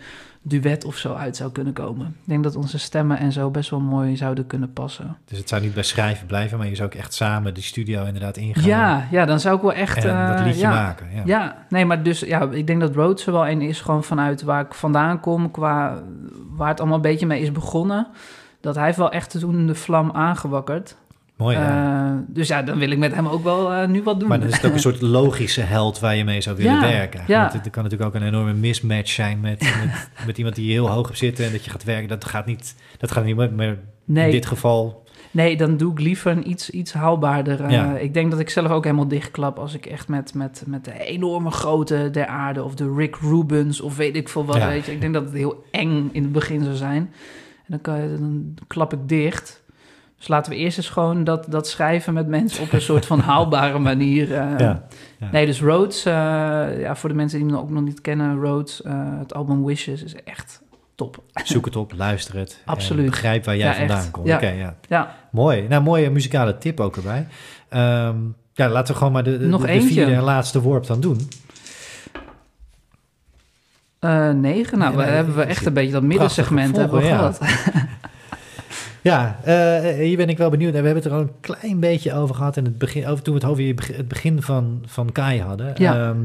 [0.48, 2.07] duet of zo uit zou kunnen komen.
[2.07, 5.18] Ik denk dat onze stemmen en zo best wel mooi zouden kunnen passen.
[5.26, 8.06] Dus het zou niet bij schrijven blijven, maar je zou ook echt samen die studio
[8.06, 8.64] inderdaad ingaan.
[8.64, 10.06] Ja, ja, dan zou ik wel echt...
[10.06, 11.07] En dat eh, liedje ja, maken.
[11.14, 11.22] Ja.
[11.26, 14.41] Ja, nee, maar dus ja, ik denk dat Rhodes er wel een is gewoon vanuit
[14.41, 16.02] waar ik vandaan kom, qua
[16.49, 18.07] waar het allemaal een beetje mee is begonnen.
[18.61, 20.95] Dat hij heeft wel echt toen de vlam aangewakkerd.
[21.38, 22.07] Mooi, ja.
[22.14, 24.30] Eh, dus ja, dan wil ik met hem ook wel eh, nu wat doen.
[24.30, 26.81] Maar dan is het ook een soort logische held waar je mee zou willen Ja,
[26.81, 27.23] werken.
[27.27, 27.41] ja.
[27.41, 30.89] Want het kan natuurlijk ook een enorme mismatch zijn met, met, met iemand die heel
[30.89, 32.07] hoog op zit en dat je gaat werken.
[32.07, 33.51] Dat gaat niet, dat gaat niet meer.
[33.53, 37.61] Maar in nee, dit geval, nee, dan doe ik liever een iets, iets haalbaarder.
[37.64, 37.97] eh, Ja.
[37.97, 40.99] Ik denk dat ik zelf ook helemaal dichtklap als ik echt met, met, met de
[41.05, 44.68] enorme grote der aarde of de Rick Rubens of weet ik veel wat, Ja.
[44.68, 44.91] weet je.
[44.91, 46.97] Ik denk dat het heel eng in het begin zou zijn.
[47.57, 49.65] En dan, kan je, dan klap ik dicht.
[50.18, 53.19] Dus laten we eerst eens gewoon dat, dat schrijven met mensen op een soort van
[53.30, 54.23] haalbare manier.
[54.34, 54.60] eh.
[54.60, 54.88] Ja,
[55.19, 55.30] ja.
[55.31, 56.14] Nee, dus Rhodes, eh,
[56.80, 60.03] ja, voor de mensen die hem ook nog niet kennen, Rhodes, eh, het album Wishes
[60.03, 60.61] is echt
[60.95, 61.23] top.
[61.44, 62.61] zoek het op, luister het.
[62.65, 63.06] Absoluut.
[63.06, 64.11] begrijp waar jij Ja, vandaan echt.
[64.11, 64.27] komt.
[64.27, 64.35] Ja.
[64.35, 64.76] Oké, ja.
[64.89, 65.68] Ja, Mooi.
[65.68, 67.27] Nou, mooie muzikale tip ook erbij.
[67.69, 68.15] Ehm,
[68.53, 71.27] ja, laten we gewoon maar de, de, Nog de vierde en laatste worp dan doen.
[74.34, 74.77] negen.
[74.77, 77.39] Nou, we hebben we echt een beetje dat middensegment hebben we gehad.
[79.07, 80.73] Ja, eh, hier ben ik wel benieuwd.
[80.73, 83.23] En we hebben het er al een klein beetje over gehad in het begin, over
[83.23, 83.65] toen we het over
[83.95, 85.73] het begin van, van Kai hadden.
[85.77, 86.07] Ja.
[86.09, 86.17] Ehm,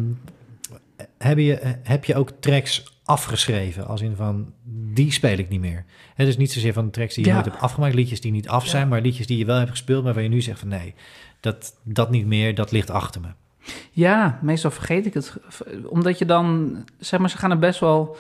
[1.19, 3.87] heb, je, heb je ook tracks afgeschreven?
[3.87, 4.53] Als in van,
[4.95, 5.85] die speel ik niet meer.
[6.15, 7.37] Het is niet zozeer van de tracks die je Ja.
[7.37, 8.89] nooit hebt afgemaakt, liedjes die niet af zijn, Ja.
[8.89, 10.95] maar liedjes die je wel hebt gespeeld, maar waar je nu zegt van nee,
[11.41, 13.29] dat, dat niet meer, dat ligt achter me.
[13.91, 15.37] Ja, meestal vergeet ik het.
[15.89, 18.17] Omdat je dan, zeg maar, ze gaan er best wel...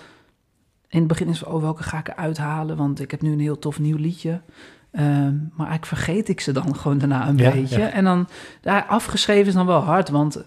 [0.92, 2.76] In het begin is van, oh, welke ga ik eruit halen?
[2.76, 4.40] Want ik heb nu een heel tof nieuw liedje.
[4.90, 7.78] Ehm, maar eigenlijk vergeet ik ze dan gewoon daarna een Ja, beetje.
[7.78, 7.90] ja.
[7.90, 8.28] En dan,
[8.62, 10.44] ja, afgeschreven is dan wel hard, want...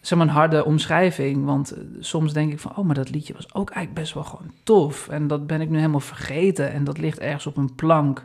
[0.00, 2.76] Zeg maar een harde omschrijving, want eh, soms denk ik van...
[2.76, 5.08] oh, maar dat liedje was ook eigenlijk best wel gewoon tof.
[5.08, 8.24] En dat ben ik nu helemaal vergeten en dat ligt ergens op een plank.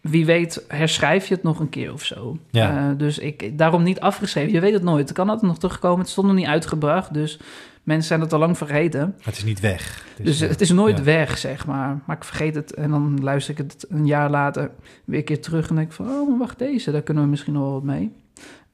[0.00, 2.38] Wie weet herschrijf je het nog een keer of zo.
[2.50, 2.90] Ja.
[2.90, 4.52] Eh, dus ik, daarom niet afgeschreven.
[4.52, 5.08] Je weet het nooit.
[5.08, 5.98] Het kan altijd nog terugkomen.
[6.00, 7.38] Het stond nog niet uitgebracht, dus
[7.88, 9.00] mensen zijn het al lang vergeten.
[9.00, 10.06] Maar het is niet weg.
[10.22, 11.04] Dus, eh, het is nooit ja.
[11.04, 11.98] weg, zeg maar.
[12.06, 14.70] Maar ik vergeet het en dan luister ik het een jaar later
[15.04, 16.06] weer een keer terug en denk ik van...
[16.06, 18.12] oh, wacht, deze, daar kunnen we misschien nog wel wat mee.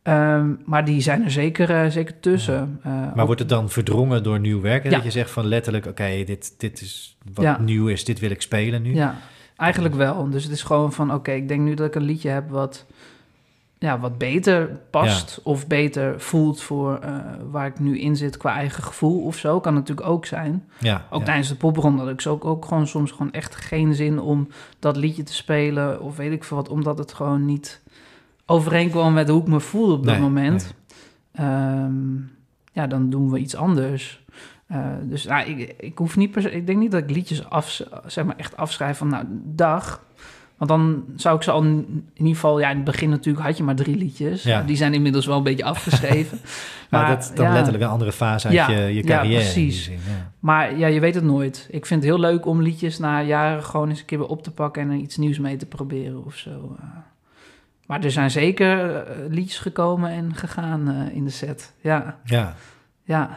[0.03, 2.79] Ehm, maar die zijn er zeker, eh, zeker tussen.
[2.83, 4.85] Eh, Maar ook- wordt het dan verdrongen door nieuw werk?
[4.85, 4.91] Ja.
[4.91, 7.59] Dat je zegt van letterlijk, oké, dit, dit is wat Ja.
[7.61, 8.95] nieuw is, dit wil ik spelen nu.
[8.95, 9.15] Ja,
[9.57, 10.31] eigenlijk wel.
[10.31, 12.87] Dus het is gewoon van, oké, ik denk nu dat ik een liedje heb wat,
[13.85, 17.17] ja, wat beter past of beter voelt voor eh,
[17.51, 19.61] waar ik nu in zit qua eigen gevoel of zo.
[19.61, 20.69] Kan natuurlijk ook zijn.
[20.79, 21.25] Ja, Ook ja.
[21.25, 24.49] tijdens de popronde had ik zo ook, ook gewoon soms gewoon echt geen zin om
[24.79, 27.83] dat liedje te spelen of weet ik veel wat, omdat het gewoon niet
[28.47, 30.75] overeenkwam met hoe ik me voelde op dat Nee, moment.
[31.33, 32.17] Ehm,
[32.73, 34.23] ja, dan doen we iets anders.
[34.67, 37.49] Eh, dus nou, ik, ik hoef niet per se, ik denk niet dat ik liedjes
[37.51, 40.03] af, zeg maar echt afschrijf van nou dag.
[40.67, 43.57] Want dan zou ik ze al in ieder geval, ja, in het begin natuurlijk had
[43.57, 44.43] je maar drie liedjes.
[44.43, 44.63] Ja.
[44.63, 46.39] Die zijn inmiddels wel een beetje afgeschreven.
[46.91, 47.53] Maar, dat is dan ja.
[47.53, 49.29] letterlijk een andere fase uit Ja, je, je ja, carrière.
[49.29, 49.85] die precies.
[49.85, 50.31] zin, ja.
[50.39, 51.69] Maar ja, je weet het nooit.
[51.71, 54.43] Ik vind het heel leuk om liedjes na jaren gewoon eens een keer weer op
[54.43, 56.77] te pakken en er iets nieuws mee te proberen of zo.
[56.81, 56.85] eh.
[57.87, 61.73] Maar er zijn zeker eh, liedjes gekomen en gegaan eh, in de set.
[61.81, 62.55] Ja, Ja,
[63.03, 63.37] ja.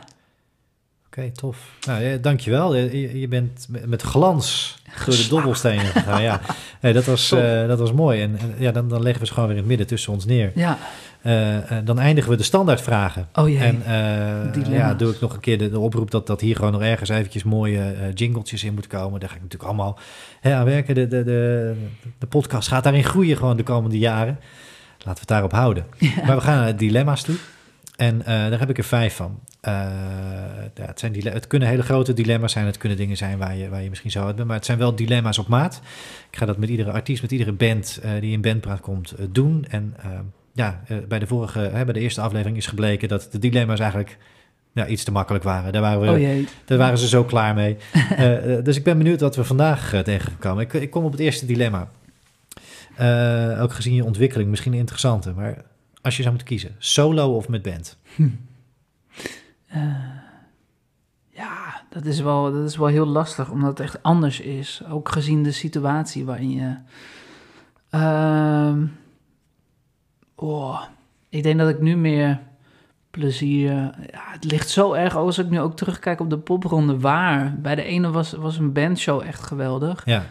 [1.17, 1.57] Oké, tof.
[1.87, 2.75] Nou, ja, dankjewel.
[2.75, 6.21] Je, bent met- glans door de dobbelstenen gegaan.
[6.21, 6.41] Ja,
[6.81, 8.21] Nee, dat, was, eh, dat was mooi.
[8.21, 10.25] En, en ja, dan, dan leggen we ze gewoon weer in het midden tussen ons
[10.25, 10.51] neer.
[10.55, 10.77] Ja,
[11.21, 13.27] Eh, eh, dan eindigen we de standaardvragen.
[13.33, 13.57] oh jee.
[13.57, 13.81] En
[14.51, 14.77] Dilemma's.
[14.77, 17.09] ja, doe ik nog een keer de, de oproep dat, dat hier gewoon nog ergens
[17.09, 19.19] eventjes mooie jingletjes in moet komen.
[19.19, 19.99] Daar ga ik natuurlijk allemaal
[20.41, 20.95] hè, aan werken.
[20.95, 21.73] De, de, de,
[22.19, 24.39] de podcast gaat daarin groeien gewoon de komende jaren.
[24.97, 25.85] Laten we het daarop houden.
[26.25, 27.35] Maar we gaan naar dilemma's toe.
[27.97, 29.39] En eh, daar heb ik er vijf van.
[29.59, 29.73] Eh,
[30.75, 32.65] ja, het, zijn het kunnen hele grote dilemma's zijn.
[32.65, 34.47] Het kunnen dingen zijn waar je, waar je misschien zo uit bent.
[34.47, 35.81] Maar het zijn wel dilemma's op maat.
[36.31, 39.65] Ik ga dat met iedere artiest, met iedere band eh, die in bandpraat komt doen.
[39.69, 40.09] En eh,
[40.53, 44.17] ja, bij de vorige, hè, bij de eerste aflevering is gebleken dat de dilemma's eigenlijk
[44.71, 45.73] ja, iets te makkelijk waren.
[45.73, 47.77] Daar waren, we, Oh daar waren ze zo klaar mee.
[48.63, 50.63] Dus ik ben benieuwd wat we vandaag tegenkomen.
[50.63, 51.89] Ik, ik kom op het eerste dilemma.
[53.59, 55.31] Ook gezien je ontwikkeling, misschien een interessante.
[55.31, 55.63] Maar
[56.07, 57.97] als je zou moeten kiezen, solo of met band?
[58.15, 58.29] Hm.
[59.75, 59.95] Uh,
[61.29, 64.81] ja, dat is, wel, dat is wel heel lastig, omdat het echt anders is.
[64.89, 66.75] Ook gezien de situatie waarin je...
[67.91, 68.83] Uh,
[70.35, 70.81] oh,
[71.29, 72.39] ik denk dat ik nu meer
[73.11, 73.71] plezier...
[74.11, 77.59] Ja, het ligt zo erg als ik nu ook terugkijk op de popronde waar.
[77.59, 80.05] Bij de ene was, was een bandshow echt geweldig.
[80.05, 80.25] Ja.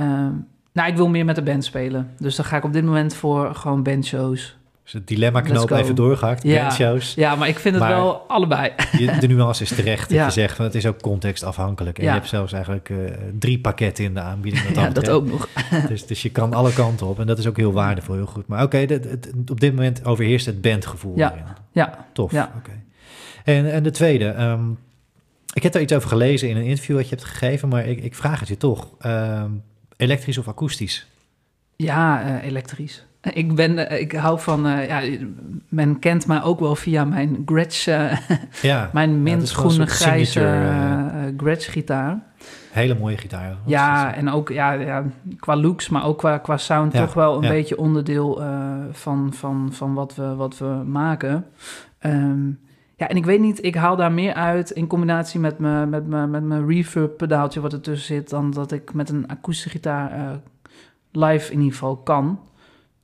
[0.00, 0.28] Uh,
[0.72, 2.10] nou, ik wil meer met de band spelen.
[2.18, 4.56] Dus dan ga ik op dit moment voor gewoon bandshows.
[4.84, 6.72] Dus het dilemma-knoop even doorgehakt, ja.
[7.16, 8.72] Ja, maar ik vind het Maar wel allebei.
[8.98, 10.24] Je, de nuance is terecht dat Ja.
[10.24, 11.98] je zegt, van het is ook contextafhankelijk.
[11.98, 12.10] En Ja.
[12.12, 12.96] je hebt zelfs eigenlijk eh,
[13.38, 14.64] drie pakketten in de aanbieding.
[14.64, 15.48] Wat Ja, dat ook nog.
[15.88, 18.46] Dus, dus je kan alle kanten op en dat is ook heel waardevol, heel goed.
[18.46, 19.06] Maar oké, dat-
[19.50, 21.16] op dit moment overheerst het bandgevoel.
[21.16, 21.32] Ja.
[21.32, 21.44] erin.
[21.72, 22.52] Ja, Tof, Ja.
[22.58, 22.70] oké.
[23.44, 24.64] En, en de tweede, ehm,
[25.54, 28.02] ik heb daar iets over gelezen in een interview dat je hebt gegeven, maar ik,
[28.02, 28.88] ik vraag het je toch.
[28.98, 29.50] Ehm,
[29.96, 31.06] elektrisch of akoestisch?
[31.76, 33.04] ja eh, elektrisch.
[33.32, 35.18] Ik, ben, eh, ik hou van, eh, ja,
[35.68, 38.16] men kent mij ook wel via mijn Gretsch, eh,
[38.62, 42.22] Ja, mijn Ja, een groene grijze Gretsch gitaar.
[42.70, 43.56] hele mooie gitaar.
[43.66, 45.04] Ja, en ook ja, ja,
[45.38, 48.42] qua looks, maar ook qua, qua sound Ja, toch wel een beetje onderdeel
[48.90, 51.46] van, van, van wat, we, wat we maken.
[51.98, 52.46] Ehm,
[52.96, 56.06] ja, en ik weet niet, ik haal daar meer uit in combinatie met mijn met
[56.06, 60.40] mijn met mijn reverb pedaaltje wat ertussen zit, dan dat ik met een akoestische gitaar
[61.10, 62.38] live in ieder geval kan.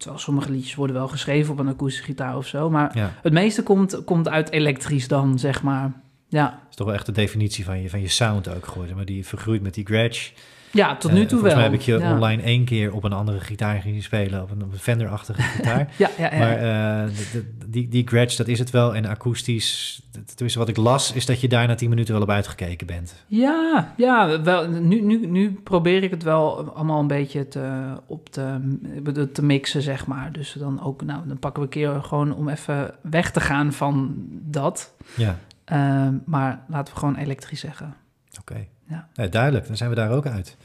[0.00, 2.70] Terwijl sommige liedjes worden wel geschreven op een akoestische gitaar of zo.
[2.70, 5.92] Maar Ja, het meeste komt, komt uit elektrisch dan, zeg maar.
[6.28, 8.96] Ja, dat is toch wel echt de definitie van je, van je sound ook geworden.
[8.96, 10.32] Maar die vergroeit met die Gretsch.
[10.72, 11.62] Ja tot Eh, nu toe volgens wel.
[11.62, 12.14] mij heb ik je ja.
[12.14, 15.88] online één keer op een andere gitaar gezien spelen, op een, op een Fender-achtige gitaar.
[15.96, 16.38] Ja, ja, ja.
[16.38, 18.94] Maar eh, de- de- die, die Gretsch, dat is het wel.
[18.94, 20.02] En akoestisch,
[20.34, 23.14] tenminste wat ik las, is dat je daar na tien minuten wel op uitgekeken bent.
[23.26, 28.28] Ja, ja wel, nu, nu, nu probeer ik het wel allemaal een beetje te, op
[28.28, 30.32] te, te mixen, zeg maar.
[30.32, 33.72] Dus dan ook, nou, dan pakken we een keer gewoon om even weg te gaan
[33.72, 34.94] van dat.
[35.16, 37.94] Ja, Ehm, maar laten we gewoon elektrisch zeggen.
[38.40, 38.66] oké.
[38.90, 39.08] Ja.
[39.14, 40.56] Nee, duidelijk, dan zijn we daar ook uit.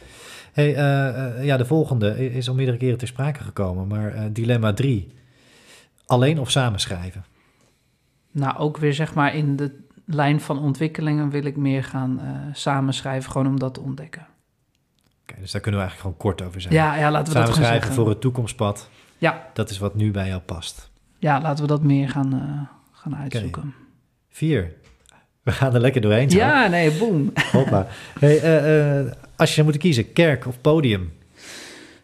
[0.54, 4.24] Hey, eh, eh, ja, de volgende is al meerdere keren ter sprake gekomen, maar eh,
[4.32, 5.14] dilemma 3.
[6.06, 7.26] Alleen of samen schrijven?
[8.32, 12.22] Nou, ook weer zeg maar in de lijn van ontwikkelingen wil ik meer gaan
[12.54, 14.28] samenschrijven, gewoon om dat te ontdekken.
[15.22, 16.74] Oké, dus daar kunnen we eigenlijk gewoon kort over zijn.
[16.74, 17.96] Ja, ja laten we dat gaan schrijven zeggen.
[17.96, 18.90] voor het toekomstpad.
[19.18, 19.50] Ja.
[19.54, 20.92] Dat is wat nu bij jou past.
[21.18, 23.74] Ja, laten we dat meer gaan, gaan uitzoeken.
[24.30, 24.74] Vier.
[25.46, 26.30] We gaan er lekker doorheen.
[26.30, 26.38] zo.
[26.38, 27.32] Ja, nee, boom.
[27.52, 27.88] Hoppa.
[28.20, 29.06] Hey, eh, eh,
[29.36, 31.12] als je zou moeten kiezen, kerk of podium?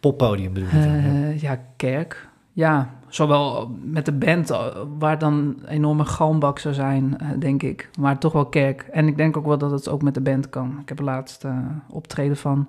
[0.00, 0.74] Poppodium bedoel ik.
[0.74, 0.96] ja.
[0.96, 2.28] Eh, ja, kerk.
[2.52, 4.50] Ja, zowel met de band,
[4.98, 7.90] waar dan een enorme galmbak zou zijn, denk ik.
[7.98, 8.82] Maar toch wel kerk.
[8.90, 10.78] En ik denk ook wel dat het ook met de band kan.
[10.82, 11.56] Ik heb laatst eh
[11.88, 12.68] optreden van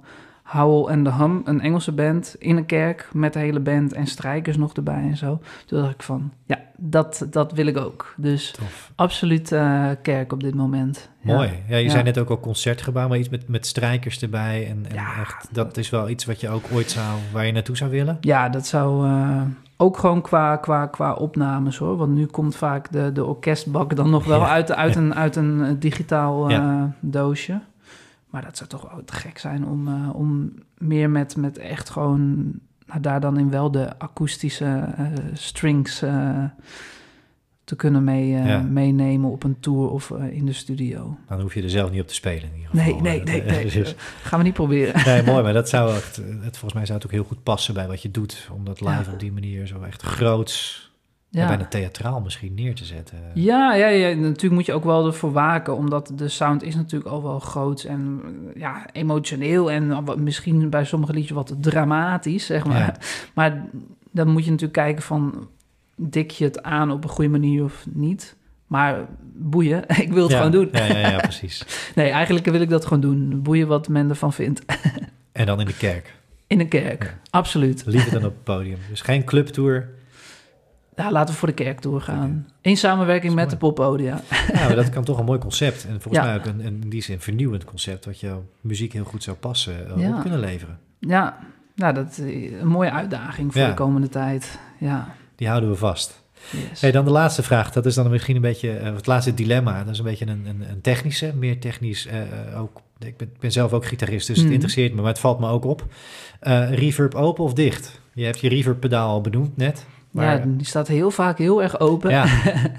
[0.54, 4.08] Howell and the Hum, een Engelse band, in een kerk met de hele band en
[4.08, 5.40] strijkers nog erbij en zo.
[5.66, 8.14] Toen dacht ik van, ja, dat, dat wil ik ook.
[8.18, 8.92] Dus Tof.
[8.96, 11.10] absoluut eh, kerk op dit moment.
[11.22, 11.50] Mooi.
[11.68, 11.90] Ja, je Ja.
[11.90, 14.68] zei net ook al concertgebouw, maar iets met, met strijkers erbij.
[14.70, 15.20] En, en Ja.
[15.20, 18.18] echt, dat is wel iets wat je ook ooit zou, waar je naartoe zou willen.
[18.22, 19.42] Ja, dat zou eh,
[19.78, 21.98] ook gewoon qua, qua, qua opnames hoor.
[21.98, 25.00] Want nu komt vaak de, de orkestbak dan nog wel Ja, uit, uit, ja.
[25.00, 26.50] een, uit een eh, digitaal
[27.00, 27.60] doosje.
[28.34, 31.90] Maar dat zou toch wel te gek zijn om, eh, om meer met, met echt
[31.90, 32.52] gewoon...
[32.86, 34.66] Nou, daar dan in wel de akoestische
[34.98, 36.44] eh, strings eh,
[37.64, 38.62] te kunnen mee, Ja.
[38.62, 41.18] meenemen op een tour of in de studio.
[41.28, 43.02] Dan hoef je er zelf niet op te spelen in ieder Nee, geval.
[43.02, 43.72] nee, nee, nee.
[43.84, 45.06] dus- Gaan we niet proberen.
[45.06, 47.74] nee, mooi, maar dat zou echt, het, volgens mij zou het ook heel goed passen
[47.74, 48.50] bij wat je doet.
[48.54, 49.12] Om dat live Ja.
[49.14, 50.83] op die manier zo echt groots,
[51.42, 51.48] ja.
[51.48, 53.18] bijna theatraal misschien neer te zetten.
[53.34, 57.12] Ja, ja, ja, natuurlijk moet je ook wel ervoor waken, omdat de sound is natuurlijk
[57.12, 58.22] al wel groot en
[58.56, 62.78] ja, emotioneel en wat- misschien bij sommige liedjes wat dramatisch, zeg maar.
[62.78, 62.96] Ja.
[63.34, 63.66] Maar
[64.12, 65.48] dan moet je natuurlijk kijken van,
[65.96, 68.36] dik je het aan op een goede manier of niet?
[68.68, 69.06] Maar
[69.36, 70.70] boeien, ik wil het ja, gewoon doen.
[70.72, 71.66] Ja, ja, ja, precies.
[71.96, 73.42] Nee, eigenlijk wil ik dat gewoon doen.
[73.42, 74.62] Boeien wat men ervan vindt.
[75.32, 76.14] En dan in de kerk.
[76.48, 77.84] In een kerk, absoluut.
[77.86, 78.78] Liever dan op het podium.
[78.90, 79.90] Dus geen clubtour.
[80.96, 82.48] Ja, laten we voor de kerk doorgaan.
[82.62, 84.22] In samenwerking met de poppodia.
[84.54, 85.86] Ja, maar dat kan toch een mooi concept.
[85.86, 86.30] En volgens Ja.
[86.30, 88.06] mij ook een, een in die zin vernieuwend concept...
[88.06, 90.16] wat jouw muziek heel goed zou passen, eh, Ja.
[90.16, 90.80] op kunnen leveren.
[91.00, 91.38] Ja,
[91.76, 92.18] nou, dat is
[92.62, 93.68] een mooie uitdaging voor Ja.
[93.68, 94.60] de komende tijd.
[94.80, 96.24] Ja, Die houden we vast.
[96.70, 96.82] yes.
[96.82, 97.72] Hey, dan de laatste vraag.
[97.72, 99.84] Dat is dan misschien een beetje eh, het laatste dilemma.
[99.84, 102.82] Dat is een beetje een, een, een technische, meer technisch eh, eh, ook.
[103.00, 104.54] Ik ben, ben zelf ook gitarist, dus het Mhm.
[104.54, 105.86] interesseert me, maar het valt me ook op.
[106.40, 108.02] Eh, reverb open of dicht?
[108.14, 109.86] Je hebt je reverb pedaal al benoemd net.
[110.14, 112.12] Maar, ja, die staat heel vaak heel erg open.
[112.12, 112.26] ja.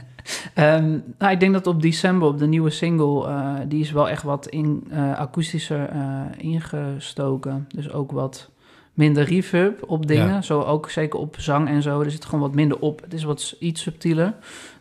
[0.55, 4.09] Ehm, nou, ik denk dat op december, op de nieuwe single, eh, die is wel
[4.09, 7.69] echt wat in, eh, akoestischer eh, ingestoken.
[7.75, 8.51] Dus ook wat
[8.95, 10.27] minder reverb op dingen.
[10.27, 10.43] Ja.
[10.43, 12.01] Zo ook zeker op zang en zo.
[12.01, 13.01] Er zit gewoon wat minder op.
[13.01, 14.35] Het is wat iets subtieler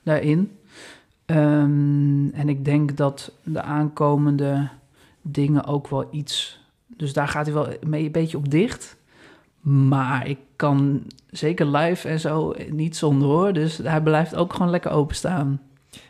[0.04, 0.58] daarin.
[1.26, 4.70] Ehm, en ik denk dat de aankomende
[5.22, 6.62] dingen ook wel iets...
[6.88, 8.98] Dus daar gaat hij wel mee een beetje op dicht.
[9.64, 13.54] Maar ik kan zeker live en zo niet zonder hoor.
[13.54, 15.62] Dus hij blijft ook gewoon lekker openstaan.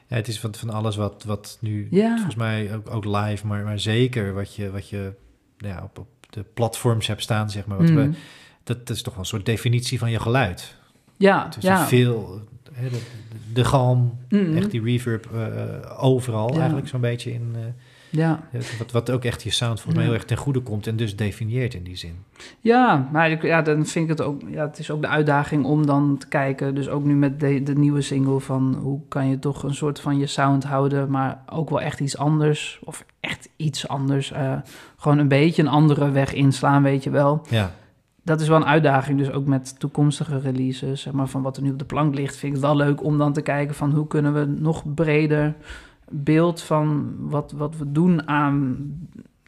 [0.08, 2.14] Ja, het is van, van alles wat, wat nu, Ja.
[2.16, 5.14] volgens mij ook, ook live, maar, maar zeker wat je, wat je
[5.58, 7.78] ja, op, op de platforms hebt staan, zeg maar.
[7.78, 7.96] Wat Mm.
[7.96, 8.10] we,
[8.64, 10.76] dat, dat is toch wel een soort definitie van je geluid.
[11.18, 11.86] Ja, ja.
[11.88, 12.42] veel,
[12.74, 13.00] hè, de,
[13.54, 14.58] de galm, Mm.
[14.58, 16.58] echt die reverb eh, overal Ja.
[16.58, 17.52] eigenlijk zo'n beetje in...
[17.56, 17.62] eh,
[18.16, 18.40] Ja.
[18.78, 21.16] wat, wat ook echt je sound volgens mij heel erg ten goede komt en dus
[21.16, 22.16] definieert in die zin.
[22.60, 24.42] Ja, maar ja, dan vind ik het ook.
[24.48, 26.76] Ja, het is ook de uitdaging om dan te kijken.
[26.76, 30.00] Dus ook nu met de, de nieuwe single van hoe kan je toch een soort
[30.00, 32.80] van je sound houden, maar ook wel echt iets anders.
[32.84, 34.32] Of echt iets anders.
[34.32, 34.54] eh,
[34.98, 37.42] gewoon een beetje een andere weg inslaan, weet je wel.
[37.50, 37.72] Ja,
[38.24, 39.18] Dat is wel een uitdaging.
[39.18, 42.36] Dus ook met toekomstige releases, zeg maar van wat er nu op de plank ligt,
[42.36, 45.54] vind ik het wel leuk om dan te kijken van hoe kunnen we nog breder
[46.14, 48.78] beeld van wat, wat we doen aan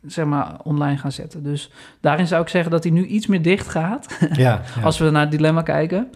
[0.06, 1.44] zeg maar online gaan zetten.
[1.44, 1.72] Dus
[2.02, 4.82] daarin zou ik zeggen dat hij nu iets meer dicht gaat ja, ja.
[4.84, 6.08] als we naar het dilemma kijken.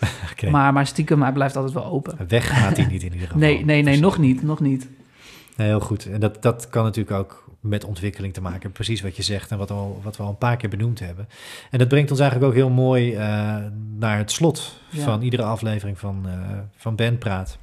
[0.52, 2.18] Maar, maar stiekem, hij blijft altijd wel open.
[2.28, 3.38] Weg gaat hij niet in ieder geval.
[3.42, 4.90] Nee, nee, nee, Dus- nog niet, nog niet.
[5.56, 6.06] Nee, heel goed.
[6.06, 8.72] En dat, dat kan natuurlijk ook met ontwikkeling te maken.
[8.72, 11.28] Precies wat je zegt en wat, al, wat we al een paar keer benoemd hebben.
[11.72, 13.56] En dat brengt ons eigenlijk ook heel mooi eh,
[13.98, 15.04] naar het slot Ja.
[15.04, 16.32] van iedere aflevering van, eh
[16.76, 17.58] van Bandpraat.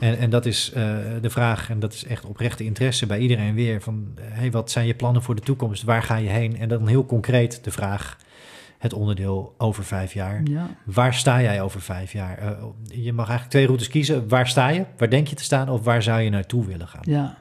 [0.00, 3.54] En, en dat is eh, de vraag, en dat is echt oprechte interesse bij iedereen
[3.54, 5.82] weer, van hey, wat zijn je plannen voor de toekomst?
[5.82, 6.58] Waar ga je heen?
[6.58, 8.16] En dan heel concreet de vraag,
[8.78, 10.40] het onderdeel over vijf jaar.
[10.44, 10.66] Ja.
[10.84, 12.38] Waar sta jij over vijf jaar?
[12.38, 12.52] Eh,
[12.82, 14.28] je mag eigenlijk twee routes kiezen.
[14.28, 14.84] Waar sta je?
[14.96, 15.68] Waar denk je te staan?
[15.68, 17.02] Of waar zou je naartoe willen gaan?
[17.04, 17.38] Ja.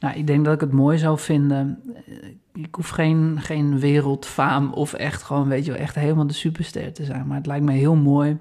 [0.00, 1.80] Nou, ik denk dat ik het mooi zou vinden.
[2.06, 2.14] Eh,
[2.54, 6.92] Ik hoef geen, geen wereldfaam of echt gewoon, weet je wel, echt helemaal de superster
[6.92, 7.26] te zijn.
[7.26, 8.38] Maar het lijkt me heel mooi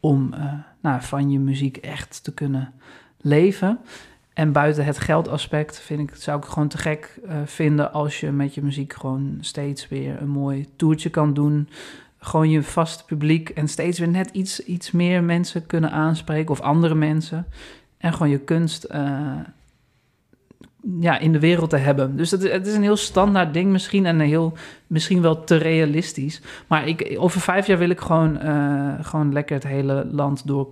[0.00, 0.34] om
[0.80, 2.72] nou, van je muziek echt te kunnen
[3.20, 3.78] leven.
[4.32, 8.30] En buiten het geldaspect vind ik, zou ik gewoon te gek eh, vinden als je
[8.30, 11.68] met je muziek gewoon steeds weer een mooi toertje kan doen.
[12.18, 16.60] Gewoon je vaste publiek en steeds weer net iets, iets meer mensen kunnen aanspreken of
[16.60, 17.46] andere mensen.
[17.98, 19.38] En gewoon je kunst eh,
[21.00, 22.16] ja, in de wereld te hebben.
[22.16, 24.52] Dus het, het is een heel standaard ding misschien en een heel,
[24.86, 26.42] misschien wel te realistisch.
[26.66, 30.68] Maar ik, over vijf jaar wil ik gewoon, eh, gewoon lekker het hele land door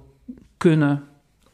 [0.57, 1.03] kunnen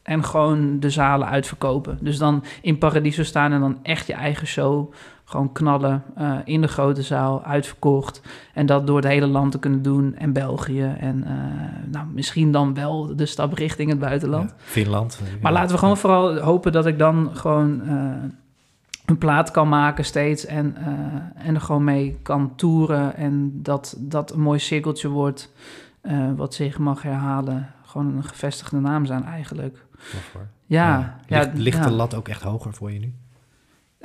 [0.03, 1.97] en gewoon de zalen uitverkopen.
[2.01, 4.93] Dus dan in Paradiso staan en dan echt je eigen show
[5.25, 8.21] gewoon knallen eh, in de grote zaal, uitverkocht.
[8.53, 10.95] En dat door het hele land te kunnen doen en België.
[10.99, 14.49] En eh, nou, misschien dan wel de stap richting het buitenland.
[14.49, 15.21] Ja, Finland.
[15.41, 17.81] Maar laten we gewoon vooral hopen dat ik dan gewoon
[19.05, 23.15] een plaat kan maken steeds en, eh, en er gewoon mee kan toeren.
[23.15, 25.51] En dat dat een mooi cirkeltje wordt
[26.01, 27.73] eh, wat zich mag herhalen.
[27.83, 29.85] Gewoon een gevestigde naam zijn eigenlijk.
[30.33, 30.47] Hoor.
[30.65, 31.83] Ja, ja, Ligt, ligt ja.
[31.83, 33.13] de lat ook echt hoger voor je nu?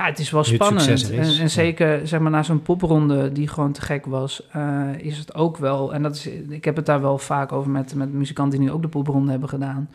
[0.00, 0.88] Ja, het is wel Nu spannend.
[0.88, 1.48] is, En, en ja.
[1.48, 5.56] zeker zeg maar, na zo'n popronde die gewoon te gek was, eh, is het ook
[5.56, 5.94] wel.
[5.94, 8.74] En dat is, ik heb het daar wel vaak over met, met muzikanten die nu
[8.74, 9.88] ook de popronde hebben gedaan.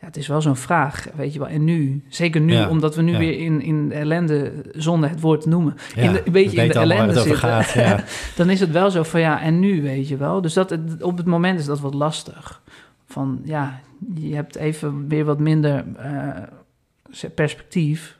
[0.00, 1.48] Ja, het is wel zo'n vraag, weet je wel.
[1.48, 3.18] En nu, zeker nu, Ja, omdat we nu ja.
[3.18, 6.62] weer in, in de ellende, zonder het woord te noemen, Ja, in de, een beetje
[6.62, 7.36] in de ellende zitten.
[7.36, 7.74] gaat.
[8.36, 10.40] Dan is het wel zo van ja, en nu, weet je wel.
[10.40, 12.62] Dus dat, op het moment is dat wat lastig.
[13.06, 13.80] Van ja,
[14.14, 18.18] je hebt even weer wat minder eh, perspectief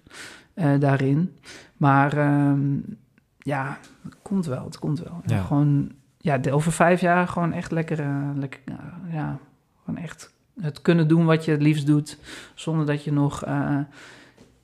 [0.55, 1.36] eh, daarin.
[1.76, 2.76] Maar ehm,
[3.38, 5.40] ja, het komt wel, het komt wel.
[5.46, 8.60] Gewoon, ja, over vijf jaar gewoon echt lekker, eh, lekker
[9.10, 9.38] ja,
[9.84, 12.18] gewoon echt het kunnen doen wat je het liefst doet,
[12.55, 13.78] zonder dat je nog eh,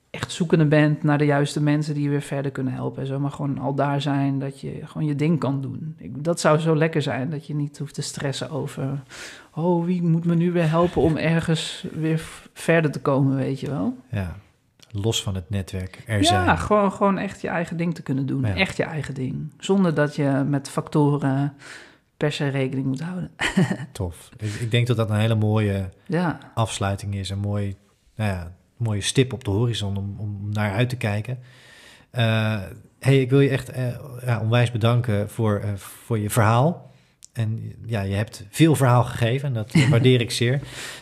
[0.09, 3.01] echt zoekende bent naar de juiste mensen die je weer verder kunnen helpen.
[3.01, 5.95] En zo, maar gewoon al daar zijn dat je gewoon je ding kan doen.
[5.97, 9.03] Ik, dat zou zo lekker zijn, dat je niet hoeft te stressen over...
[9.53, 12.21] oh, wie moet me nu weer helpen om ergens weer
[12.53, 13.97] verder te komen, weet je wel?
[14.11, 14.35] ja,
[14.91, 16.57] los van het netwerk er ja, zijn.
[16.57, 18.41] gewoon, gewoon echt je eigen ding te kunnen doen.
[18.41, 18.55] Ja.
[18.55, 19.53] Echt je eigen ding.
[19.59, 21.53] Zonder dat je met factoren
[22.17, 23.31] per se rekening moet houden.
[23.91, 24.29] Tof.
[24.37, 27.29] Ik, ik denk dat dat een hele mooie ja, afsluiting is.
[27.29, 27.75] Een mooi,
[28.15, 31.39] nou ja, mooie stip op de horizon om, om naar uit te kijken.
[32.15, 32.57] Eh,
[32.99, 33.85] hey, ik wil je echt eh,
[34.25, 36.93] ja, onwijs bedanken voor, eh, voor je verhaal.
[37.33, 40.59] En ja, je hebt veel verhaal gegeven en dat waardeer ik zeer.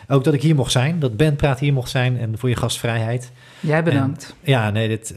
[0.08, 2.56] Ook dat ik hier mocht zijn, dat Ben Praat hier mocht zijn en voor je
[2.56, 3.32] gastvrijheid.
[3.60, 4.36] jij bedankt.
[4.40, 5.14] Ja, nee, dit,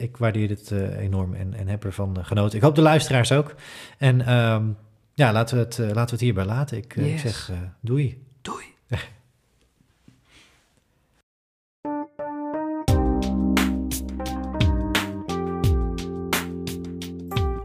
[0.00, 2.56] ik waardeer dit enorm en, en heb ervan genoten.
[2.56, 3.54] Ik hoop de luisteraars ook.
[3.98, 4.64] En ehm,
[5.14, 6.76] ja, laten we het, eh, laten we het hierbij laten.
[6.76, 8.24] Ik, eh, ik zeg eh, doei.
[8.42, 8.64] Doei.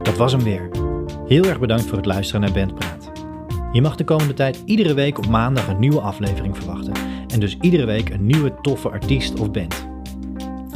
[0.03, 0.69] Dat was hem weer.
[1.27, 3.11] Heel erg bedankt voor het luisteren naar Bandpraat.
[3.71, 6.93] Je mag de komende tijd iedere week op maandag een nieuwe aflevering verwachten.
[7.27, 9.87] En dus iedere week een nieuwe toffe artiest of band.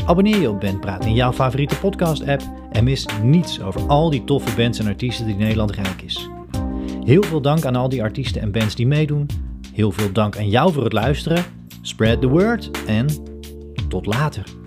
[0.06, 2.42] Abonneer je op Bandpraat in jouw favoriete podcast-app
[2.72, 6.30] en mis niets over al die toffe bands en artiesten die Nederland rijk is.
[7.04, 9.26] Heel veel dank aan al die artiesten en bands die meedoen.
[9.74, 11.44] Heel veel dank aan jou voor het luisteren.
[11.82, 13.08] Spread the word en
[13.88, 14.61] tot later.